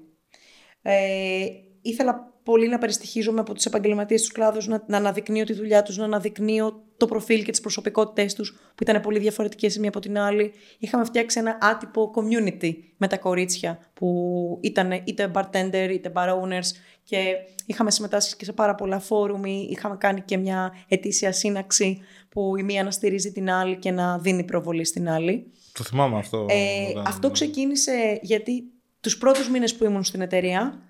[0.82, 1.46] Ε,
[1.82, 5.96] ήθελα πολύ να περιστοιχίζομαι από τους επαγγελματίες τους κλάδους, να, να αναδεικνύω τη δουλειά τους,
[5.96, 10.00] να αναδεικνύω το προφίλ και τις προσωπικότητες τους, που ήταν πολύ διαφορετικές η μία από
[10.00, 10.52] την άλλη.
[10.78, 16.70] Είχαμε φτιάξει ένα άτυπο community με τα κορίτσια, που ήταν είτε bartender είτε bar owners
[17.02, 17.34] και
[17.66, 21.98] είχαμε συμμετάσχει και σε πάρα πολλά φόρουμ, ή είχαμε κάνει και μια ετήσια σύναξη
[22.28, 25.52] που η μία να στηρίζει την άλλη και να δίνει προβολή στην άλλη.
[25.72, 26.46] Το θυμάμαι αυτό.
[26.48, 28.64] Ε, όταν- αυτό ξεκίνησε γιατί
[29.00, 30.82] τους πρώτους μήνες που ήμουν στην εταιρεία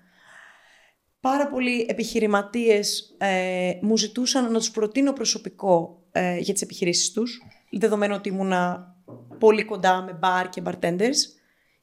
[1.21, 7.41] πάρα πολλοί επιχειρηματίες ε, μου ζητούσαν να τους προτείνω προσωπικό ε, για τις επιχειρήσεις τους
[7.71, 8.95] δεδομένου ότι ήμουνα
[9.39, 11.17] πολύ κοντά με μπαρ και bartenders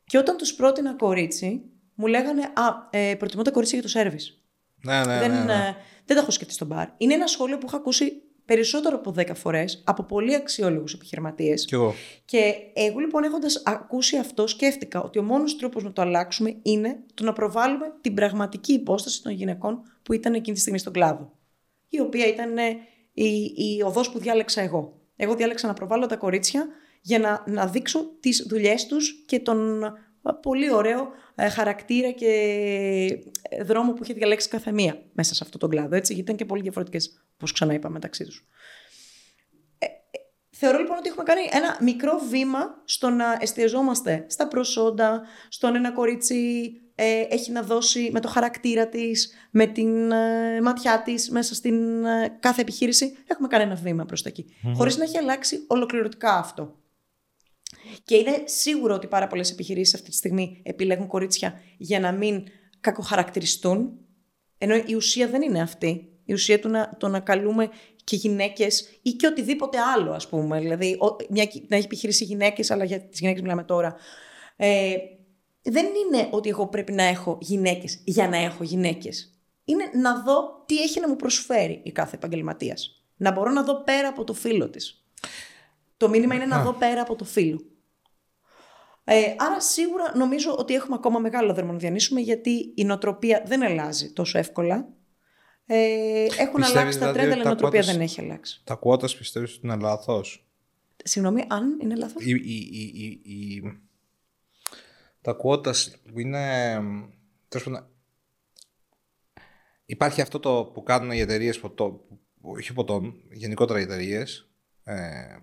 [0.04, 1.62] και όταν τους πρότεινα κορίτσι
[1.94, 4.42] μου λέγανε «Α, ε, προτιμώ τα κορίτσια για το σέρβις».
[4.84, 5.52] Ναι, ναι, δεν, ναι, ναι.
[5.52, 5.74] ε,
[6.04, 6.88] δεν τα έχω σκεφτεί στο μπαρ.
[6.96, 11.74] Είναι ένα σχόλιο που έχω ακούσει περισσότερο από 10 φορές από πολύ αξιόλογους επιχειρηματίες Κι
[11.74, 11.94] εγώ.
[12.24, 16.98] και εγώ λοιπόν έχοντας ακούσει αυτό σκέφτηκα ότι ο μόνος τρόπος να το αλλάξουμε είναι
[17.14, 21.32] το να προβάλλουμε την πραγματική υπόσταση των γυναικών που ήταν εκείνη τη στιγμή στον κλάδο.
[21.88, 22.76] Η οποία ήταν ε,
[23.12, 25.00] η, η οδός που διάλεξα εγώ.
[25.16, 26.66] Εγώ διάλεξα να προβάλλω τα κορίτσια
[27.00, 29.92] για να, να δείξω τις δουλειές τους και τον ε,
[30.42, 32.26] πολύ ωραίο ε, χαρακτήρα και
[33.42, 35.96] ε, δρόμο που είχε διαλέξει κάθε μία μέσα σε αυτόν τον κλάδο.
[35.96, 38.46] Έτσι, γιατί ήταν και πολύ διαφορετικές, όπως ξανά είπα, μεταξύ τους.
[40.60, 45.92] Θεωρώ λοιπόν ότι έχουμε κάνει ένα μικρό βήμα στο να εστιαζόμαστε στα προσόντα, στον ένα
[45.92, 51.54] κορίτσι ε, έχει να δώσει με το χαρακτήρα της, με την ε, ματιά της μέσα
[51.54, 53.16] στην ε, κάθε επιχείρηση.
[53.26, 56.76] Έχουμε κάνει ένα βήμα προς τα εκει Χωρίς να έχει αλλάξει ολοκληρωτικά αυτό.
[58.04, 62.44] Και είναι σίγουρο ότι πάρα πολλές επιχειρήσεις αυτή τη στιγμή επιλέγουν κορίτσια για να μην
[62.80, 63.98] κακοχαρακτηριστούν,
[64.58, 66.08] ενώ η ουσία δεν είναι αυτή.
[66.24, 67.68] η ουσία του να, το να καλούμε
[68.04, 70.60] και γυναίκες ή και οτιδήποτε άλλο ας πούμε.
[70.60, 73.96] Δηλαδή ο, μια, να έχει επιχειρήσει γυναίκες, αλλά για τις γυναίκες μιλάμε τώρα.
[74.56, 74.94] Ε,
[75.62, 79.38] δεν είναι ότι εγώ πρέπει να έχω γυναίκες για να έχω γυναίκες.
[79.64, 83.02] Είναι να δω τι έχει να μου προσφέρει η κάθε επαγγελματίας.
[83.16, 85.04] Να μπορώ να δω πέρα από το φίλο της.
[85.96, 87.60] Το μήνυμα είναι να δω πέρα από το φίλο.
[89.10, 93.62] Ε, άρα σίγουρα νομίζω ότι έχουμε ακόμα μεγάλο δρόμο να διανύσουμε γιατί η νοοτροπία δεν
[93.62, 94.88] αλλάζει τόσο εύκολα.
[95.66, 98.60] Ε, έχουν αλλάξει τα δηλαδή τρέντα, αλλά η νοοτροπία δεν έχει αλλάξει.
[98.64, 100.48] Τα κουότα πιστεύεις ότι είναι λάθος;
[101.04, 103.62] Συγγνώμη, αν είναι λάθος; Η, η, η, η,
[105.20, 105.74] τα κουότα
[106.12, 106.78] που είναι.
[109.86, 112.00] Υπάρχει αυτό το που κάνουν οι εταιρείες ποτών,
[112.40, 114.50] όχι ποτών, γενικότερα οι εταιρείες,
[114.84, 114.96] ε,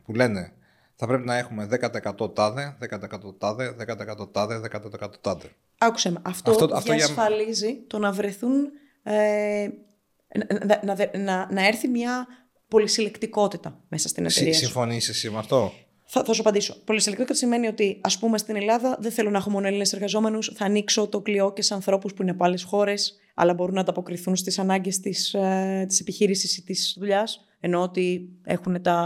[0.04, 0.54] που λένε
[0.96, 3.76] θα πρέπει να έχουμε 10% τάδε, 10% τάδε,
[4.20, 5.52] 10% τάδε, 10% τάδε.
[5.78, 6.22] Άκουσε με.
[6.22, 7.84] Αυτό, αυτό, διασφαλίζει για...
[7.88, 8.70] το να βρεθούν.
[9.04, 9.68] Ε,
[10.66, 12.28] να, να, να, να, έρθει μια
[12.68, 14.54] πολυσυλλεκτικότητα μέσα στην εταιρεία.
[14.54, 15.72] Συμφωνείς εσύ με αυτό;
[16.06, 16.84] Θα, θα σου απαντήσω.
[16.84, 20.52] Πολυσυλλεκτικότητα σημαίνει ότι, ας πούμε, στην Ελλάδα δεν θέλω να έχω μόνο Έλληνες εργαζόμενους.
[20.56, 23.82] Θα ανοίξω το κλειό και σε ανθρώπους που είναι από άλλες χώρες, αλλά μπορούν να
[23.82, 27.46] ανταποκριθούν στις ανάγκες της ε, επιχείρησης ή της δουλειάς.
[27.60, 28.98] Ενώ ότι έχουν τα,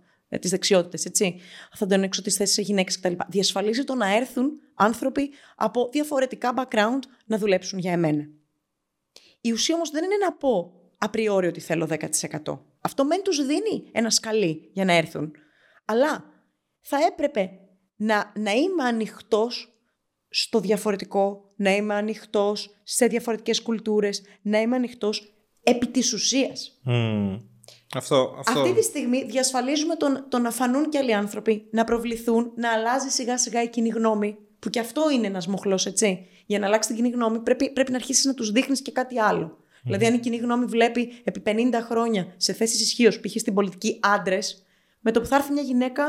[0.00, 1.40] ε, τις δεξιότητες, έτσι.
[1.74, 3.12] Θα τον έξω τις θέσεις σε γυναίκες κτλ.
[3.28, 8.28] Διασφαλίζει το να έρθουν άνθρωποι από διαφορετικά background να δουλέψουν για εμένα.
[9.40, 11.88] Η ουσία όμως δεν είναι να πω απριόριο ότι θέλω
[12.44, 12.58] 10%.
[12.80, 15.32] Αυτό μεν τους δίνει ένα σκαλί για να έρθουν.
[15.84, 16.24] Αλλά
[16.80, 17.50] θα έπρεπε
[17.96, 19.72] να, να είμαι ανοιχτός
[20.28, 26.80] στο διαφορετικό, να είμαι ανοιχτός σε διαφορετικές κουλτούρες, να είμαι ανοιχτός επί της ουσίας.
[27.96, 28.60] Αυτό, αυτό...
[28.60, 33.08] Αυτή τη στιγμή διασφαλίζουμε τον, το να φανούν και άλλοι άνθρωποι, να προβληθούν, να αλλάζει
[33.08, 34.36] σιγά σιγά η κοινή γνώμη.
[34.58, 36.26] Που και αυτό είναι ένας μοχλός, έτσι.
[36.46, 39.18] Για να αλλάξει την κοινή γνώμη, πρέπει, πρέπει να αρχίσεις να τους δείχνεις και κάτι
[39.18, 39.56] άλλο.
[39.82, 43.36] Δηλαδή, αν η κοινή γνώμη βλέπει επί 50 χρόνια σε θέσεις ισχύως, π.χ.
[43.36, 44.64] στην πολιτική άντρες,
[45.00, 46.04] με το που θα έρθει μια γυναίκα,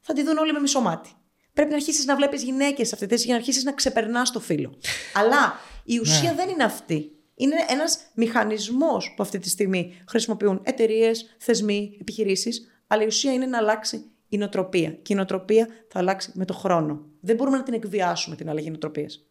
[0.00, 1.10] θα τη δουν όλοι με μισό μάτι.
[1.52, 4.30] Πρέπει να αρχίσεις να βλέπεις γυναίκες σε αυτή τη θέση για να αρχίσεις να ξεπερνάς
[4.32, 4.78] το φύλλο.
[5.14, 5.54] Αλλά
[5.84, 6.36] η ουσία ναι.
[6.36, 7.17] δεν είναι αυτή.
[7.38, 13.46] Είναι ένας μηχανισμός που αυτή τη στιγμή χρησιμοποιούν εταιρείες, θεσμοί, επιχειρήσεις, αλλά η ουσία είναι
[13.46, 14.90] να αλλάξει η νοοτροπία.
[14.90, 17.06] Και η νοοτροπία θα αλλάξει με το χρόνο.
[17.20, 19.26] Δεν μπορούμε να την εκβιάσουμε την αλλαγή νοοτροπίας.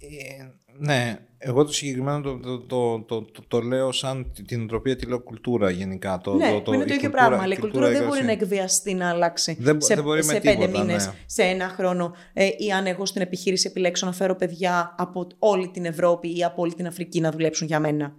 [0.00, 5.06] Ε, ναι, εγώ το συγκεκριμένο το, το, το, το, το λέω σαν την νοοτροπία, τη
[5.06, 6.20] λέω κουλτούρα γενικά.
[6.22, 7.42] Το, ναι, το, είναι το ίδιο πράγμα.
[7.42, 10.66] Αλλά η κουλτούρα, δεν μπορεί να εκβιαστεί να αλλάξει δεν, σε, δεν μπορεί σε πέντε
[10.66, 11.12] μήνες, ναι.
[11.26, 12.14] σε ένα χρόνο.
[12.32, 16.44] Ε, ή αν εγώ στην επιχείρηση επιλέξω να φέρω παιδιά από όλη την Ευρώπη ή
[16.44, 18.14] από όλη την Αφρική να δουλέψουν για μένα.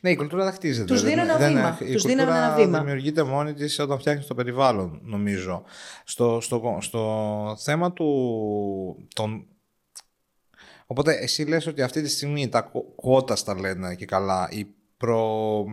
[0.00, 0.92] Ναι, η κουλτούρα δεν χτίζεται.
[0.92, 1.78] Τους δίνω ένα βήμα.
[1.80, 2.78] Η κουλτούρα ένα βήμα.
[2.78, 5.62] δημιουργείται μόνη της όταν φτιάχνεις το περιβάλλον, νομίζω.
[6.04, 8.06] Στο, στο, στο θέμα του,
[9.14, 9.46] των
[10.90, 14.48] Οπότε εσύ λες ότι αυτή τη στιγμή τα κότα τα λένε και καλά.
[14.50, 14.66] Η
[14.96, 15.64] προ...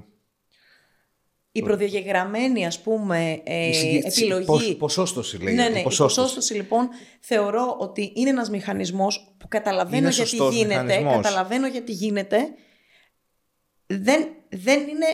[1.52, 3.70] Η προδιαγεγραμμένη ας πούμε ε,
[4.04, 4.70] επιλογή...
[4.70, 5.54] Η ποσόστοση λέει.
[5.54, 6.54] Ναι, ναι, η ποσόστοση.
[6.54, 6.90] λοιπόν
[7.20, 11.02] θεωρώ ότι είναι ένας μηχανισμός που καταλαβαίνω γιατί γίνεται.
[11.04, 12.38] Καταλαβαίνω γιατί γίνεται.
[13.86, 15.08] Δεν, δεν, είναι,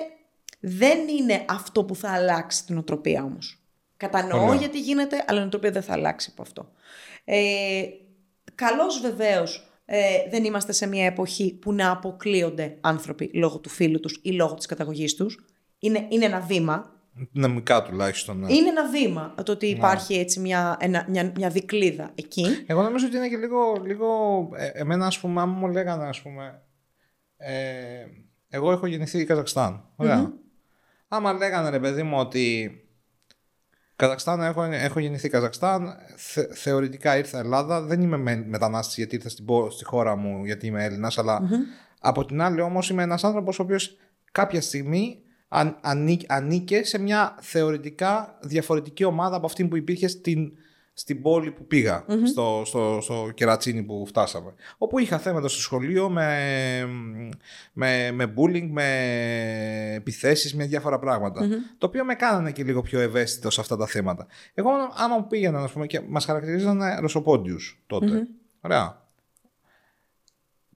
[0.60, 3.64] δεν είναι αυτό που θα αλλάξει την οτροπία όμως.
[3.98, 6.72] Κατανοώ γιατί γίνεται, αλλά η οτροπία δεν θα αλλάξει από αυτό.
[7.24, 7.84] Ε,
[8.56, 14.00] καλώς βεβαίως ε, δεν είμαστε σε μια εποχή που να αποκλείονται άνθρωποι λόγω του φίλου
[14.00, 15.46] τους ή λόγω της καταγωγής τους.
[15.80, 16.92] Είναι, είναι ένα βήμα.
[17.32, 18.40] Δυναμικά τουλάχιστον.
[18.40, 18.54] Ναι.
[18.54, 19.78] Είναι ένα βήμα το ότι ναι.
[19.78, 22.46] υπάρχει έτσι μια, ένα, μια, μια δικλίδα εκεί.
[22.66, 24.08] Εγώ νομίζω ότι είναι και λίγο, λίγο
[24.56, 26.62] ε, εμένα ας πούμε, αν μου λέγανε ας πούμε,
[27.38, 28.06] ε,
[28.50, 29.90] εγώ έχω γεννηθεί Καζακστάν.
[29.96, 30.28] Ωραία.
[30.28, 30.34] Mm-hmm.
[31.08, 32.72] Άμα λέγανε ρε παιδί μου ότι
[34.02, 35.96] Καζακστάν, έχω, έχω γεννηθεί Καζακστάν.
[36.16, 37.82] Θε, θεωρητικά ήρθα Ελλάδα.
[37.82, 41.18] Δεν είμαι με, μετανάστης γιατί ήρθα στην, στη χώρα μου γιατί είμαι Έλληνας,
[42.00, 43.98] από την άλλη όμως είμαι ένας άνθρωπος ο οποίος
[44.32, 45.78] κάποια στιγμή αν,
[46.28, 50.52] ανήκε σε μια θεωρητικά διαφορετική ομάδα από αυτή που υπήρχε στην,
[50.94, 54.54] στην πόλη που πηγα στο, στο, στο κερατσίνι που φτάσαμε.
[54.78, 56.28] Όπου είχα θέματα στο σχολείο με,
[57.74, 61.00] με, με bullying, με επιθέσεις, με διάφορα
[61.78, 64.28] Το οποίο με κάνανε και λίγο πιο ευαίσθητο σε αυτά τα θέματα.
[64.54, 68.28] Εγώ άμα μου πήγαιναν ας πούμε, και μας χαρακτηρίζανε ρωσοπόντιους τότε.
[68.62, 69.00] Ωραία.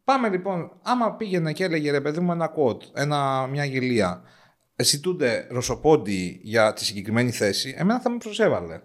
[0.04, 4.22] Πάμε λοιπόν, άμα πήγαινε και έλεγε ρε παιδί μου ένα quote, ένα, μια γελία,
[5.00, 8.82] τούντε ρωσοπόντι για τη συγκεκριμένη θέση, εμένα θα με προσέβαλε.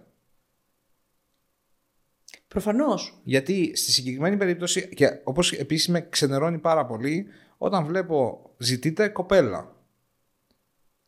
[2.51, 3.19] Προφανώς.
[3.23, 7.25] Γιατί στη συγκεκριμένη περίπτωση, και όπως επίσης με ξενερώνει πάρα πολύ,
[7.57, 9.75] όταν βλέπω ζητείτε κοπέλα.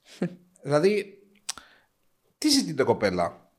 [0.64, 1.22] δηλαδή,
[2.38, 3.52] τι ζητείτε κοπέλα;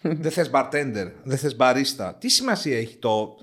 [0.00, 2.12] δεν θες bartender, δεν θες barista.
[2.18, 3.36] Τι σημασία έχει το,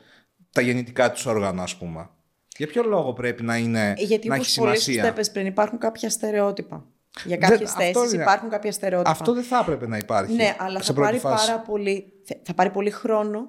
[0.52, 2.10] τα γεννητικά τους όργανα, ας πούμε;
[2.58, 5.46] Για ποιο λόγο πρέπει να, είναι, Γιατί να όπως έχει πολύ σημασία; σωστά είπες πριν
[5.46, 6.86] υπάρχουν κάποια στερεότυπα.
[7.26, 8.22] Για κάποιες αυτό θέσεις είναι.
[8.22, 9.10] υπάρχουν κάποια στερεότυπα.
[9.10, 10.34] Αυτό δεν θα έπρεπε να υπάρχει.
[10.34, 11.48] Ναι, αλλά σε θα πρώτη πάρει, φάση.
[11.48, 13.48] πάρα πολύ, θα πάρει πολύ χρόνο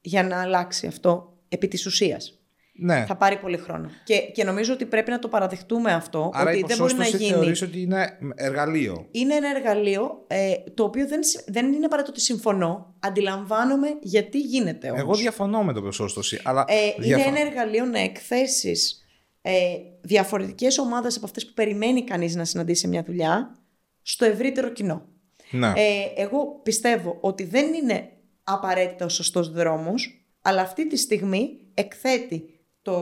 [0.00, 2.40] για να αλλάξει αυτό επί της ουσίας.
[2.78, 3.04] Ναι.
[3.08, 3.90] Θα πάρει πολύ χρόνο.
[4.04, 6.98] Και, και νομίζω ότι πρέπει να το παραδεχτούμε αυτό, Άρα ότι η δεν μπορεί να
[6.98, 7.36] ποσόστοση γίνει.
[7.36, 9.06] θεωρείς ότι είναι εργαλείο.
[9.10, 12.94] Είναι ένα εργαλείο ε, το οποίο δεν, συ- δεν είναι απαραίτητο ότι συμφωνώ.
[13.00, 15.00] Αντιλαμβάνομαι γιατί γίνεται όμως.
[15.00, 16.40] Εγώ διαφωνώ με το ποσόστοση.
[16.44, 19.04] Αλλά Ε, διαφο- Είναι ένα εργαλείο να εκθέσεις
[19.42, 19.52] ε,
[20.00, 23.56] διαφορετικές ομάδες από αυτές που περιμένει κανείς να συναντήσει σε μια δουλειά
[24.02, 25.06] στο ευρύτερο κοινό.
[25.50, 25.72] Ναι.
[25.76, 28.10] Ε, εγώ πιστεύω ότι δεν είναι
[28.44, 32.96] απαραίτητα ο σωστός δρόμος, αλλά αυτή τη στιγμή εκθέτει το,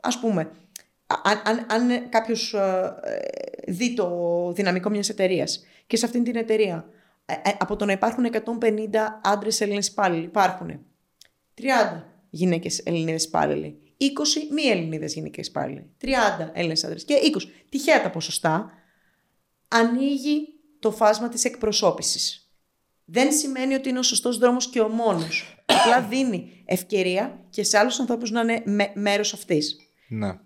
[0.00, 0.50] ας πούμε,
[1.06, 6.24] α- αν, αν, αν κάποιος ε, ε, δει το δυναμικό μιας εταιρείας και σε αυτήν
[6.24, 6.88] την εταιρεία
[7.26, 8.40] ε, ε, από το να υπάρχουν 150
[9.22, 10.86] άντρες Έλληνες υπάλληλοι υπάρχουν
[11.60, 11.62] 30
[12.30, 14.04] γυναίκες Ελληνίδες υπάλληλοι, 20
[14.52, 16.06] μη Ελληνίδες γυναίκες υπάλληλοι, 30
[16.52, 17.42] Έλληνες άντρες και 20.
[17.68, 18.70] Τυχαία τα ποσοστά,
[19.68, 22.50] ανοίγει το φάσμα της εκπροσώπησης.
[23.04, 25.62] Δεν σημαίνει ότι είναι ο σωστός δρόμος και ο μόνος.
[25.66, 29.76] Απλά δίνει ευκαιρία και σε άλλους ανθρώπους να είναι με, μέρος αυτής.
[30.08, 30.38] ναι.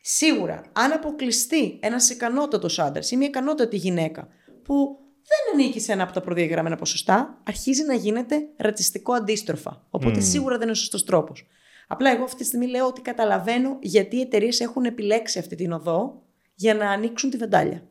[0.00, 4.28] Σίγουρα, αν αποκλειστεί ένας ικανότατος άντρας ή μια ικανότατη γυναίκα
[4.62, 9.86] που δεν ανήκει σε ένα από τα προδιαγραμμένα ποσοστά, αρχίζει να γίνεται ρατσιστικό αντίστροφα.
[9.90, 11.46] Οπότε σίγουρα δεν είναι ο σωστός τρόπος.
[11.86, 15.72] Απλά εγώ αυτή τη στιγμή λέω ότι καταλαβαίνω γιατί οι εταιρείες έχουν επιλέξει αυτή την
[15.72, 16.22] οδό
[16.54, 17.82] για να ανοίξουν τη βεντάλια.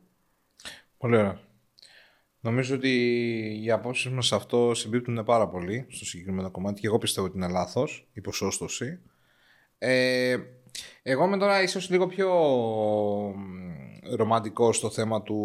[0.97, 1.39] Πολύ ωραία.
[2.47, 2.91] Νομίζω ότι
[3.63, 7.37] οι απόψεις μας σε αυτό συμπίπτουν πάρα πολύ στο συγκεκριμένο κομμάτι και εγώ πιστεύω ότι
[7.37, 8.99] είναι λάθος η ποσόστοση.
[9.77, 10.37] Ε,
[11.03, 12.29] εγώ είμαι τώρα ίσως λίγο πιο
[13.35, 15.35] μ, ρομαντικό στο θέμα του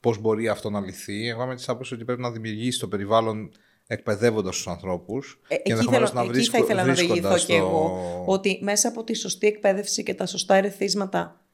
[0.00, 1.28] πώς μπορεί αυτό να λυθεί.
[1.28, 3.50] Εγώ είμαι της άποψης ότι πρέπει να δημιουργήσει το περιβάλλον
[3.86, 7.44] εκπαιδεύοντας τους ανθρώπους Ε, και εκεί, ενδεχομένως θέλω, εκεί βρίσκω- θα ήθελα να διηγηθώ βρίσκοντας
[7.46, 11.44] και το- εγώ ότι μέσα από τη σωστή εκπαίδευση και τα σωστά ερεθίσματα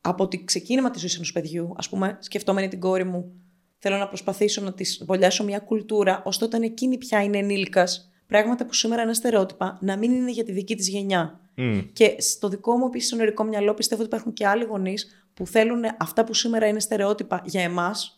[0.00, 3.32] από το ξεκίνημα της ζωής ενός παιδιού, ας πούμε, σκεφτόμενη την κόρη μου,
[3.78, 8.66] θέλω να προσπαθήσω να της βολιάσω μια κουλτούρα, ώστε όταν εκείνη πια είναι ενήλικας, πράγματα
[8.66, 11.40] που σήμερα είναι στερεότυπα, να μην είναι για τη δική της γενιά.
[11.54, 11.80] Μμ.
[11.92, 15.82] Και στο δικό μου επίσης ονειρικό μυαλό πιστεύω ότι υπάρχουν και άλλοι γονείς που θέλουν
[15.98, 18.15] αυτά που σήμερα είναι στερεότυπα για εμάς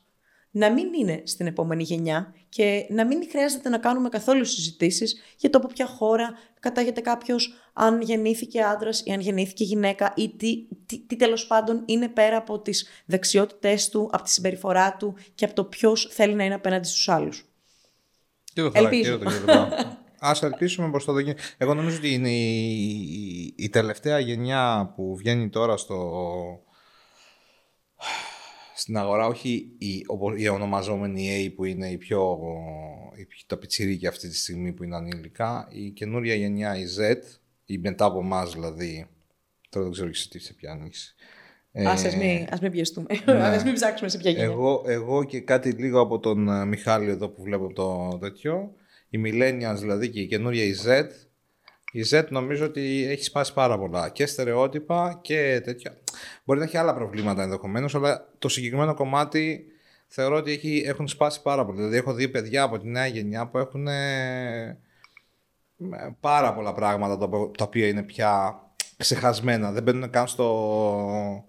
[0.50, 5.50] να μην είναι στην επόμενη γενιά και να μην χρειάζεται να κάνουμε καθόλου συζητήσεις για
[5.50, 10.66] το από ποια χώρα κατάγεται κάποιος, αν γεννήθηκε άντρας ή αν γεννήθηκε γυναίκα ή τι,
[10.86, 15.44] τι, τι τέλος πάντων είναι πέρα από τις δεξιότητές του, από τη συμπεριφορά του και
[15.44, 17.44] από το ποιος θέλει να είναι απέναντι στους άλλους.
[18.52, 19.18] Και το Ελπίζω.
[19.18, 19.86] χαρακτήρα του
[20.20, 21.36] Α ελπίσουμε πως θα το γίνει.
[21.58, 26.12] Εγώ νομίζω ότι είναι η, η, η τελευταία γενιά που βγαίνει τώρα στο,
[28.78, 32.38] στην αγορά, όχι η, οπο- η ονομαζόμενη A που είναι η πιο,
[33.16, 37.16] η, πιο- τα πιτσιρίκια αυτή τη στιγμή που είναι ανήλικα, η καινούρια γενιά, η Z,
[37.64, 39.06] η μετά από εμάς δηλαδή,
[39.68, 41.14] τώρα δεν ξέρω και σε τι σε ποια ανοίξει.
[41.88, 43.06] Α ας μην, ας μην πιεστούμε.
[43.26, 43.32] ναι.
[43.56, 44.44] ας μην ψάξουμε σε ποια γενιά.
[44.44, 48.72] Εγώ, εγώ και κάτι λίγο από τον ε, Μιχάλη εδώ που βλέπω το τέτοιο.
[49.08, 51.02] Οι millennials δηλαδή και η καινούρια η Z.
[51.92, 55.98] Η Z νομίζω ότι έχει σπάσει πάρα πολλά και στερεότυπα και τέτοια.
[56.44, 59.64] Μπορεί να έχει άλλα προβλήματα ενδεχομένως, αλλά το συγκεκριμένο κομμάτι
[60.06, 61.76] θεωρώ ότι έχει, έχουν σπάσει πάρα πολύ.
[61.78, 64.78] Δηλαδή έχω δει παιδιά από τη νέα γενιά που έχουν ε,
[66.20, 68.60] πάρα πολλά πράγματα τα, οποία- τα οποία είναι πια
[68.96, 69.72] ξεχασμένα.
[69.72, 71.44] Δεν μπαίνουν καν στο,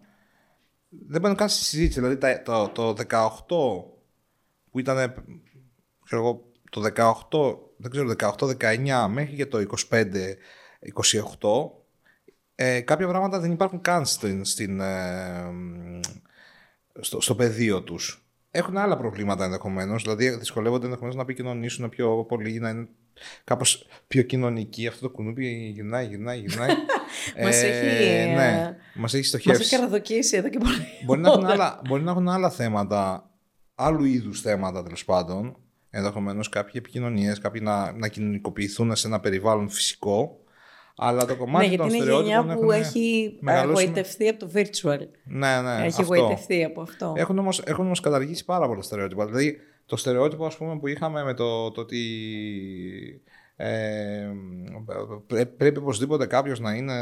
[0.90, 2.00] δεν μπαίνουν καν στη συζήτηση.
[2.00, 3.38] Δηλαδή τα- το, το 18
[4.72, 5.14] που ήταν
[6.06, 10.00] ξέρω εγώ, το 18, δεν ξέρω, 18-19 μέχρι και το 25-28
[12.56, 15.52] ε, κάποια πράγματα δεν υπάρχουν καν στην, στην, ε,
[17.00, 18.24] στο, στο πεδίο τους.
[18.52, 22.88] Έχουν άλλα προβλήματα ενδεχομένως, δηλαδή δυσκολεύονται ενδεχομένως να επικοινωνήσουν πιο πολύ, να είναι
[23.44, 24.88] κάπως πιο κοινωνικοί.
[24.88, 26.70] Αυτό το κουνούπι γυρνάει, γυρνάει, γυρνάει.
[27.44, 29.62] Μας έχει, ε, ναι, μας έχει Μας στοχεύσει.
[29.62, 30.86] έχει καραδοκίσει εδώ και πολύ.
[31.06, 33.30] Μπορεί να, έχουν άλλα, μπορεί να έχουν άλλα θέματα,
[33.76, 35.58] άλλου είδους θέματα τέλος πάντων.
[35.90, 40.38] Ενδεχομένως κάποιοι επικοινωνίες, κάποιοι να, να κοινωνικοποιηθούν σε ένα περιβάλλον φυσικό.
[41.02, 43.84] Αλλά το Ναι, κομμάτι γιατί των είναι η γενιά στερεότυπων που έχουν έχει ε, μεγαλώσει
[43.86, 45.08] με- γοητευτεί από το virtual.
[45.24, 46.16] Ναι, ναι, έχει αυτό.
[46.16, 47.14] γοητευτεί από αυτό.
[47.18, 49.26] Έχουν όμως, έχουν όμως καταργήσει πάρα πολλά στερεότυπα.
[49.26, 52.02] Δηλαδή, το στερεότυπο ας πούμε, που είχαμε με το, το ότι
[53.56, 54.28] ε,
[55.28, 56.96] πρέ- πρέπει οπωσδήποτε κάποιος να είναι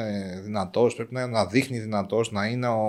[0.44, 2.86] δυνατός, πρέπει να, να δείχνει δυνατός, να είναι ο,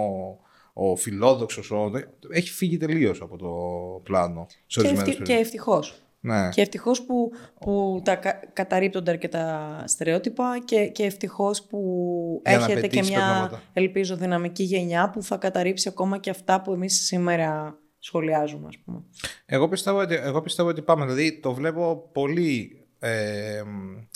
[0.81, 1.71] ο φιλόδοξος.
[1.71, 1.91] Ο,
[2.31, 3.51] έχει φύγει τελείως από το
[4.03, 4.47] πλάνο.
[4.49, 5.47] Σε Και, ορισμένες ευτυχ, και περιπτώσεις.
[5.47, 6.03] ευτυχώς.
[6.21, 6.49] Ναι.
[6.49, 7.31] Και ευτυχώς που,
[7.61, 11.79] που τα κα, καταρρύπτονται αρκετά στερεότυπα και, και ευτυχώς που
[12.47, 13.63] Για να έχετε και πετύχεις μια, πράγματα.
[13.73, 19.03] ελπίζω, δυναμική γενιά που θα καταρρύψει ακόμα και αυτά που εμείς σήμερα σχολιάζουμε, ας πούμε.
[19.47, 21.05] Εγώ πιστεύω, ότι, εγώ πιστεύω ότι πάμε.
[21.05, 24.07] Δηλαδή το βλέπω πολύ ε, μ,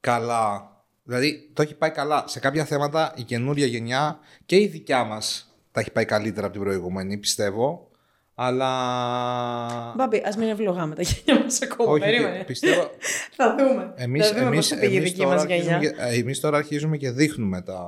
[0.00, 0.70] καλά
[1.04, 2.24] Δηλαδή το έχει πάει καλά.
[2.26, 6.54] Σε κάποια θέματα η καινούρια γενιά και η δικιά μας τα έχει πάει καλύτερα από
[6.54, 7.86] την προηγούμενη, πιστεύω.
[8.34, 9.94] Αλλά.
[9.96, 11.90] Μπάμπη, ας μην ευλογάμε τα γενιά μας ακόμα.
[11.90, 12.44] Όχι, Περίμενε.
[12.44, 12.82] πιστεύω.
[13.36, 13.92] Θα δούμε.
[13.96, 15.74] Εμείς, θα δούμε εμείς, πώς θα πήγε η εμείς δική τώρα μας γενιά.
[15.76, 17.80] αρχίζουμε και- ε, εμείς τώρα αρχίζουμε και δείχνουμε τα...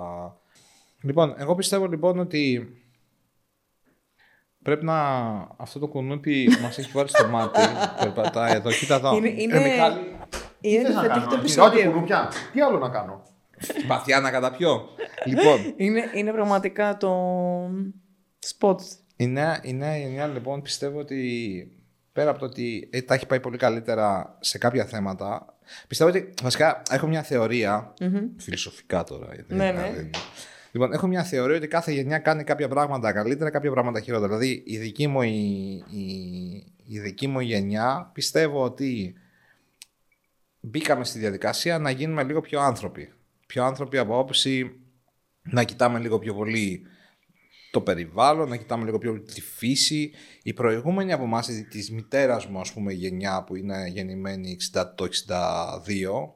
[1.03, 2.69] Λοιπόν, εγώ πιστεύω λοιπόν ότι
[4.63, 4.99] πρέπει να...
[5.57, 7.61] Αυτό το κουνούπι μας έχει βάλει στο μάτι.
[8.01, 9.17] Περπατάει εδώ, κοίτα εδώ.
[9.17, 9.99] Είναι- είναι- Ε, Μιχάλη,
[10.61, 11.91] Είναι Τι το θες να φετίχ κάνω, του να κοιτάω και επεισόδιο.
[11.91, 13.23] κουνούπια; Τι άλλο να κάνω;
[13.87, 14.89] Βαθιά να καταπιώ.
[15.25, 17.11] λοιπόν, Είναι, είναι πραγματικά το
[18.59, 18.77] spot.
[19.17, 21.71] η νέα, η νέα γενιά λοιπόν πιστεύω ότι
[22.13, 25.57] πέρα από το ότι ε, τα έχει πάει πολύ καλύτερα σε κάποια θέματα,
[25.89, 27.95] πιστεύω ότι βασικά έχω μια θεωρία,
[28.37, 29.35] φιλοσοφικά τώρα.
[29.35, 29.93] γιατί Ναι, είναι- ναι.
[29.95, 30.11] δεν-
[30.73, 34.39] Λοιπόν, έχω μια θεωρία ότι κάθε γενιά κάνει κάποια πράγματα καλύτερα, κάποια πράγματα χειρότερα.
[34.39, 35.31] Δηλαδή, η δική μου, η,
[35.91, 36.05] η,
[36.87, 39.15] η δική μου γενιά πιστεύω ότι
[40.61, 43.13] μπήκαμε στη διαδικασία να γίνουμε λίγο πιο άνθρωποι.
[43.55, 44.71] Πιο άνθρωποι από άποψη
[45.43, 46.83] να κοιτάμε λίγο πιο πολύ
[47.71, 50.11] το περιβάλλον, να κοιτάμε λίγο πιο τη φύση.
[50.43, 54.57] Η προηγούμενη από εμάς, η της μητέρας μου, ας πούμε, η γενιά που είναι γεννημένη
[54.73, 56.35] 60, το 62,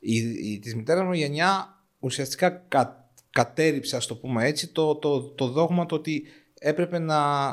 [0.00, 0.16] η,
[0.52, 5.48] η της μητέρας μου γενιά ουσιαστικά κα, κατέριψε, ας το πούμε έτσι, το, το, το
[5.48, 6.22] δόγμα το ότι
[6.58, 7.52] έπρεπε να,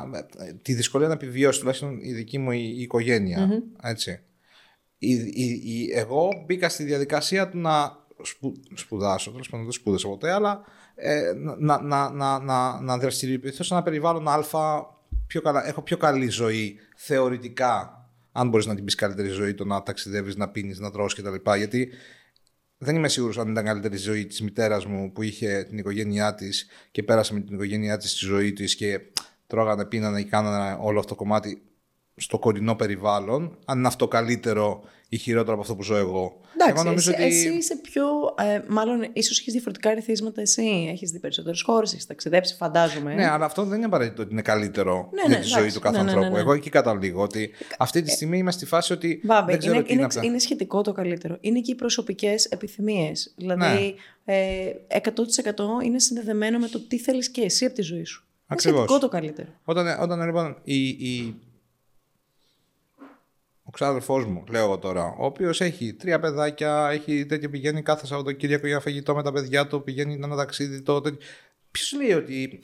[0.61, 4.19] τη δυσκολία να επιβιώσει, τουλάχιστον η δική μου η, η οικογενεια έτσι.
[4.98, 10.08] Η, η, η- εγώ μπήκα στη διαδικασία του να σπου, σπουδάσω, τέλος πάντων δεν σπούδασα
[10.08, 10.62] ποτέ, αλλά
[10.95, 14.91] ε, να, να, να, να, να δραστηριοποιηθώ σε ένα περιβάλλον Α.
[15.28, 17.98] Πιο καλά, έχω πιο καλή ζωή θεωρητικά.
[18.32, 21.52] Αν μπορείς να την πεις καλύτερη ζωή, το να ταξιδεύεις, να πίνεις, να τρώσει κτλ.
[21.56, 21.90] Γιατί
[22.78, 26.68] δεν είμαι σίγουρος αν ήταν καλύτερη ζωή της μητέρας μου που είχε την οικογένειά της
[26.91, 29.00] και πέρασε με την οικογένειά της στη ζωή της και
[29.48, 31.62] τρώγανε, πίνανε και κάνανε όλο αυτό το κομμάτι
[32.15, 33.57] στο κοντινό περιβάλλον.
[33.65, 36.38] Αν είναι αυτό καλύτερο ή χειρότερο από αυτό που ζω εγώ.
[36.53, 37.34] Εντάξει, εγώ νομίζω εσύ, ότι.
[37.34, 38.03] εσύ είσαι πιο.
[38.38, 40.88] Ε, μάλλον ίσως έχεις διαφορετικά ερεθίσματα εσύ.
[40.91, 43.14] Έχεις δει περισσότερες χώρες, έχεις ταξιδέψει, φαντάζομαι.
[43.14, 45.76] Ναι, αλλά αυτό δεν είναι απαραίτητο ότι είναι καλύτερο Ναι, για ναι, τη ζωή εντάξει.
[45.76, 46.35] του κάθε Ναι, ναι, ναι, ανθρώπου.
[46.35, 46.41] ναι.
[46.41, 49.84] Εγώ εκεί καταλήγω ότι αυτή τη στιγμή είμαι στη φάση ότι Βάμπη, δεν ξέρω είναι,
[49.84, 50.23] τι είναι είναι, αυτά.
[50.23, 51.38] είναι σχετικό το καλύτερο.
[51.41, 53.34] Είναι και οι προσωπικές επιθυμίες.
[53.35, 53.53] Ναι.
[53.56, 53.95] Δηλαδή,
[54.26, 54.99] ε, 100%
[55.84, 58.26] είναι συνδεδεμένο με το τι θέλεις και εσύ από τη ζωή σου.
[58.48, 58.77] Ακριβώς.
[58.77, 59.49] Είναι σχετικό το καλύτερο.
[59.64, 61.35] Όταν, όταν λοιπόν η, η...
[63.74, 68.06] ο ξάδερφός μου, λέω εγώ τώρα, ο οποίος έχει τρία παιδάκια, έχει τέτοιο πηγαίνει κάθε
[68.06, 70.82] Σαββατοκύριακο για φαγητό με τα παιδιά του, πηγαίνει ένα ταξίδι.
[70.82, 71.20] Το, τέτοιο.
[71.72, 72.60] Ποιος λέει ότι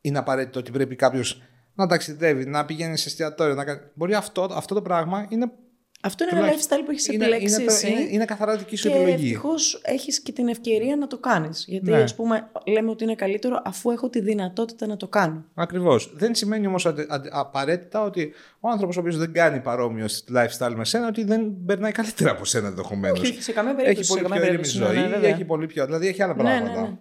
[0.00, 1.42] είναι απαραίτητο ότι πρέπει κάποιος
[1.74, 3.54] να ταξιδεύει, να πηγαίνει σε εστιατόριο.
[3.54, 3.80] Να κάνει...
[3.94, 5.52] Μπορεί αυτό, αυτό το πράγμα είναι.
[6.02, 7.90] Αυτό είναι ένα τουλάχιστον- lifestyle που έχεις είναι, επιλέξεις είναι, εσύ.
[7.90, 9.12] είναι, είναι καθαρά δική σου και επιλογή.
[9.26, 11.64] ευτυχώς έχεις και την ευκαιρία να το κάνεις.
[11.68, 12.02] Γιατί, Ναι.
[12.02, 15.44] ας πούμε, λέμε ότι είναι καλύτερο αφού έχω τη δυνατότητα να το κάνω.
[15.54, 16.12] Ακριβώς.
[16.14, 16.86] Δεν σημαίνει όμως
[17.30, 21.92] απαραίτητα ότι ο άνθρωπος ο οποίος δεν κάνει παρόμοιο lifestyle με σένα, ότι δεν περνάει
[21.92, 23.20] καλύτερα από σένα ενδεχομένως.
[23.20, 24.00] Όχι, όχι, σε καμία περίπτωση.
[24.00, 24.92] Έχει πολύ σε πιο καμία ήρεμη περίπτωση.
[24.94, 25.30] ζωή, Ναι, ναι, βέβαια.
[25.34, 25.84] έχει πολύ πιο.
[25.86, 26.80] Δηλαδή έχει άλλα Ναι, πράγματα.
[26.80, 26.96] ναι, ναι.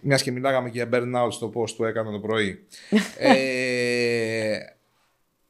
[0.00, 2.66] Μιας και μιλάγαμε και για burnout στο post που έκανα το πρωί.
[3.18, 4.58] ε,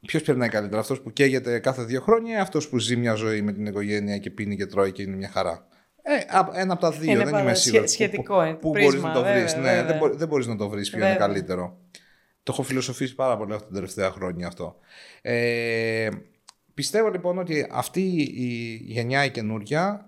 [0.06, 3.42] Ποιος περνάει καλύτερα, αυτός που καίγεται κάθε δύο χρόνια ή αυτός που ζει μια ζωή
[3.42, 5.66] με την οικογένεια και πίνει και τρώει και είναι μια χαρά;
[6.02, 7.90] Ε, α- ένα από τα δύο, Είναι δεν πάντα είμαι σχε- σίγουρος.
[7.90, 9.54] σχετικό, ε, Πού πρίσμα, μπορείς να το βρεις.
[9.54, 9.84] βέβαια, Ναι, βέβαια.
[9.84, 11.26] δεν, μπο- δεν μπορείς να το βρεις ποιο είναι Βέβαια.
[11.26, 11.78] καλύτερο.
[12.42, 14.76] Το έχω φιλοσοφήσει πάρα πολύ αυτά τα τελευταία χρόνια αυτό.
[15.22, 16.08] Ε,
[16.74, 18.00] πιστεύω λοιπόν ότι αυτή
[18.36, 20.07] η γενιά η καινούρια,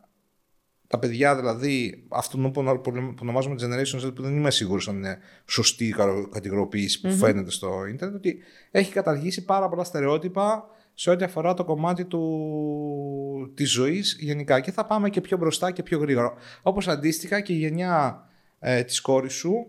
[0.90, 4.96] τα παιδιά δηλαδή, αυτού που, ονο- που ονομάζουμε Generation Z, που δεν είμαι σίγουρος αν
[4.96, 8.38] είναι σωστή η κα- κατηγοριοποίηση που φαίνεται στο ίντερνετ, ότι
[8.70, 10.64] έχει καταργήσει πάρα πολλά στερεότυπα
[10.94, 14.60] σε ό,τι αφορά το κομμάτι του, της ζωής γενικά.
[14.60, 16.32] Και θα πάμε και πιο μπροστά και πιο γρήγορα.
[16.62, 18.24] Όπως αντίστοιχα και η γενιά
[18.58, 19.66] ε, της κόρης σου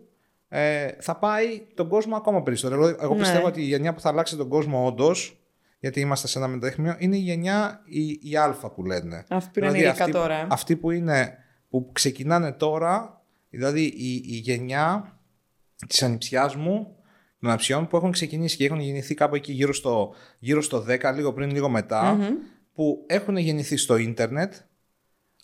[0.47, 2.87] ε, θα πάει τον κόσμο ακόμα περισσότερο.
[2.87, 3.19] Εγώ, εγώ Ναι.
[3.19, 5.40] πιστεύω ότι η γενιά που θα αλλάξει τον κόσμο όντως,
[5.81, 9.25] γιατί είμαστε σε ένα μετέχμιο, είναι η γενιά η, η Α που λένε.
[9.29, 10.47] Αυτή που είναι ενήλικα αυτοί, τώρα.
[10.49, 11.37] αυτοί που, είναι,
[11.69, 15.17] που ξεκινάνε τώρα, δηλαδή η, η γενιά
[15.87, 16.95] της ανιψιάς μου,
[17.39, 21.13] των ανιψιών που έχουν ξεκινήσει και έχουν γεννηθεί κάπου εκεί γύρω στο, γύρω στο 10,
[21.15, 22.17] λίγο πριν, λίγο μετά,
[22.73, 24.53] που έχουν γεννηθεί στο ίντερνετ,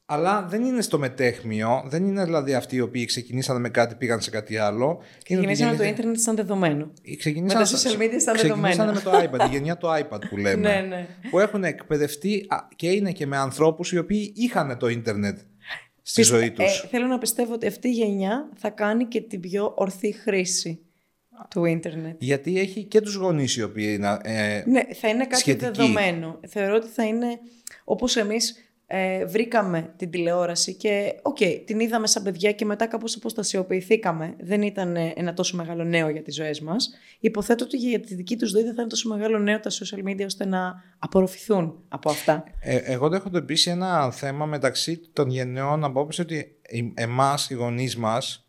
[0.09, 4.21] αλλά δεν είναι στο μετέχμιο, δεν είναι δηλαδή αυτοί οι οποίοι ξεκινήσανε με κάτι, πήγαν
[4.21, 4.85] σε κάτι άλλο.
[4.85, 6.91] Είναι ότι Ξεκινήσαμε το γεννήθηκαν- ίντερνετ σαν δεδομένο.
[7.17, 8.93] Ξεκινήσανε, Με τα social media σαν ξεκινήσανε δεδομένα.
[8.93, 10.69] με το iPad, η γενιά του iPad που λέμε.
[10.73, 11.07] Ναι, ναι.
[11.29, 15.37] Που έχουν εκπαιδευτεί α, και είναι και με ανθρώπους οι οποίοι είχαν το ίντερνετ
[16.01, 16.79] στη Πιστε- ζωή τους.
[16.83, 20.79] Ε, θέλω να πιστεύω ότι αυτή η γενιά θα κάνει και την πιο ορθή χρήση
[21.49, 22.15] του ίντερνετ.
[22.19, 24.17] Γιατί έχει και τους γονείς οι οποίοι είναι...
[24.23, 25.65] Ε, Ναι, θα είναι κάτι σχετική.
[25.71, 26.39] δεδομένο.
[26.47, 27.27] Θεωρώ ότι θα είναι
[27.83, 33.15] όπως εμείς ε, βρήκαμε την τηλεόραση και οκ, την είδαμε σαν παιδιά και μετά κάπως
[33.15, 34.35] αποστασιοποιηθήκαμε.
[34.39, 36.89] Δεν ήταν ε, ένα τόσο μεγάλο νέο για τις ζωές μας.
[37.19, 40.07] Υποθέτω ότι για τη δική τους ζωή δεν θα είναι τόσο μεγάλο νέο τα social
[40.09, 42.43] media ώστε να απορροφηθούν από αυτά.
[42.59, 46.55] Ε, εγώ δέχονται επίσης ένα θέμα μεταξύ των γενεών από άποψη ότι
[46.93, 48.47] εμάς, οι γονείς μας,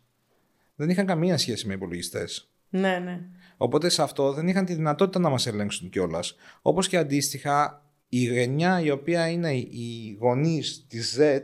[0.75, 2.51] δεν είχαν καμία σχέση με υπολογιστές.
[2.69, 3.19] Ναι, ναι.
[3.57, 6.35] Οπότε σε αυτό δεν είχαν τη δυνατότητα να μας ελέγξουν κιόλας.
[6.61, 11.39] Όπως και αντίστοιχα, η γενιά η οποία είναι οι γονείς της Z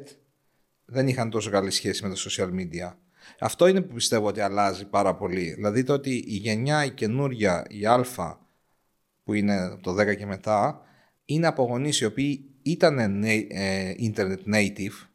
[0.86, 2.94] δεν είχαν τόσο καλή σχέση με τα social media.
[3.40, 5.54] Αυτό είναι που πιστεύω ότι αλλάζει πάρα πολύ.
[5.54, 8.06] Δηλαδή το ότι η γενιά, η καινούρια, η Α,
[9.24, 10.82] που είναι το 10 και μετά,
[11.26, 13.46] είναι από γονείς οι οποίοι ήταν ε,
[14.00, 15.08] internet native.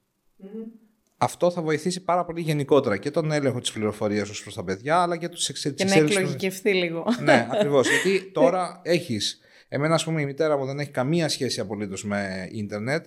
[1.17, 5.03] Αυτό θα βοηθήσει πάρα πολύ γενικότερα και τον έλεγχο της πληροφορίας ως προς τα παιδιά,
[5.03, 5.93] αλλά και τους εξαιρετικούς.
[5.95, 7.05] Και να εκλογικευτεί λίγο.
[7.23, 7.89] ναι, ακριβώς.
[7.89, 9.41] Γιατί τώρα έχεις
[9.73, 13.07] Εμένα, ας πούμε, η μητέρα μου δεν έχει καμία σχέση απολύτως με ίντερνετ.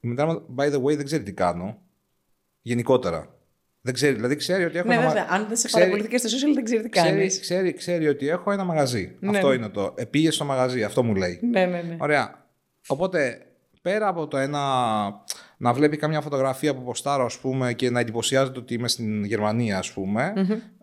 [0.00, 1.78] Η μητέρα μου, by the way, δεν ξέρει τι κάνω.
[2.62, 3.34] Γενικότερα.
[3.80, 4.88] Δεν ξέρει, δηλαδή ξέρει ότι έχω.
[4.88, 5.06] Ναι, ένα...
[5.06, 5.26] βέβαια.
[5.30, 7.40] Αν δεν σε παρακολουθεί και στο social, δεν ξέρει τι κάνεις.
[7.40, 9.16] Ξέρει, ξέρει, ξέρει, ότι έχω ένα μαγαζί.
[9.20, 9.36] Ναι.
[9.36, 9.94] Αυτό είναι το.
[9.96, 11.40] Επήγε στο μαγαζί, αυτό μου λέει.
[11.42, 11.96] Ναι, ναι, ναι.
[11.98, 12.46] Ωραία.
[12.86, 13.46] Οπότε,
[13.82, 14.60] πέρα από το ένα
[15.56, 19.78] να βλέπει καμιά φωτογραφία που ποστάρω, ας πούμε, και να εντυπωσιάζεται ότι είμαι στην Γερμανία,
[19.78, 20.32] ας πούμε,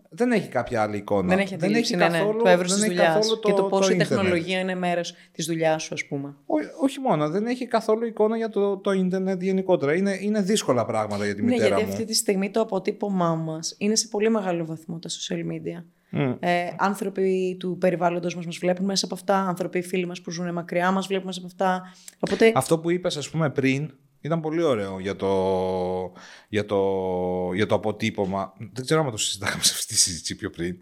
[0.08, 1.28] δεν έχει κάποια άλλη εικόνα.
[1.28, 3.96] Δεν έχει, δεν έχει ναι, καθόλου, ναι, το εύρο της δουλειάς και το πόσο η
[3.96, 6.28] τεχνολογία είναι μέρος της δουλειάς σου, ας πούμε.
[6.28, 9.94] Ό, όχι μόνο, δεν έχει καθόλου εικόνα για το, το ίντερνετ γενικότερα.
[9.94, 11.90] Είναι, είναι δύσκολα πράγματα για τη ναι, μητέρα γιατί μου.
[11.90, 15.84] αυτή τη στιγμή το αποτύπωμά μας είναι σε πολύ μεγάλο βαθμό τα social media.
[16.12, 16.36] Mm.
[16.40, 20.52] Ε, άνθρωποι του περιβάλλοντος μας μας βλέπουν μέσα από αυτά, άνθρωποι φίλοι μας που ζουν
[20.52, 21.92] μακριά μας βλέπουν μέσα από αυτά.
[22.18, 22.52] Οπότε...
[22.54, 26.12] Αυτό που είπες ας πούμε πριν, ήταν πολύ ωραίο για το,
[26.48, 26.80] για το,
[27.54, 28.52] για το αποτύπωμα.
[28.72, 30.76] Δεν ξέρω αν το συζητάγαμε σε αυτή τη συζήτηση πιο πριν.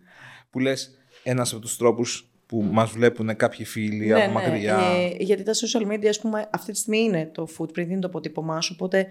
[0.51, 4.79] Που λες ένας από τους τρόπους που μας βλέπουν κάποιοι φίλοι ναι, από ναι, μακριά.
[4.79, 8.07] Ε, γιατί τα social media, ας πούμε, αυτή τη στιγμή είναι το footprint, είναι το
[8.07, 8.77] αποτύπωμά σου.
[8.79, 9.07] Οπότε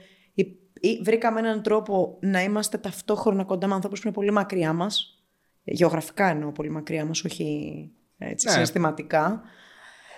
[1.03, 5.23] βρήκαμε έναν τρόπο να είμαστε ταυτόχρονα κοντά με ανθρώπους που είναι πολύ μακριά μας.
[5.63, 8.51] Γεωγραφικά εννοώ πολύ μακριά μας, όχι έτσι, ναι.
[8.51, 9.41] συναισθηματικά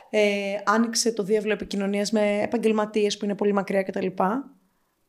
[0.10, 4.08] ε, άνοιξε το διεύλο επικοινωνίας με επαγγελματίες που είναι πολύ μακριά κτλ.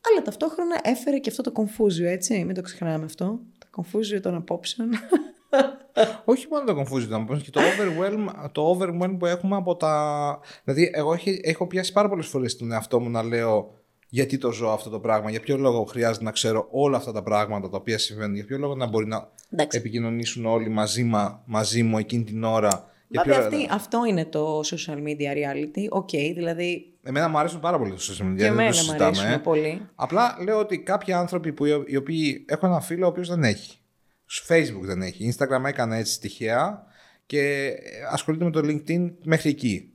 [0.01, 2.45] Αλλά ταυτόχρονα έφερε και αυτό το κομφούζιο, έτσι.
[2.45, 3.41] Μην το ξεχνάμε αυτό.
[3.59, 4.89] Το κομφούζιο των απόψεων.
[6.25, 10.41] Όχι μόνο το κομφούζιο των απόψεων, και το overwhelm, το overwhelm που έχουμε από τα.
[10.65, 14.53] Δηλαδή, εγώ έχω, έχω πιάσει πάρα πολλές φορές τον εαυτό μου να λέω γιατί το
[14.53, 17.77] ζω αυτό το πράγμα, για ποιο λόγο χρειάζεται να ξέρω όλα αυτά τα πράγματα τα
[17.77, 19.79] οποία συμβαίνουν, για ποιο λόγο να μπορεί να Εντάξει.
[19.79, 21.11] επικοινωνήσουν όλοι μαζί,
[21.45, 25.87] μαζί μου εκείνη την ώρα Βέβαια, αυτή, αυτό είναι το social media reality.
[25.91, 26.93] Ok, okay, δηλαδή.
[27.03, 28.37] Εμένα μου αρέσουν πάρα πολύ το social media.
[28.37, 29.89] Και εμένα μου αρέσουν πολύ.
[29.95, 33.79] Απλά λέω ότι κάποιοι άνθρωποι που, οι οποίοι έχω ένα φίλο ο οποίος δεν έχει.
[34.27, 35.35] Στο Facebook δεν έχει.
[35.35, 36.87] Instagram έκανε έτσι τυχαία
[37.27, 37.73] και
[38.11, 39.93] ασχολείται με το LinkedIn μέχρι εκεί.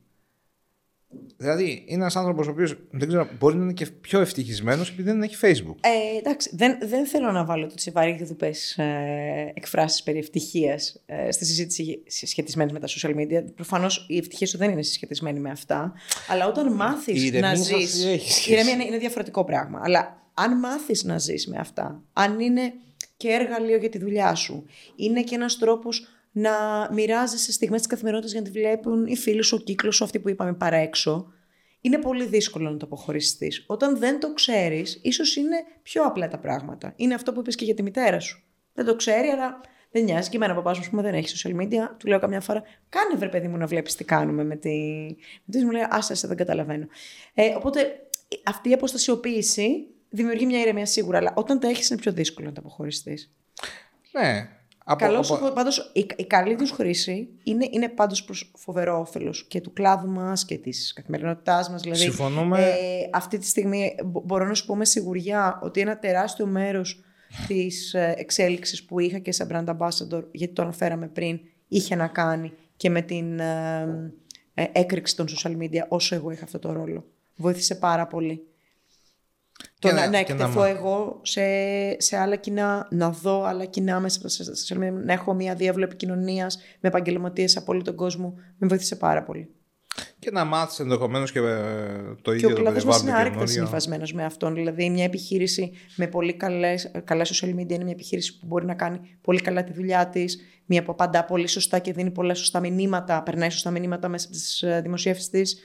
[1.37, 5.09] Δηλαδή, είναι ένας άνθρωπος ο οποίος δεν ξέρω, μπορεί να είναι και πιο ευτυχισμένος επειδή
[5.09, 5.75] δεν έχει Facebook.
[5.81, 8.83] Ε, εντάξει, δεν, δεν θέλω να βάλω τι βαρύγδουπε ε,
[9.53, 13.43] εκφράσεις περί ευτυχίας ε, στη συζήτηση σχετισμένη με τα social media.
[13.55, 15.93] Προφανώς η ευτυχία σου δεν είναι συσχετισμένη με αυτά.
[16.27, 17.73] Αλλά όταν μάθεις να ζει.
[17.73, 19.81] Η ηρεμία είναι, είναι διαφορετικό πράγμα.
[19.83, 22.73] Αλλά αν μάθεις να ζεις με αυτά, αν είναι
[23.17, 24.65] και εργαλείο για τη δουλειά σου,
[24.95, 26.51] είναι και ένας τρόπος να
[26.91, 30.19] μοιράζεσαι στιγμές της καθημερινότητας για να τη βλέπουν οι φίλοι σου, ο κύκλος σου, αυτοί
[30.19, 31.31] που είπαμε παρά έξω.
[31.81, 33.63] Είναι πολύ δύσκολο να το αποχωριστείς.
[33.67, 36.93] Όταν δεν το ξέρεις, ίσως είναι πιο απλά τα πράγματα.
[36.95, 38.43] Είναι αυτό που είπες και για τη μητέρα σου.
[38.73, 39.61] Δεν το ξέρει, αλλά
[39.91, 40.29] δεν νοιάζει.
[40.29, 41.89] Και εμένα, παπάς μου, δεν έχει social media.
[41.97, 44.69] Του λέω καμιά φορά, κάνε βρε παιδί μου να βλέπεις τι κάνουμε με τη.
[45.45, 46.87] Με μου λέει, άσε, δεν καταλαβαίνω.
[47.33, 48.07] Ε, οπότε
[48.43, 52.53] αυτή η αποστασιοποίηση δημιουργεί μια ηρεμία σίγουρα, αλλά όταν τα έχεις είναι πιο δύσκολο να
[52.53, 53.33] τα αποχωριστείς.
[54.11, 54.49] Ναι,
[54.83, 55.51] από, Καλώς, από...
[55.51, 60.07] Πάντως, η, η καλή τους χρήση είναι, είναι πάντως προς φοβερό όφελος και του κλάδου
[60.07, 61.81] μας και της καθημερινότητάς μας.
[61.81, 62.61] Δηλαδή, Συμφωνούμε.
[62.61, 62.73] Ε,
[63.13, 67.03] αυτή τη στιγμή μπορώ να σου πω με σιγουριά ότι ένα τεράστιο μέρος
[67.47, 72.07] της ε, εξέλιξης που είχα και σαν brand ambassador, γιατί το αναφέραμε πριν, είχε να
[72.07, 74.11] κάνει και με την ε,
[74.53, 77.05] ε, έκρηξη των social media όσο εγώ είχα αυτό το ρόλο.
[77.35, 78.47] Βοήθησε πάρα πολύ.
[79.79, 81.41] Το να, να εκτεθώ εγώ σε,
[82.01, 85.55] σε άλλα κοινά, να δω άλλα κοινά μέσα από τα social media, να έχω μια
[85.55, 89.49] διάβολη επικοινωνίας με επαγγελματίες από όλο τον κόσμο, με βοήθησε πάρα πολύ.
[90.19, 94.13] Και να μάθεις ενδεχομένως και ε, το ίδιο και ο κλάδο μας είναι άρρηκτα συνηθισμένος
[94.13, 94.53] με αυτόν.
[94.53, 98.73] Δηλαδή, μια επιχείρηση με πολύ καλές, καλά social media είναι μια επιχείρηση που μπορεί να
[98.73, 102.59] κάνει πολύ καλά τη δουλειά της, μια που απαντά πολύ σωστά και δίνει πολλά σωστά
[102.59, 105.57] μηνύματα, περνάει σωστά μηνύματα μέσα από τις ε, δημοσιεύσεις της.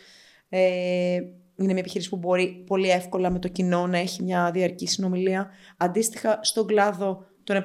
[0.48, 1.18] Ε,
[1.58, 5.50] είναι μια επιχείρηση που μπορεί πολύ εύκολα με το κοινό να έχει μια διαρκή συνομιλία.
[5.76, 7.62] Αντίστοιχα, στον κλάδο των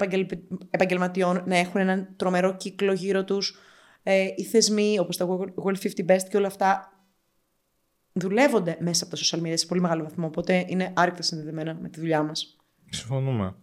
[0.70, 3.58] επαγγελματιών να έχουν έναν τρομερό κύκλο γύρω τους.
[4.02, 5.26] Ε, οι θεσμοί, όπως τα
[5.64, 6.92] World 50 Best και όλα αυτά,
[8.12, 10.26] δουλεύονται μέσα από τα social media σε πολύ μεγάλο βαθμό.
[10.26, 12.56] Οπότε είναι άρρηκτα συνδεδεμένα με τη δουλειά μας.
[12.88, 13.54] Συμφωνούμε.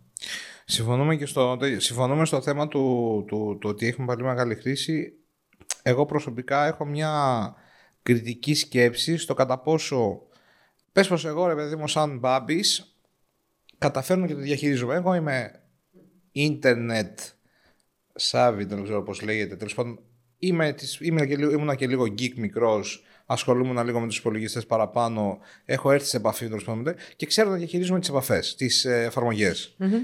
[0.66, 5.14] Συμφωνούμε και στο, συμφωνούμε στο θέμα του, του, του ότι έχουμε πολύ μεγάλη χρήση.
[5.82, 7.12] Εγώ προσωπικά έχω μια
[8.04, 10.22] κριτική σκέψη στο κατά πόσο
[10.92, 12.96] πες πως εγώ ρε παιδί μου σαν μπάμπης
[13.78, 14.96] καταφέρνω και το διαχειρίζομαι.
[14.96, 15.64] Εγώ είμαι
[16.36, 17.14] internet
[18.32, 19.56] savvy, δεν ξέρω πώς λέγεται.
[19.56, 20.00] Τέλος πάντων,
[20.38, 25.92] είμαι, είμαι και, ήμουν και λίγο geek μικρός ασχολούμαι λίγο με τους υπολογιστές παραπάνω, έχω
[25.92, 29.52] έρθει σε επαφή με και ξέρω να διαχειρίζουμε τις επαφές, τις ε, εφαρμογε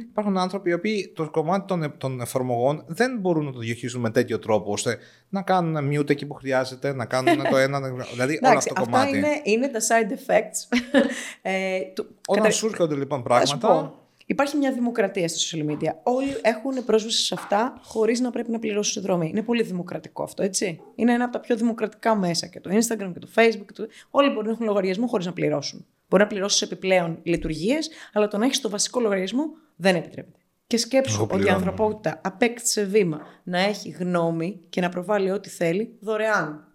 [0.09, 4.09] Υπάρχουν άνθρωποι οι οποίοι το κομμάτι των, των εφαρμογών δεν μπορούν να το διαχειρίζουν με
[4.09, 4.97] τέτοιο τρόπο ώστε
[5.29, 7.79] να κάνουν mute εκεί που χρειάζεται, να κάνουν το ένα.
[8.11, 9.05] Δηλαδή όλο αυτό το κομμάτι.
[9.05, 10.77] Αυτά είναι, είναι τα side effects.
[11.41, 11.79] ε,
[12.27, 14.06] Όταν σου έρχονται λοιπόν πράγματα.
[14.29, 15.91] Υπάρχει μια δημοκρατία στα social media.
[16.03, 19.29] Όλοι έχουν πρόσβαση σε αυτά χωρίς να πρέπει να πληρώσουν συνδρομή.
[19.29, 20.81] Είναι πολύ δημοκρατικό αυτό, έτσι.
[20.95, 23.65] Είναι ένα από τα πιο δημοκρατικά μέσα και το Instagram και το Facebook.
[23.65, 23.87] Και το...
[24.09, 25.85] Όλοι μπορούν να έχουν λογαριασμό χωρίς να πληρώσουν.
[26.09, 29.43] Μπορεί να πληρώσεις επιπλέον λειτουργίες, αλλά το να έχεις το βασικό λογαριασμό
[29.75, 30.39] δεν επιτρέπεται.
[30.67, 35.97] Και σκέψου ότι η ανθρωπότητα απέκτησε βήμα να έχει γνώμη και να προβάλλει ό,τι θέλει
[35.99, 36.66] δωρεάν.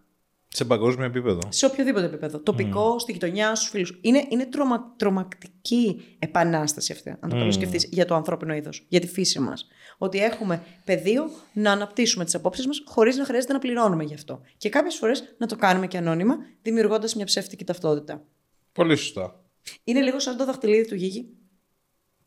[0.54, 1.40] Σε παγκόσμιο επίπεδο.
[1.48, 2.38] Σε οποιοδήποτε επίπεδο.
[2.38, 3.98] Τοπικό, στη γειτονιά, στου φίλους.
[4.00, 7.52] Είναι, είναι τρομα, τρομακτική επανάσταση αυτή, αν το mm.
[7.52, 9.66] σκεφτείς, για το ανθρώπινο είδος, για τη φύση μας.
[9.98, 14.40] Ότι έχουμε πεδίο να αναπτύσσουμε τις απόψεις μας χωρίς να χρειάζεται να πληρώνουμε γι' αυτό.
[14.56, 18.24] Και κάποιες φορές να το κάνουμε και ανώνυμα, δημιουργώντας μια ψεύτικη ταυτότητα.
[18.72, 19.44] Πολύ σωστά.
[19.84, 21.36] Είναι λίγο σαν το δαχτυλίδι του Γίγη.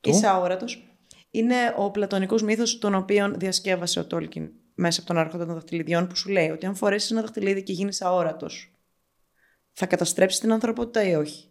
[0.01, 0.83] Είσαι αόρατος.
[1.31, 6.07] Είναι ο πλατωνικός μύθος τον οποίο διασκεύασε ο Τόλκιν μέσα από τον άρχοντα των δαχτυλιδιών
[6.07, 8.71] που σου λέει ότι αν φορέσεις ένα δαχτυλίδι και γίνεις αόρατος,
[9.71, 11.49] θα καταστρέψεις την ανθρωπότητα ή όχι;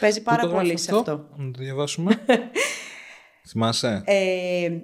[0.00, 2.24] Παίζει πάρα πολύ σε αυτό; Να το διαβάσουμε.
[3.48, 4.80] Θυμάσαι; Ε,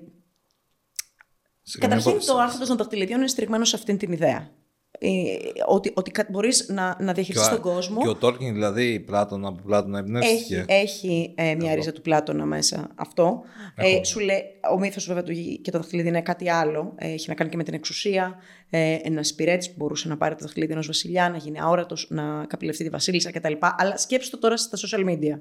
[1.78, 4.51] καταρχήν, το άρχοντας των δαχτυλιδιών είναι στριγμένο σε αυτήν την ιδέα.
[5.00, 8.00] Ε, ότι, ότι μπορείς να, να διαχειριστείς τον κόσμο.
[8.00, 10.64] Και ο Τόλκιν, δηλαδή, Πλάτωνα από Πλάτωνα εμπνεύστηκε.
[10.68, 13.42] Έχει, έχει ε, μια ρίζα του Πλάτωνα μέσα αυτό.
[13.74, 14.42] Ε, σου λέει,
[14.72, 16.94] ο μύθος βέβαια του και το δαχτυλίδι είναι κάτι άλλο.
[16.96, 18.36] Ε, έχει να κάνει και με την εξουσία.
[18.70, 22.44] Ε, ένα υπηρέτη που μπορούσε να πάρει το δαχτυλίδι ενός βασιλιά, να γίνει αόρατος, να
[22.46, 23.54] καπηλευτεί τη βασίλισσα κτλ.
[23.76, 25.40] Αλλά σκέψτε το τώρα στα social media.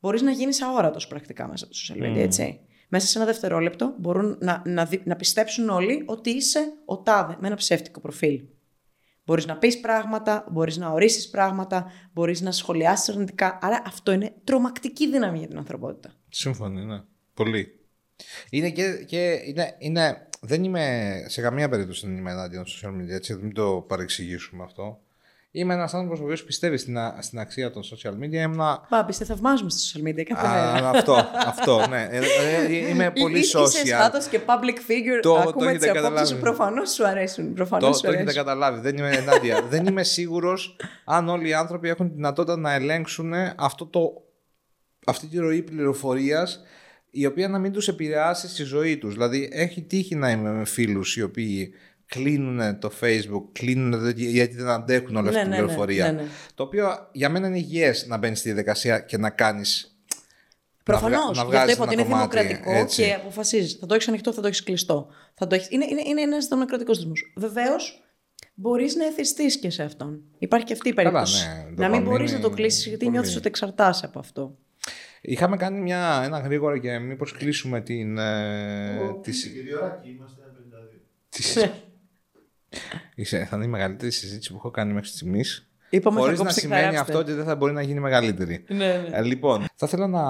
[0.00, 2.24] Μπορείς να γίνεις αόρατος πρακτικά μέσα από τα social media, mm.
[2.24, 2.60] έτσι.
[2.88, 7.46] Μέσα σε ένα δευτερόλεπτο μπορούν να, να, να πιστέψουν όλοι ότι είσαι ο τάδε με
[7.46, 8.40] ένα ψεύτικο προφίλ.
[9.24, 13.58] Μπορείς να πεις πράγματα, μπορείς να ορίσεις πράγματα, μπορείς να σχολιάσεις αρνητικά.
[13.62, 16.14] Άρα αυτό είναι τρομακτική δύναμη για την ανθρωπότητα.
[16.28, 17.02] Σύμφωνοι, ναι.
[17.34, 17.80] Πολύ.
[18.50, 23.02] Είναι και, και είναι, είναι, δεν είμαι σε καμία περίπτωση δεν είμαι ενάντια των social
[23.02, 25.00] media, έτσι, μην το παρεξηγήσουμε αυτό.
[25.54, 28.32] Είμαι ένας άνθρωπος ο οποίος πιστεύει στην, στην αξία των social media.
[28.32, 28.86] Ήμουνα...
[28.88, 30.88] Πα, πιστε θαυμάζουμε στα social media κάθε μέρα.
[30.88, 31.14] αυτό,
[31.46, 32.08] αυτό, ναι.
[32.10, 32.20] Ε,
[32.66, 33.66] ε, είμαι πολύ social.
[33.66, 35.20] Είσαι στάτος και public figure.
[35.22, 36.38] Το, ακούμε τις απόψεις σου.
[36.38, 37.54] Προφανώς σου αρέσουν.
[37.54, 38.80] Προφανώς το, σου το έχετε καταλάβει.
[38.80, 39.62] Δεν είμαι ενάντια.
[39.70, 44.12] Δεν είμαι σίγουρος αν όλοι οι άνθρωποι έχουν τη δυνατότητα να ελέγξουν αυτό το,
[45.06, 46.60] αυτή τη ροή πληροφορίας
[47.10, 49.12] η οποία να μην τους επηρεάσει στη ζωή τους.
[49.12, 51.74] Δηλαδή, έχει τύχει να είμαι με φίλους οι οποίοι
[52.14, 56.20] κλείνουν το facebook, κλείνουν γιατί δεν αντέχουν όλη αυτή ναι, την ναι, ναι, πληροφορία.
[56.54, 59.62] Το οποίο για μένα είναι υγιές να μπαίνεις στη διαδικασία και να κάνει.
[60.84, 61.44] Προφανώς.
[61.48, 63.02] Γι' αυτό είπα ότι είναι δημοκρατικό έτσι.
[63.02, 63.76] και αποφασίζεις.
[63.80, 65.08] Θα το έχεις ανοιχτό, θα το έχεις κλειστό.
[65.34, 65.70] Θα το έχεις...
[65.70, 67.12] Είναι, είναι, είναι ένας δημοκρατικός θεσμό.
[67.36, 68.02] Βεβαίως,
[68.54, 70.22] μπορείς να εθιστείς και σε αυτόν.
[70.38, 71.46] Υπάρχει και αυτή η περίπτωση.
[71.76, 74.56] να μην μπορείς να το κλείσεις γιατί νιώθεις ότι εξαρτάσαι από αυτό.
[75.20, 78.18] Είχαμε κάνει μια, ένα γρήγορα και μήπως κλείσουμε την.
[78.18, 79.32] Ε, τη...
[80.02, 80.42] είμαστε
[81.62, 81.68] 52.
[83.14, 85.66] Είσαι, θα είναι η μεγαλύτερη συζήτηση που έχω κάνει μέχρι στιγμής.
[86.02, 88.64] Χωρίς να σημαίνει αυτό ότι δεν θα μπορεί να γίνει μεγαλύτερη.
[88.68, 89.08] ναι, ναι.
[89.12, 90.22] Ε, λοιπόν, θα ήθελα να.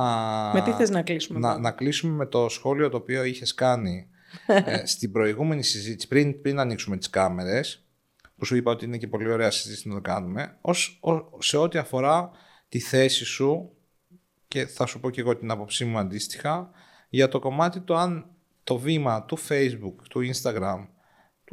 [0.52, 4.09] Με τι θες να κλείσουμε, να, να κλείσουμε με το σχόλιο το οποίο είχες κάνει
[4.47, 7.86] ε, στην προηγούμενη συζήτηση, πριν, πριν ανοίξουμε τις κάμερες,
[8.36, 11.01] που σου είπα ότι είναι και πολύ ωραία συζήτηση να το κάνουμε, ως,
[11.39, 12.31] σε ό,τι αφορά
[12.69, 13.70] τη θέση σου
[14.48, 16.70] και θα σου πω και εγώ την άποψή μου αντίστοιχα
[17.09, 18.27] για το κομμάτι το αν
[18.64, 20.86] το βήμα του Facebook, του Instagram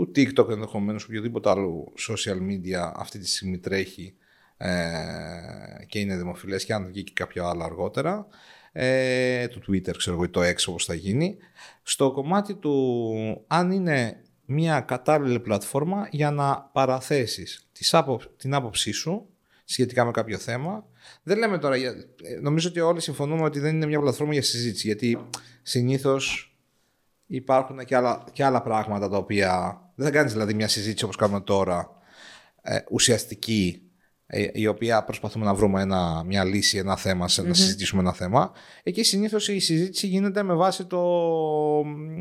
[0.05, 4.15] του TikTok ενδεχομένως, οποιοδήποτε άλλο social media αυτή τη στιγμή τρέχει
[4.57, 4.69] ε,
[5.87, 8.27] και είναι δημοφιλές και αν βγει και κάποιο άλλο αργότερα,
[8.71, 11.37] ε, του Twitter ξέρω εγώ ή το X όπως θα γίνει,
[11.83, 17.69] στο κομμάτι του αν είναι μια κατάλληλη πλατφόρμα για να παραθέσεις
[18.37, 19.29] την άποψή σου
[19.63, 20.85] σχετικά με κάποιο θέμα.
[21.23, 21.75] Δεν λέμε τώρα,
[22.41, 25.17] νομίζω ότι όλοι συμφωνούμε ότι δεν είναι μια πλατφόρμα για συζήτηση, γιατί
[25.61, 26.55] συνήθως
[27.25, 31.15] υπάρχουν και άλλα, και άλλα πράγματα τα οποία δεν θα κάνεις δηλαδή μια συζήτηση όπως
[31.15, 31.89] κάνουμε τώρα,
[32.61, 33.81] ε, ουσιαστική,
[34.25, 37.43] ε, η οποία προσπαθούμε να βρούμε ένα, μια λύση, ένα θέμα, mm-hmm.
[37.43, 38.51] να συζητήσουμε ένα θέμα.
[38.83, 41.01] Εκεί συνήθως η συζήτηση γίνεται με βάση το.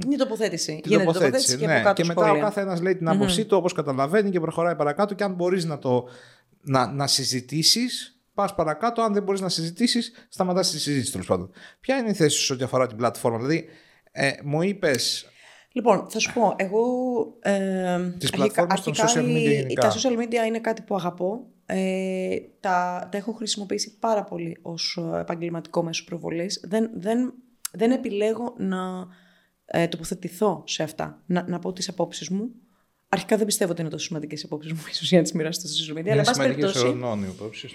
[0.07, 0.81] Είναι τοποθέτηση.
[0.83, 1.83] Την τοποθέτηση, ναι.
[1.95, 3.47] Και, μετά ο καθένα λέει την άποψή mm-hmm.
[3.47, 5.15] του όπως καταλαβαίνει και προχωράει παρακάτω.
[5.15, 6.09] Και αν μπορείς να το
[6.61, 9.03] να, να συζητήσεις, πας παρακάτω.
[9.03, 11.51] Αν δεν μπορείς να συζητήσεις, σταματάς τη συζήτηση τέλος πάντων.
[11.81, 13.65] Ποια είναι η θέση σου ό,τι αφορά την πλατφόρμα, Δηλαδή,
[14.13, 15.27] ε, μου είπες.
[15.79, 16.83] Λοιπόν, θα σου πω, εγώ.
[17.41, 19.89] Ε, Τις πλατφόρμες των social media η- γενικά.
[19.89, 21.47] Τα social media είναι κάτι που αγαπώ.
[21.67, 26.61] Ε, τα, τα έχω χρησιμοποιήσει πάρα πολύ ως ε, επαγγελματικό μέσο προβολής.
[26.69, 27.35] Δεν, δεν,
[27.73, 29.07] δεν επιλέγω να
[29.65, 32.51] ε, τοποθετηθώ σε αυτά, να, να πω τις απόψεις μου.
[33.09, 35.61] Αρχικά δεν πιστεύω ότι είναι τόσο σημαντικές οι απόψεις μου, ίσως για να τις μοιράσω
[35.61, 36.01] στα social media.
[36.01, 37.69] αλλά, Είναι εν πάση σημαντική περιπτώσει, ορνώνει υπόψη.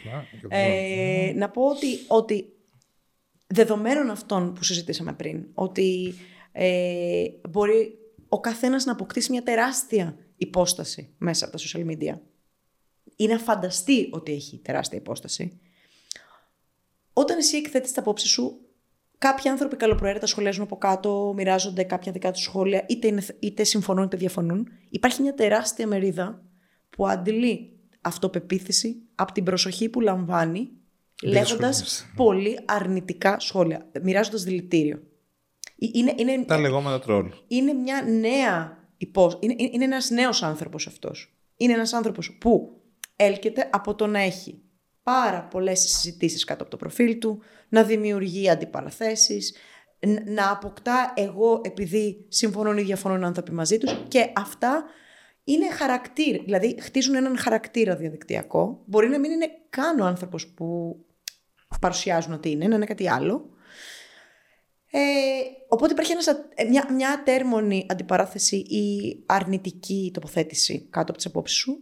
[0.49, 2.45] ε, να πω ότι, ότι
[3.47, 6.13] δεδομένων αυτών που συζητήσαμε πριν, ότι
[6.53, 7.97] ε, μπορεί
[8.27, 12.19] ο καθένας να αποκτήσει μια τεράστια υπόσταση μέσα από τα social media
[13.15, 15.59] ή να φανταστεί ότι έχει τεράστια υπόσταση,
[17.13, 18.59] όταν εσύ εκθέτεις τα απόψη σου,
[19.17, 24.03] κάποιοι άνθρωποι καλοπροαίρετα σχολιάζουν από κάτω, μοιράζονται κάποια δικά τους σχόλια, είτε, είναι, είτε συμφωνούν
[24.03, 24.67] είτε διαφωνούν.
[24.89, 26.43] Υπάρχει μια τεράστια μερίδα
[26.89, 30.69] που αντιλεί αυτοπεποίθηση από την προσοχή που λαμβάνει
[31.23, 32.11] λέγοντας σχολιάζεις.
[32.15, 35.01] πολύ αρνητικά σχόλια, μοιράζοντας δηλητήριο.
[35.85, 37.31] Ε, Είναι, είναι, Τα λεγόμενα τρόλ.
[37.47, 39.37] είναι μια νέα υπό...
[39.39, 41.35] είναι, είναι ένας νέος άνθρωπος αυτός.
[41.57, 42.81] Είναι ένας άνθρωπος που
[43.15, 44.61] έλκεται από το να έχει
[45.03, 49.55] πάρα πολλές συζητήσεις κάτω από το προφίλ του, να δημιουργεί αντιπαραθέσεις,
[49.99, 54.83] ν- να αποκτά εγώ επειδή συμφωνούν ή διαφωνούν άνθρωποι μαζί τους και αυτά
[55.43, 58.81] είναι χαρακτήρα, δηλαδή χτίζουν έναν χαρακτήρα διαδικτυακό.
[58.85, 60.95] Μπορεί να μην είναι καν ο άνθρωπος που
[61.81, 63.49] παρουσιάζουν ότι είναι, να είναι κάτι άλλο.
[64.95, 64.99] Ε,
[65.67, 71.25] οπότε υπάρχει ένας, α- ε, μια, μια ατέρμονη αντιπαράθεση ή αρνητική τοποθέτηση κάτω από τις
[71.25, 71.77] απόψεις σου,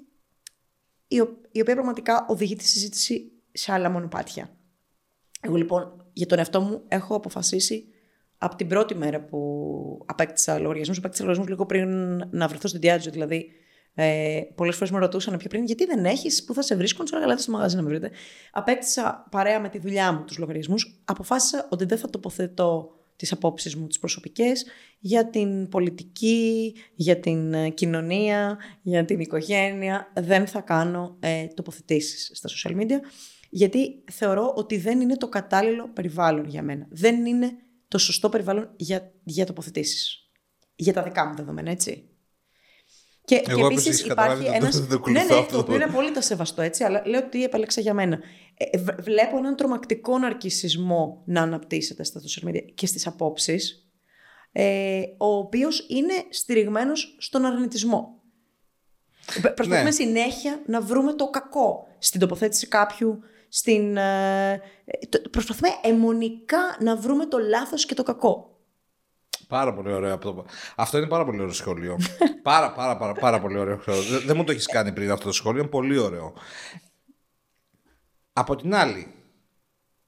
[1.08, 4.58] η, ο- η οποία πραγματικά οδηγεί τη συζήτηση σε άλλα μονοπάτια.
[5.42, 7.86] Εγώ λοιπόν για τον εαυτό μου έχω αποφασίσει
[8.38, 13.12] από την πρώτη μέρα που απέκτησα λογαριασμούς, απέκτησα λογαριασμούς λίγο πριν να βρεθώ στην Diageo.
[13.12, 13.52] Δηλαδή,
[13.94, 17.16] ε, πολλές φορές με ρωτούσαν πιο πριν, γιατί δεν έχεις, πού θα σε βρίσκουν, του
[17.16, 18.12] έλεγα στο μαγαζί να με βρείτε.
[18.52, 21.02] Απέκτησα παρέα με τη δουλειά μου τους λογαριασμούς.
[21.06, 24.66] Αποφάσισα ότι δεν θα τοποθετώ τις απόψεις μου, τις προσωπικές,
[25.00, 30.12] για την πολιτική, για την ε, κοινωνία, για την οικογένεια.
[30.14, 33.00] Δεν θα κάνω ε, τοποθετήσεις στα social media,
[33.50, 36.88] γιατί θεωρώ ότι δεν είναι το κατάλληλο περιβάλλον για μένα.
[36.90, 37.52] Δεν είναι
[37.88, 40.30] το σωστό περιβάλλον για, για τοποθετήσεις.
[40.76, 42.06] Για τα δικά μου δεδομένα, έτσι.
[43.26, 44.70] Και, Εγώ και όπως επίσης έχεις υπάρχει καταλάβει, ένα.
[44.70, 45.54] δεν το ναι, ακολουθώ ναι, αυτό.
[45.54, 48.20] το οποίο είναι απόλυτα σεβαστό, έτσι, αλλά λέω τι επέλεξα για μένα.
[48.72, 53.90] Ε, β- βλέπω έναν τρομακτικό ναρκισισμό να αναπτύσσεται στα social media και στις απόψεις,
[54.52, 58.22] ε, ο οποίος είναι στηριγμένος στον αρνητισμό.
[59.26, 59.92] Π- Προσπαθούμε Ναι.
[59.92, 63.20] συνέχεια να βρούμε το κακό στην τοποθέτηση κάποιου,
[63.50, 64.52] στην, ε,
[64.86, 68.46] ε, το- προσπαθούμε αιμονικά να βρούμε το λάθος και το κακό.
[69.48, 70.46] Πάρα πολύ ωραίο αυτό.
[70.76, 71.98] Αυτό είναι πάρα πολύ ωραίο σχόλιο.
[72.42, 74.02] πάρα, πάρα, πάρα, πάρα πολύ ωραίο σχόλιο.
[74.02, 75.60] Δεν- Δεν μου το έχεις κάνει πριν αυτό το σχόλιο.
[75.62, 76.34] Είναι πολύ ωραίο.
[78.42, 79.08] Από την άλλη,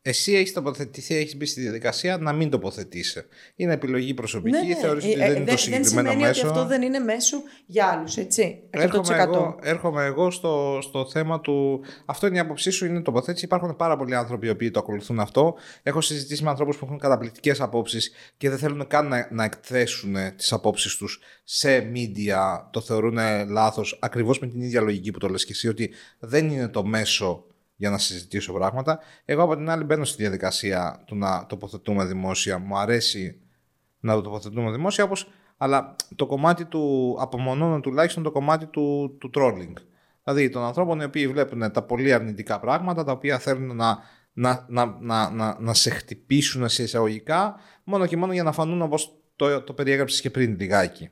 [0.06, 3.22] εσύ έχεις τοποθετηθεί, έχεις μπει στη διαδικασία να μην τοποθετήσει.
[3.56, 4.68] Είναι επιλογή προσωπική.
[4.68, 6.48] Ναι, Θεωρείς ότι Ε, δεν ε, είναι το συγκεκριμένο σημαίνει μέσο.
[6.48, 8.60] ότι αυτό δεν είναι μέσο για άλλους, έτσι.
[8.70, 8.80] 100%.
[8.82, 11.84] Έρχομαι εγώ, έρχομαι εγώ στο, στο θέμα του.
[12.06, 13.46] Αυτό είναι η άποψή σου, είναι τοποθέτηση.
[13.46, 15.56] Υπάρχουν πάρα πολλοί άνθρωποι οι οποίοι το ακολουθούν αυτό.
[15.84, 20.16] Έχω συζητήσει με ανθρώπους που έχουν καταπληκτικές απόψεις και δεν θέλουν καν να, να εκθέσουν
[20.36, 22.68] τις απόψεις τους σε media.
[22.72, 23.18] Το θεωρούν
[23.50, 26.86] λάθος ακριβώς με την ίδια λογική που το λες και εσύ, ότι δεν είναι το
[26.86, 27.46] μέσο
[27.84, 29.00] για να συζητήσω πράγματα.
[29.26, 32.58] Εγώ από την άλλη μπαίνω στη διαδικασία του να τοποθετούμε δημόσια.
[32.58, 33.42] Μου αρέσει
[34.00, 39.30] να το τοποθετούμε δημόσια, όπως, αλλά το κομμάτι του απομονώνω τουλάχιστον το κομμάτι του, του
[39.34, 39.74] trolling.
[40.24, 43.98] Δηλαδή των ανθρώπων οι οποίοι βλέπουν τα πολύ αρνητικά πράγματα, τα οποία θέλουν να,
[44.34, 48.82] να, να, να, να, να σε χτυπήσουν σε εισαγωγικά, μόνο και μόνο για να φανούν
[48.82, 51.10] όπως το, το περιέγραψες και πριν λιγάκι.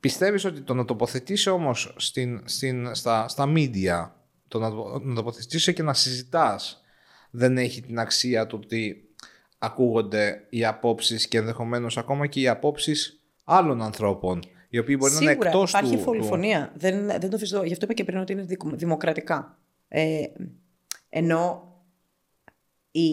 [0.00, 4.10] Πιστεύεις ότι το να τοποθετήσει όμως στην, στην, στα, στα media,
[4.48, 6.82] το να, το- να τοποθετήσει και να συζητάς,
[7.30, 9.08] δεν έχει την αξία του ότι
[9.58, 15.18] ακούγονται οι απόψεις και ενδεχομένως ακόμα και οι απόψεις άλλων ανθρώπων, οι οποίοι μπορεί να
[15.20, 16.04] είναι Σίγουρα εκτός υπάρχει του...
[16.04, 16.72] πολυφωνία.
[16.76, 17.62] Δεν, δεν το αμφισβητώ.
[17.62, 19.58] Γι' αυτό είπα και πριν ότι είναι δικο- δημοκρατικά.
[19.88, 20.22] Ε,
[21.08, 21.62] ενώ
[22.90, 23.08] η,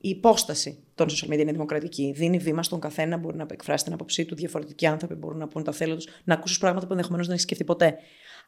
[0.00, 2.12] η υπόσταση των social media είναι δημοκρατική.
[2.16, 4.34] Δίνει βήμα στον καθένα, μπορεί να εκφράσει την άποψή του.
[4.34, 7.46] Διαφορετικοί άνθρωποι μπορούν να πούν τα θέλη τους, να ακούσουν πράγματα που ενδεχομένως δεν έχεις
[7.46, 7.98] σκεφτεί ποτέ.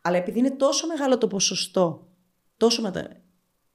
[0.00, 2.08] Αλλά επειδή είναι τόσο μεγάλο το ποσοστό
[2.56, 3.22] τόσο μετα...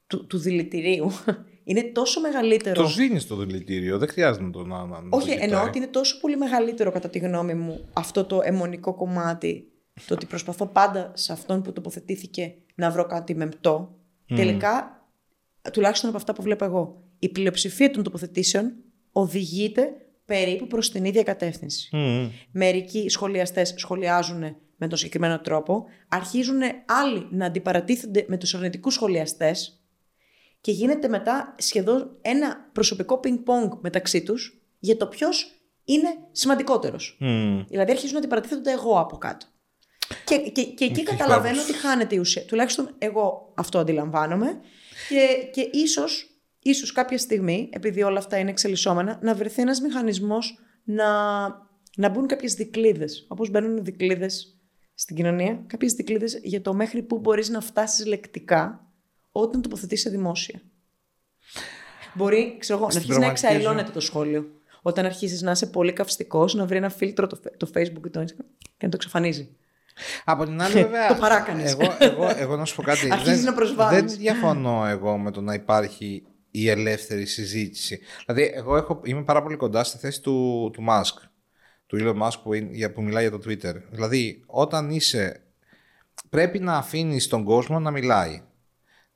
[0.06, 1.10] του, του δηλητηρίου,
[1.68, 2.82] είναι τόσο μεγαλύτερο.
[2.82, 5.48] Το ζήνεις στο δηλητήριο, δεν χρειάζεται να το να, να, να Όχι, το κοιτάει.
[5.48, 9.70] εννοώ ότι είναι τόσο πολύ μεγαλύτερο κατά τη γνώμη μου αυτό το αιμονικό κομμάτι.
[10.06, 13.96] Το ότι προσπαθώ πάντα σε αυτόν που τοποθετήθηκε να βρω κάτι μεμπτό.
[14.26, 15.06] Τελικά,
[15.72, 18.72] τουλάχιστον από αυτά που βλέπω εγώ, η πλειοψηφία των τοποθετήσεων
[19.12, 19.88] οδηγείται
[20.24, 21.96] περίπου προς την ίδια κατεύθυνση.
[21.96, 22.30] Μμμ.
[22.50, 29.80] Μερικοί σχολιαστές σχολιάζουν με τον συγκεκριμένο τρόπο, αρχίζουν άλλοι να αντιπαρατίθενται με τους αρνητικούς σχολιαστές
[30.60, 35.50] και γίνεται μετά σχεδόν ένα προσωπικό πινκ-πονγκ μεταξύ τους για το ποιος
[35.84, 37.16] είναι σημαντικότερος.
[37.68, 39.46] Δηλαδή αρχίζουν να αντιπαρατίθενται εγώ από κάτω.
[40.24, 42.44] Και, και, και εκεί καταλαβαίνω ότι χάνεται η ουσία.
[42.44, 44.60] Τουλάχιστον εγώ αυτό αντιλαμβάνομαι.
[45.08, 50.58] Και, και ίσως, ίσως κάποια στιγμή, επειδή όλα αυτά είναι εξελισσόμενα, να βρεθεί ένας μηχανισμός
[50.84, 51.06] να,
[51.96, 53.26] να μπουν κάποιες δικλείδες.
[53.28, 54.55] Όπως μπαίνουν δικλείδες
[54.98, 58.86] στην κοινωνία, κάποιες δικλείδες για το μέχρι που μπορείς να φτάσεις λεκτικά
[59.32, 60.60] όταν τοποθετείς σε δημόσια.
[62.14, 64.50] Μπορεί, ξέρω εγώ, να αρχίσει να εξαϊλώνεται το σχόλιο.
[64.82, 68.20] Όταν αρχίσει να είσαι πολύ καυστικός, να βρει ένα φίλτρο το, το Facebook ή το
[68.20, 69.48] Instagram και να το εξαφανίζει.
[70.24, 71.08] Από την άλλη, βέβαια.
[71.08, 71.72] το παράκανες.
[71.72, 73.10] Εγώ, εγώ, εγώ να σου πω κάτι.
[73.12, 74.00] Αρχίζεις να προσβάλλεις.
[74.00, 78.00] Δεν διαφωνώ εγώ με το να υπάρχει η ελεύθερη συζήτηση.
[78.26, 81.28] Δηλαδή, εγώ έχω, είμαι πάρα πολύ κοντά στη θέση του, του Musk,
[81.86, 83.74] του Elon Musk που, είναι, που μιλάει για το Twitter.
[83.90, 85.40] Δηλαδή, όταν είσαι.
[86.28, 88.42] Πρέπει να αφήνεις τον κόσμο να μιλάει.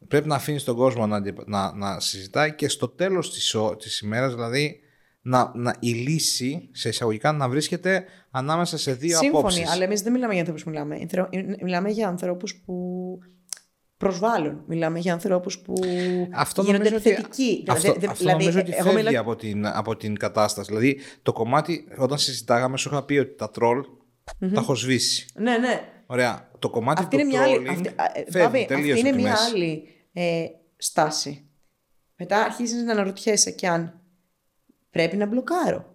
[0.08, 4.34] Πρέπει να αφήνεις τον κόσμο να, να, να συζητάει και στο τέλος της της ημέρας,
[4.34, 4.80] δηλαδή,
[5.22, 9.70] να, να, η λύση σε εισαγωγικά να βρίσκεται ανάμεσα σε δύο Σύμφωνοι, απόψεις.
[9.70, 11.06] αλλά εμείς δεν μιλάμε για ανθρώπους που μιλάμε.
[11.62, 12.74] Μιλάμε για ανθρώπους που
[14.00, 14.62] προσβάλλουν.
[14.66, 15.74] Μιλάμε για ανθρώπους που
[16.32, 17.58] αυτό γίνονται νομίζω θετικοί.
[17.60, 19.20] Ότι, αυτό, αυτό δηλαδή, νομίζω ότι εγώ φεύγει μιλά...
[19.20, 20.68] από, την, από την κατάσταση.
[20.68, 24.50] Δηλαδή, το κομμάτι, όταν συζητάγαμε, σου είχα πει ότι τα τρολ mm-hmm.
[24.54, 25.26] τα έχω σβήσει.
[25.34, 25.80] Ναι, ναι.
[26.06, 26.50] Ωραία.
[26.58, 27.94] Το κομμάτι αυτή του είναι μια trolling άλλη, αυτή,
[28.30, 29.50] φεύγει Βάβη, τελείως αυτή είναι από τη μια μέση.
[29.50, 30.46] άλλη ε,
[30.76, 31.44] στάση.
[32.16, 34.00] Μετά αρχίζεις να αναρωτιέσαι και αν
[34.90, 35.89] πρέπει να μπλοκάρω.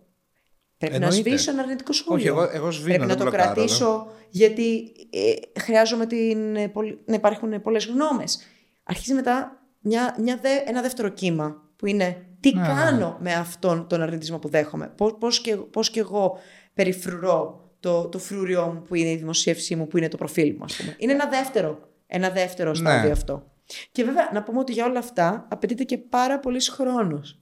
[0.87, 1.29] Πρέπει Εννοείται.
[1.29, 2.35] να σβήσω ένα αρνητικό σχόλιο.
[2.35, 6.67] Όχι, εγώ, εγώ σβήνω, Πρέπει να δεν το μπλοκάρω, κρατήσω γιατί ε, χρειάζομαι την, ε,
[6.67, 8.39] πολυ- να υπάρχουν πολλές γνώμες.
[8.83, 12.73] Αρχίζει μετά μια, μια δε, ένα δεύτερο κύμα που είναι τι Ναι, ναι, ναι.
[12.73, 14.87] κάνω με αυτόν τον αρνητισμό που δέχομαι.
[14.97, 16.37] Πώς, πώς, και, πώς και εγώ
[16.73, 20.63] περιφρουρώ το, το φρούριό μου που είναι η δημοσίευσή μου, που είναι το προφίλ μου
[20.63, 20.95] ας πούμε.
[20.97, 22.75] Είναι ένα δεύτερο, ένα δεύτερο Ναι.
[22.75, 23.43] στάδιο αυτό.
[23.91, 27.39] Και βέβαια να πούμε ότι για όλα αυτά απαιτείται και πάρα πολύς χρόνος.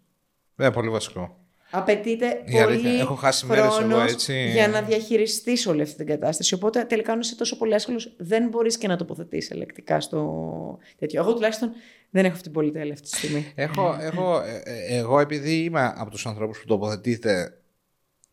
[0.56, 1.38] Ναι, πολύ βασικό.
[1.76, 4.50] Απαιτείται Η αλήθεια, πολύ έχω χάσει μέρες εγώ, χρόνος έτσι.
[4.52, 6.54] για να διαχειριστείς όλη αυτή την κατάσταση.
[6.54, 11.22] Οπότε τελικά αν είσαι τόσο πολύ άσχολος δεν μπορείς και να τοποθετείς ελεκτικά στο τέτοιο.
[11.22, 11.72] Εγώ τουλάχιστον
[12.10, 13.52] δεν έχω αυτή την πολυτέλεια αυτή τη στιγμή.
[13.56, 17.58] Έχω, έχω, ε, ε, εγώ επειδή είμαι από τους ανθρώπους που τοποθετείται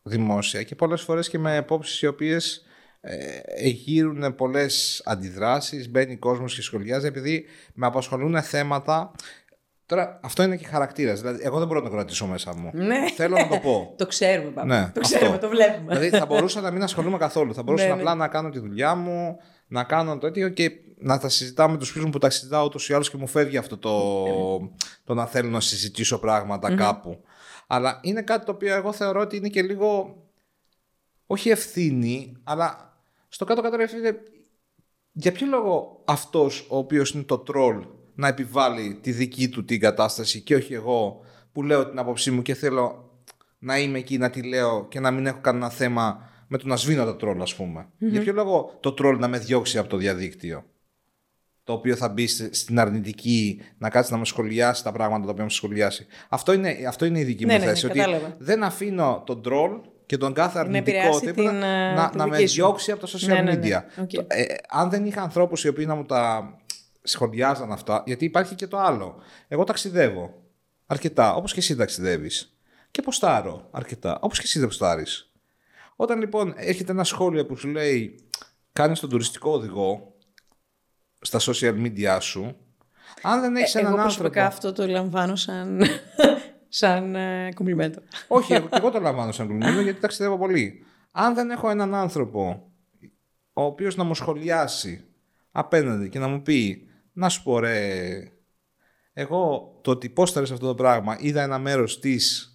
[0.03, 2.65] δημόσια και πολλές φορές και με απόψεις οι οποίες
[3.01, 7.45] ε, γύρουν πολλές αντιδράσεις, μπαίνει κόσμος και σχολιάζει επειδή
[7.75, 9.13] με απασχολούν θέματα
[9.91, 11.21] Τώρα, αυτό είναι και χαρακτήρας.
[11.21, 12.71] Δηλαδή, εγώ δεν μπορώ να το κρατήσω μέσα μου.
[12.75, 13.11] Ναι.
[13.17, 13.89] Θέλω να το πω.
[13.99, 14.79] Το ξέρουμε, πάμε.
[14.79, 15.41] Ναι, το ξέρουμε, αυτό.
[15.41, 15.99] το βλέπουμε.
[15.99, 17.55] δηλαδή, θα μπορούσα να μην ασχολούμαι καθόλου.
[17.55, 18.21] Θα μπορούσα Ναι, απλά ναι.
[18.21, 21.91] να κάνω τη δουλειά μου, να κάνω το τέτοιο και να τα συζητάω με τους
[21.91, 23.93] φίλους μου που τα συζητάω ούτως ή άλλως και μου φεύγει αυτό το,
[25.05, 27.21] το να θέλω να συζητήσω πράγματα κάπου.
[27.67, 30.17] Αλλά είναι κάτι το οποίο εγώ θεωρώ ότι είναι και λίγο.
[31.27, 32.97] Όχι ευθύνη, αλλά
[33.29, 34.15] στο κάτω-κάτω ρε φίλε,
[35.13, 37.85] για ποιο λόγο αυτός ο οποίος είναι το τρόλ
[38.21, 41.21] να επιβάλλει τη δική του την κατάσταση και όχι εγώ
[41.53, 43.11] που λέω την άποψή μου και θέλω
[43.59, 46.77] να είμαι εκεί να τη λέω και να μην έχω κανένα θέμα με το να
[46.77, 49.97] σβήνω το τρόλ ας πουμε Για ποιο λόγο το τρόλ να με διώξει από το
[49.97, 50.65] διαδίκτυο;
[51.65, 55.31] Το οποίο θα μπει στη- στην αρνητική να κάτσει να με σχολιάσει τα πράγματα τα
[55.31, 56.07] οποία με σχολιάσει.
[56.29, 57.85] Αυτό είναι, αυτό είναι η δική μου Ναι, ναι, θέση.
[57.85, 58.35] ναι, ότι κατάλαβα.
[58.39, 59.71] δεν αφήνω τον τρόλ
[60.07, 62.55] και τον κάθε Να αρνητικό επηρεάσει τίποτα την, ε, να, τη να με δική σου.
[62.55, 63.61] διώξει από τα social Ναι, ναι, ναι.
[63.63, 64.03] media.
[64.03, 64.09] Ok.
[64.11, 66.55] Το- ε, αν δεν είχα ανθρώπους οι οποίοι να μου τα
[67.03, 69.23] σχολιάζαν αυτά, γιατί υπάρχει και το άλλο.
[69.49, 70.43] Εγώ ταξιδεύω
[70.87, 72.55] αρκετά, όπως και εσύ ταξιδεύεις.
[72.91, 75.33] Και ποστάρω αρκετά, όπως και εσύ δεν ποστάρεις.
[75.97, 78.29] Όταν λοιπόν έρχεται ένα σχόλιο που σου λέει
[78.73, 80.15] κάνεις τον τουριστικό οδηγό
[81.21, 82.57] στα social media σου,
[83.23, 84.19] αν δεν έχεις Ε, έναν εγώ άνθρωπο.
[84.31, 85.83] προσωπικά αυτό το λαμβάνω σαν,
[86.69, 88.01] σαν ε, κομπλιμέντο.
[88.29, 90.85] Όχι, εγώ, και εγώ το λαμβάνω σαν κολλημένο γιατί ταξιδεύω πολύ.
[91.13, 92.71] Αν δεν έχω έναν άνθρωπο
[93.53, 95.05] ο οποίος να μου σχολιάσει
[95.51, 98.09] απέναντι και να μου πει να σου πω ρε,
[99.13, 102.55] εγώ το ότι πόσταρες αυτό το πράγμα είδα ένα μέρος της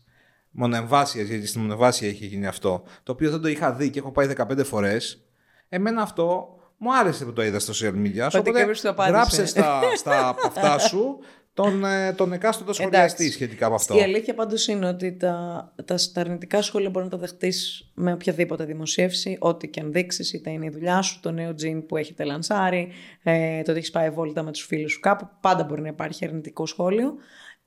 [0.52, 4.12] μονεμβάσιας, γιατί στη μονεμβάσια είχε γίνει αυτό, το οποίο δεν το είχα δει και έχω
[4.12, 5.26] πάει 15 φορές,
[5.70, 8.26] εμένα αυτό μου άρεσε που το είδα στο social media.
[8.26, 9.16] Ότι Οπότε κάποιος του απάντησε.
[9.16, 11.20] γράψε στα, στα από αυτά σου
[11.56, 13.32] τον, ε, τον εκάστοτε σχολιαστή Εντάξει.
[13.32, 13.98] σχετικά με αυτό.
[13.98, 18.14] Η αλήθεια πάντως είναι ότι τα, τα, τα αρνητικά σχόλια μπορεί να τα δεχτείς με
[18.14, 21.98] οποιαδήποτε δημοσίευση, ό,τι και αν δείξεις, είτε είναι η δουλειά σου, το νέο τζιν που
[21.98, 22.92] έχετε λανσάρει,
[23.24, 26.26] ε, το ότι έχεις πάει βόλτα με τους φίλους σου κάπου, πάντα μπορεί να υπάρχει
[26.26, 27.16] αρνητικό σχόλιο.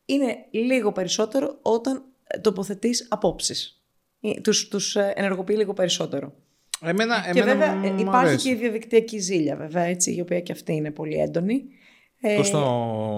[0.05, 3.83] Είναι λίγο περισσότερο όταν ε, τοποθετείς απόψεις.
[4.21, 6.35] Ε, Τους, τους ε, ενεργοποιεί λίγο περισσότερο.
[6.81, 8.49] Εμένα, και εμένα βέβαια μου ε, υπάρχει αρέσει.
[8.49, 11.65] και η διαδικτυακή ζήλια βέβαια, έτσι, η οποία και αυτή είναι πολύ έντονη.
[12.21, 12.59] Ε, Πώς το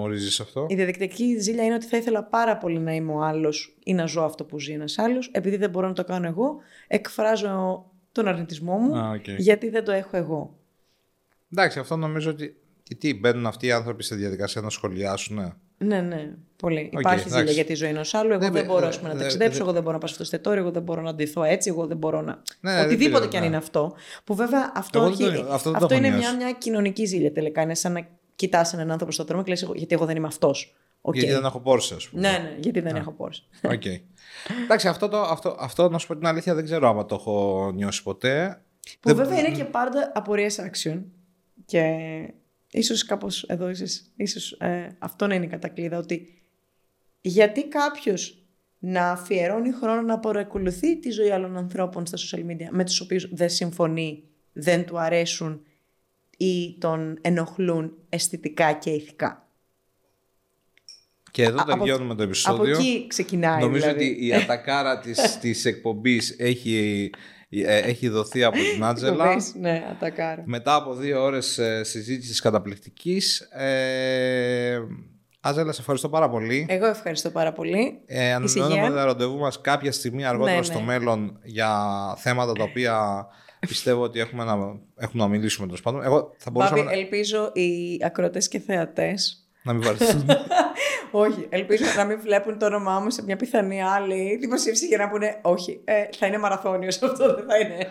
[0.01, 3.77] ορίζεις αυτό; η διαδικτυακή ζήλια είναι ότι θα ήθελα πάρα πολύ να είμαι ο άλλος
[3.83, 5.29] ή να ζω αυτό που ζει ένας άλλος.
[5.33, 6.55] Επειδή δεν μπορώ να το κάνω εγώ,
[6.87, 9.27] εκφράζω τον αρνητισμό μου, Α, οκ.
[9.37, 10.55] γιατί δεν το έχω εγώ.
[11.53, 12.55] Εντάξει, αυτό νομίζω ότι.
[12.83, 15.35] Και τι, μπαίνουν αυτοί οι άνθρωποι σε διαδικασία να σχολιάσουν.
[15.35, 15.49] Ναι.
[15.77, 16.79] Ναι, ναι, πολύ.
[16.93, 17.37] Οκ, Υπάρχει εντάξει.
[17.37, 18.31] ζήλια για τη ζωή ενός άλλου.
[18.31, 19.63] Εγώ Ναι, δεν ναι, μπορώ ναι, ας πούμε, να ναι, ταξιδέψω, ναι.
[19.63, 21.97] εγώ δεν μπορώ να πάω στο εστιατόριο, εγώ δεν μπορώ να ντυθώ έτσι, εγώ δεν
[21.97, 22.41] μπορώ να.
[22.59, 23.47] Ναι, δεν Οτιδήποτε πειράζει, κι αν ναι.
[23.47, 23.93] είναι αυτό.
[24.23, 26.35] Που βέβαια αυτό, Εγώ δεν έχει- το- αυτό δεν το αυτό έχω είναι μια, νιώσει.
[26.35, 27.61] μια κοινωνική ζήλια τελικά.
[27.61, 28.07] Είναι σαν να
[28.41, 30.75] κοιτάς έναν άνθρωπο στον δρόμο και λες, «Εγώ- γιατί εγώ δεν είμαι αυτός.
[31.13, 32.21] Γιατί δεν έχω Porsche, ας πούμε.
[32.21, 33.43] Ναι, ναι, γιατί δεν έχω Porsche.
[33.63, 33.83] Ok.
[34.63, 37.71] Εντάξει, αυτό, το, αυτό, αυτό να σου πω την αλήθεια δεν ξέρω άμα το έχω
[37.75, 38.61] νιώσει ποτέ.
[38.99, 41.01] Που Δεν- βέβαια είναι και πάντα απορίας άξιον.
[41.65, 41.83] Και
[42.71, 46.41] ίσως κάπως εδώ, ίσως, ίσως ε, αυτό να είναι η κατακλείδα, ότι
[47.21, 48.35] γιατί κάποιος
[48.79, 53.29] να αφιερώνει χρόνο να παρακολουθεί τη ζωή άλλων ανθρώπων στα social media με τους οποίους
[53.33, 54.23] δεν συμφωνεί,
[54.53, 55.61] δεν του αρέσουν
[56.45, 59.47] ή τον ενοχλούν αισθητικά και ηθικά;
[61.31, 62.73] Και εδώ Α- από- τελειώνουμε το επεισόδιο.
[62.73, 64.09] Από εκεί ξεκινάει Νομίζω δηλαδή.
[64.11, 67.09] ότι η ατακάρα της, της εκπομπής έχει,
[67.49, 69.27] ε, έχει δοθεί από την Άτζελα.
[69.27, 70.43] Κοβείς, Ναι, ατακάρα.
[70.45, 73.39] Μετά από δύο ώρες ε, συζήτησης καταπληκτικής.
[73.39, 74.79] Ε,
[75.43, 76.65] Άτζελα, σε ευχαριστώ πάρα πολύ.
[76.69, 78.01] Εγώ ευχαριστώ πάρα πολύ.
[78.05, 78.65] Ε, Ησυχία.
[78.65, 80.85] ανανεώνουμε ραντεβού μας κάποια στιγμή αργότερα Ναι, στο ναι.
[80.85, 81.79] μέλλον για
[82.17, 83.27] θέματα τα οποία
[83.67, 84.53] πιστεύω ότι έχουμε να,
[84.95, 86.03] έχουμε να μιλήσουμε τέλος πάντων.
[86.03, 90.25] Εγώ θα μπορούσαμε Μπάμπη, να, ελπίζω οι ακροτές και θεατές να μην βαρεθούν.
[91.11, 95.09] Όχι, ελπίζω να μην βλέπουν το όνομά μου σε μια πιθανή άλλη δημοσίευση για να
[95.09, 97.87] πούνε Όχι, ε, θα είναι μαραθώνιος αυτό, δεν θα είναι.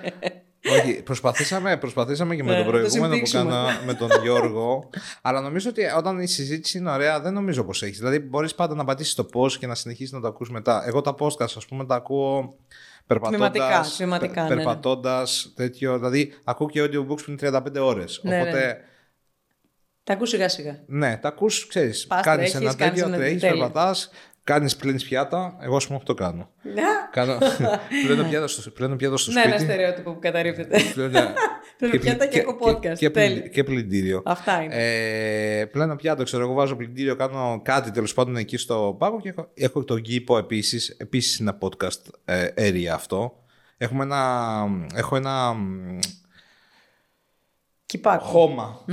[0.78, 3.51] Όχι, προσπαθήσαμε, προσπαθήσαμε και με Ναι, τον να το προηγούμενο που συμπτύξουμε.
[3.51, 4.90] κάνα με τον Γιώργο.
[5.22, 7.92] αλλά νομίζω ότι όταν η συζήτηση είναι ωραία, δεν νομίζω πως έχει.
[7.92, 10.84] Δηλαδή, μπορείς πάντα να πατήσεις το πώ και να συνεχίσεις να το ακούς μετά.
[10.86, 12.56] Εγώ τα podcast, ας πούμε, τα ακούω
[13.06, 13.51] περπατώντας.
[13.51, 14.55] Τμηματικά, τμηματικά, ναι, ναι.
[14.55, 15.97] Περπατώντας, τέτοιο.
[15.97, 18.20] Δηλαδή, ακούω και audiobooks που είναι 35 ώρες.
[18.24, 18.64] Ναι, Οπότε.
[18.66, 18.77] ναι.
[20.05, 20.82] Τα ακούς σιγά σιγά.
[20.86, 23.56] Ναι, τα ακούς, ξέρεις, Πας, κάνεις τρέχεις, ένα κάνεις τέτοιο, ένα τρέχεις, τέλειο.
[23.59, 24.10] περπατάς,
[24.45, 26.51] κάνεις πλένεις πιάτα, εγώ ας πούμε αυτό κάνω.
[27.12, 27.39] Κάνω,
[28.07, 29.65] πλένω πιάτα στο, πλένω πιάτα στο Ναι, ένα σπίτι.
[29.73, 30.81] στερεότυπο που καταρρύπτεται.
[30.95, 31.33] πλένω-
[31.79, 32.97] Πλένω πιάτα και έχω podcast.
[32.99, 33.41] Και, Τέλειο.
[33.41, 34.23] πλυ- και πλυντήριο.
[34.25, 34.75] Αυτά είναι.
[35.61, 39.29] Ε, πλένω πιάτο, ξέρω εγώ, βάζω πλυντήριο, κάνω κάτι τέλος πάντων εκεί στο πάγο και
[39.29, 40.89] έχω, έχω το κήπο επίσης.
[40.89, 43.43] Επίσης είναι podcast ε, area αυτό.
[43.77, 44.65] Έχουμε ένα,
[44.95, 45.99] έχω ένα μ,
[47.87, 48.25] Κυπάκο.
[48.25, 48.85] χώμα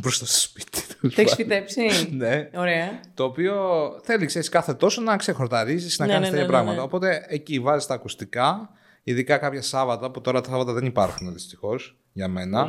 [0.00, 0.82] μπροστά στο σπίτι.
[1.00, 1.66] Τέλος Το έχεις πάντων.
[1.66, 2.50] φυτέψει; Ναι.
[2.54, 3.00] Ωραία.
[3.14, 3.54] Το οποίο
[4.02, 6.80] θέλει, ξέρεις, κάθε τόσο να ξεχορταρίζεις, να Ναι, κάνεις ναι, τέτοια ναι, ναι, πράγματα.
[6.80, 6.86] ναι.
[6.86, 8.70] Οπότε εκεί βάζεις τα ακουστικά,
[9.02, 12.66] ειδικά κάποια Σάββατα, που τώρα τα Σάββατα δεν υπάρχουν δυστυχώς για μένα.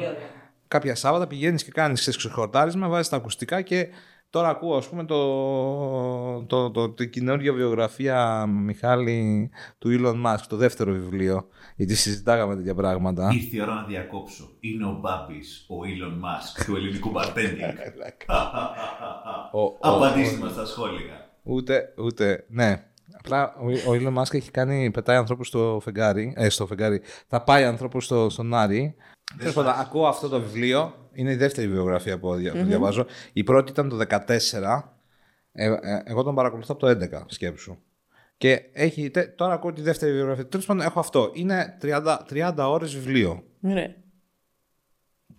[0.67, 3.87] Κάποια Σάββατα πηγαίνεις και κάνεις ξέρεις, ξεχορτάρισμα, βάζεις τα ακουστικά και
[4.31, 10.55] τώρα ακούω ας πούμε το, το, το, την καινούργια βιογραφία Μιχάλη του Elon Musk, το
[10.55, 13.29] δεύτερο βιβλίο, γιατί συζητάγαμε τέτοια πράγματα.
[13.33, 14.49] Ήρθε η ώρα να διακόψω.
[14.59, 17.73] Είναι ο Μπάμπης, ο Elon Musk του ελληνικού bartending.
[19.51, 21.29] Ο- ο- Απαντήστε μας στα σχόλια.
[21.43, 22.85] Ούτε, ούτε, ναι.
[23.17, 27.41] Απλά ο, ο Elon Musk έχει κάνει, πετάει ανθρώπους στο φεγγάρι, ε, στο φεγγάρι, θα
[27.43, 28.95] πάει ανθρώπους στο, στον Άρη.
[29.37, 33.05] Τέλος πάντων, ακούω αυτό το βιβλίο, είναι η δεύτερη βιογραφία που, δια- που διαβάζω.
[33.33, 34.97] Η πρώτη ήταν το 14,
[35.51, 37.77] ε, ε, εγώ τον παρακολουθώ από το 11, σκέψου.
[38.37, 40.47] Και έχει, τε- τώρα ακούω τη δεύτερη βιογραφία.
[40.47, 41.29] Τέλος πάντων, έχω αυτό.
[41.33, 43.43] Είναι 30, 30 ώρες βιβλίο.
[43.63, 43.95] Ωραία.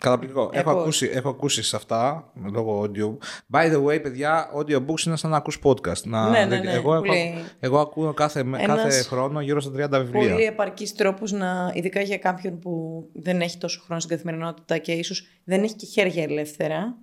[0.03, 0.49] Καταπληκτικό.
[0.53, 3.17] Έχω Έχω- ακούσει, έχω ακούσει σε αυτά λόγω audio.
[3.57, 6.01] By the way, παιδιά, audiobooks είναι σαν να ακούς podcast.
[6.03, 7.33] Να, Ναι, ναι, ναι, εγώ, έχω, πολύ.
[7.59, 10.31] εγώ ακούω κάθε, με- Ένας κάθε χρόνο γύρω στα 30 βιβλία.
[10.31, 14.91] Πολύ επαρκής τρόπος να, ειδικά για κάποιον που δεν έχει τόσο χρόνο στην καθημερινότητα και
[14.91, 16.95] ίσως δεν έχει και χέρια ελεύθερα.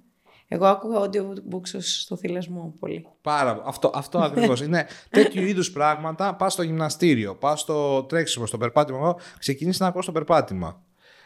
[0.52, 3.06] Εγώ άκουγα audiobooks ως στο θυλασμό πολύ.
[3.20, 4.60] Πάρα, αυτό, αυτό ακριβώς.
[4.62, 6.34] είναι τέτοιου είδους πράγματα.
[6.34, 8.98] Πας στο γυμναστήριο, πας στο τρέξιμο, στο περπάτημα.
[8.98, 10.82] Εγώ ξεκίνησα να ακούω στο περπάτημα.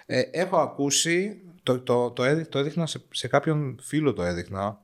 [0.06, 4.82] Ε, έχω ακούσει, το, το, το, έδει- το έδειχνα σε, σε κάποιον φίλο το έδειχνα.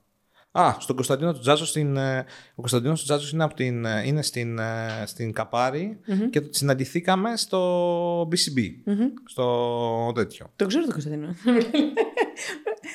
[0.53, 1.97] Α, στον Κωνσταντίνο του Τζάζο στην.
[1.97, 2.19] ε,
[2.51, 5.99] Ο Κωνσταντίνος του Τζάζο είναι, από την, ε, είναι στην, ε, στην καπαρη
[6.31, 8.59] και συναντηθήκαμε στο BCB.
[9.25, 10.53] Στο τέτοιο.
[10.57, 11.27] Το ξέρω το Κωνσταντίνο;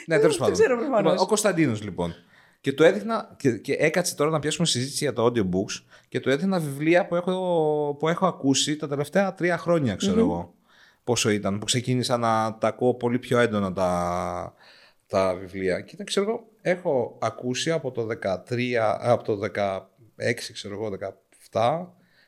[0.08, 0.54] Ναι, τέλος το πάντων.
[0.54, 1.00] ξέρω προφανώς.
[1.12, 2.14] Λοιπόν, ο Κωνσταντίνος λοιπόν.
[2.62, 6.30] Και του έδειχνα και, και έκατσε τώρα να πιάσουμε συζήτηση για το audiobooks και του
[6.30, 10.54] έδειχνα βιβλία που έχω, που έχω ακούσει τα τελευταία τρία χρόνια, ξέρω εγώ.
[11.06, 14.54] Πόσο ήταν, που ξεκίνησα να τα ακούω πολύ πιο έντονα τα,
[15.08, 15.82] τα βιβλία.
[15.82, 19.80] Και ήταν, ξέρω εγώ, έχω ακούσει από το 13, από το 16,
[20.54, 20.98] ξέρω εγώ,
[21.52, 21.86] 17.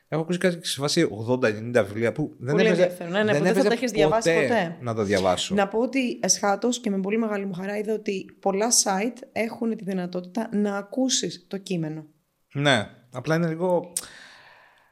[0.08, 3.12] Έχω ακούσει κάτι σε βάση 80-90 βιβλία που δεν Πολύ έπαιζε, ενδιαφέρον.
[3.12, 4.76] Ναι, ναι, που δεν θα έπαιζε τα έχεις διαβάσει ποτέ.
[4.80, 5.54] να τα διαβάσω.
[5.54, 9.76] Να πω ότι εσχάτως και με πολύ μεγάλη μου χαρά είδα ότι πολλά site έχουν
[9.76, 12.06] τη δυνατότητα να ακούσεις το κείμενο.
[12.52, 13.92] Ναι, απλά είναι λίγο.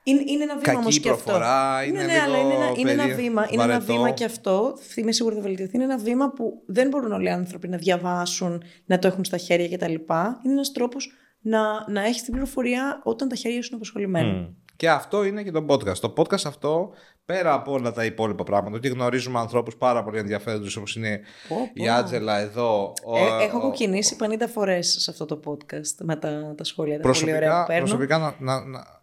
[0.09, 1.23] Είναι, είναι ένα βήμα Κακή όμως και αυτό.
[1.25, 3.47] προφορά, είναι ναι, ναι, λίγο αλλά είναι ένα, είναι ένα περί- βήμα.
[3.51, 3.93] Είναι ένα βαρετό.
[3.93, 4.75] βήμα και αυτό.
[4.95, 5.71] Είμαι σίγουρη θα βελτιωθεί.
[5.75, 9.37] Είναι ένα βήμα που δεν μπορούν όλοι οι άνθρωποι να διαβάσουν, να το έχουν στα
[9.37, 9.93] χέρια κτλ.
[9.93, 11.61] Είναι ένας τρόπος να,
[11.91, 14.33] να έχεις την πληροφορία όταν τα χέρια σου είναι απασχολημένα.
[14.33, 14.47] Μμ.
[14.77, 15.97] Και αυτό είναι και το podcast.
[15.99, 16.91] Το podcast αυτό,
[17.25, 21.57] πέρα από όλα τα υπόλοιπα πράγματα, ότι γνωρίζουμε ανθρώπους πάρα πολύ ενδιαφέροντες όπως είναι Πω,
[21.57, 21.71] πω.
[21.73, 22.93] η Άντζελα εδώ.
[23.05, 27.01] ο- Ε, έχω ο- κοκκινήσει 50 φορές σε αυτό το podcast με τα, τα σχόλια.
[27.01, 27.83] Τα πολύ ωραία προσωπικά, που παίρνω.
[27.85, 28.35] προσωπικά να.
[28.39, 28.95] να, να...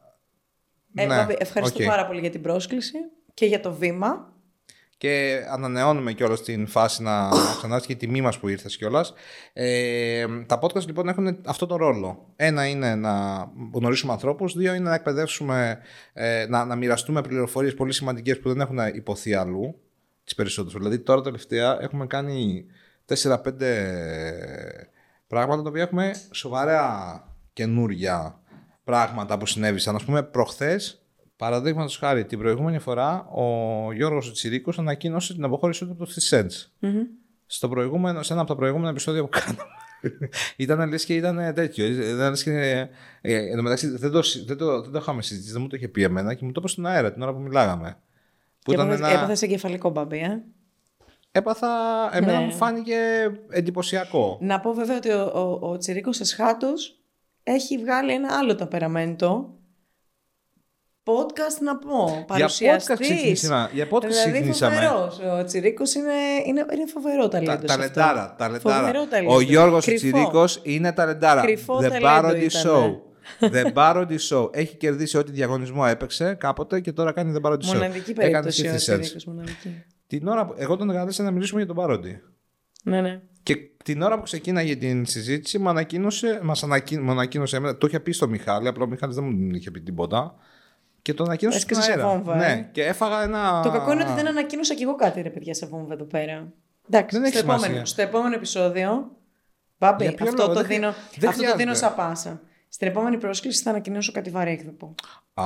[0.96, 1.90] Ε, ναι, Μπάμπη, ευχαριστώ οκ.
[1.90, 2.98] πάρα πολύ για την πρόσκληση
[3.34, 4.32] και για το βήμα.
[4.98, 9.14] Και ανανεώνουμε κιόλας την φάση να ξανάρθει και η τιμή μας που ήρθες κιόλας.
[9.54, 12.34] Ε, τα podcast λοιπόν έχουν αυτό το ρόλο.
[12.36, 15.80] Ένα είναι να γνωρίσουμε ανθρώπους, δύο είναι να εκπαιδεύσουμε,
[16.14, 19.76] ε, να, να μοιραστούμε πληροφορίες πολύ σημαντικές που δεν έχουν υποθεί αλλού.
[20.24, 20.78] Τις περισσότερες.
[20.78, 22.66] Δηλαδή, τώρα τελευταία έχουμε κάνει
[23.06, 23.44] 4-5
[25.28, 28.43] πράγματα τα οποία έχουμε σοβαρά καινούρια
[28.84, 29.96] πράγματα που συνέβησαν.
[29.96, 31.02] Α πούμε, προχθές,
[31.36, 33.44] παραδείγματος χάρη, την προηγούμενη φορά ο
[33.94, 36.90] Γιώργος Τσιρίκος ανακοίνωσε την αποχώρησή του από το 50 Cents.
[37.46, 39.64] Στο προηγούμενο, σε ένα από τα προηγούμενα επεισόδια που κάναμε.
[40.56, 41.86] ήταν λες και ήταν τέτοιο.
[41.86, 42.52] Ήταν λες και,
[43.22, 45.76] ε, εν τω μεταξύ δεν το, δεν, το, δεν το είχαμε συζητήσει, δεν μου το
[45.76, 47.98] είχε πει εμένα και μου το είπε στον αέρα την ώρα που μιλάγαμε.
[48.64, 49.18] Που Και ήταν έπαθες, ένα...
[49.18, 50.42] έπαθες εγκεφαλικό μπαμπή, ε.
[51.32, 51.68] Έπαθα.
[52.12, 52.46] Εμένα Ναι.
[52.46, 52.96] μου φάνηκε
[53.50, 54.38] εντυπωσιακό.
[54.42, 55.22] Να πω βέβαια ότι ο,
[55.62, 57.03] ο, ο Τσιρίκος Εσχάτος
[57.44, 59.58] έχει βγάλει ένα άλλο ταπεραμέντο.
[61.06, 62.06] Podcast να πω.
[62.06, 63.00] Για podcast Παρουσιαστής.
[63.00, 63.70] ξεκινήσαμε.
[63.74, 64.76] Για podcast δηλαδή ξεκινήσαμε.
[64.76, 65.20] φοβερός.
[65.40, 66.14] Ο Τσιρίκος είναι,
[66.46, 67.56] είναι, είναι φοβερό ταλέντος.
[67.56, 68.36] Τα, σε ταλεντάρα, αυτό.
[68.38, 68.80] ταλεντάρα.
[68.80, 69.36] Φοβερό ταλέντος.
[69.36, 70.00] Ο Γιώργος Κρυφό.
[70.00, 71.42] Τσιρίκος είναι ταλεντάρα.
[71.42, 72.62] Κρυφό The ταλέντο Parody ήταν.
[72.64, 73.00] Show.
[73.40, 74.56] The Parody Show.
[74.56, 77.66] Έχει κερδίσει ό,τι διαγωνισμό έπαιξε κάποτε και τώρα κάνει The Parody Show.
[77.66, 78.78] Μοναδική Έκανε περίπτωση ο 50 Cents.
[78.78, 79.26] Τσιρίκος.
[79.26, 79.84] Μοναδική.
[80.08, 82.20] Την ώρα που εγώ τον εγκατέστησα να μιλήσουμε για τον Parody.
[82.84, 83.22] Ναι, ναι.
[83.44, 87.88] Και την ώρα που ξεκίναγε την συζήτηση, μου ανακοίνωσε, μας ανακοί, μου ανακοίνωσε εμένα, το
[87.88, 90.36] είχε πει στο Μιχάλη, απλά ο Μιχάλης δεν μου είχε πει τίποτα.
[91.02, 92.08] Και τον ανακοίνωσε στον Έσκασε αέρα.
[92.10, 92.70] βόμβα, ναι, ε.
[92.72, 93.62] και έφαγα ένα.
[93.64, 96.48] Το κακό είναι ότι δεν ανακοίνωσα κι εγώ κάτι, ρε παιδιά, σε βόμβα εδώ πέρα.
[96.90, 97.86] Εντάξει, Δεν έχει στο, επόμενο, σημασία.
[97.86, 99.12] στο επόμενο επεισόδιο.
[99.78, 101.86] Μπάμπη, Για ποιο αυτό, λόγο, το δεν χρει- δίνω, δεν αυτό το δίνω χρειάζεται.
[101.88, 102.42] σαν πάσα.
[102.70, 104.96] Στην επόμενη πρόσκληση θα ανακοινώσω κάτι βαρύγδουπο.
[105.34, 105.46] Α,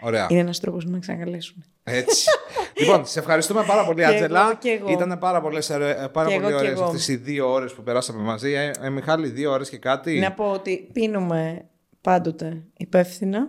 [0.00, 0.26] ωραία.
[0.30, 1.64] Είναι ένας τρόπος να με ξανακαλέσουν.
[1.84, 2.24] Έτσι.
[2.80, 4.54] λοιπόν, σε ευχαριστούμε πάρα πολύ, Και εγώ, Άτζελα.
[4.58, 4.90] και εγώ.
[4.90, 5.76] Ήταν πάρα, πολλές, ε,
[6.12, 6.84] πάρα Και πολύ εγώ, και ωραίες εγώ.
[6.84, 8.52] αυτές οι δύο ώρες που περάσαμε μαζί.
[8.52, 10.18] Ε, ε, Μιχάλη, δύο ώρες και κάτι.
[10.18, 11.64] Να πω ότι πίνουμε
[12.00, 13.48] πάντοτε υπεύθυνα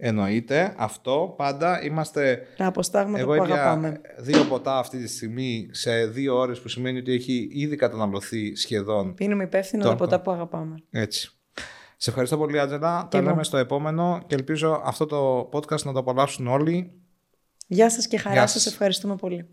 [0.00, 0.74] Εννοείται.
[0.76, 2.46] Αυτό πάντα είμαστε.
[2.56, 4.00] τα αποστάγματα Εγώ που έπια αγαπάμε.
[4.18, 9.14] δύο ποτά αυτή τη στιγμή σε δύο ώρες που σημαίνει ότι έχει ήδη καταναλωθεί σχεδόν.
[9.14, 10.74] Πίνουμε υπεύθυνα Το- τα ποτά που αγαπάμε.
[10.90, 11.30] Έτσι.
[11.96, 13.00] Σε ευχαριστώ πολύ, Άτζελα.
[13.02, 13.26] Και Τα εγώ.
[13.30, 16.92] λέμε στο επόμενο και ελπίζω αυτό το podcast να το απολαύσουν όλοι.
[17.70, 18.62] Γεια σας και χαρά Γεια σας.
[18.62, 18.72] σας.
[18.72, 19.48] Ευχαριστούμε πολύ.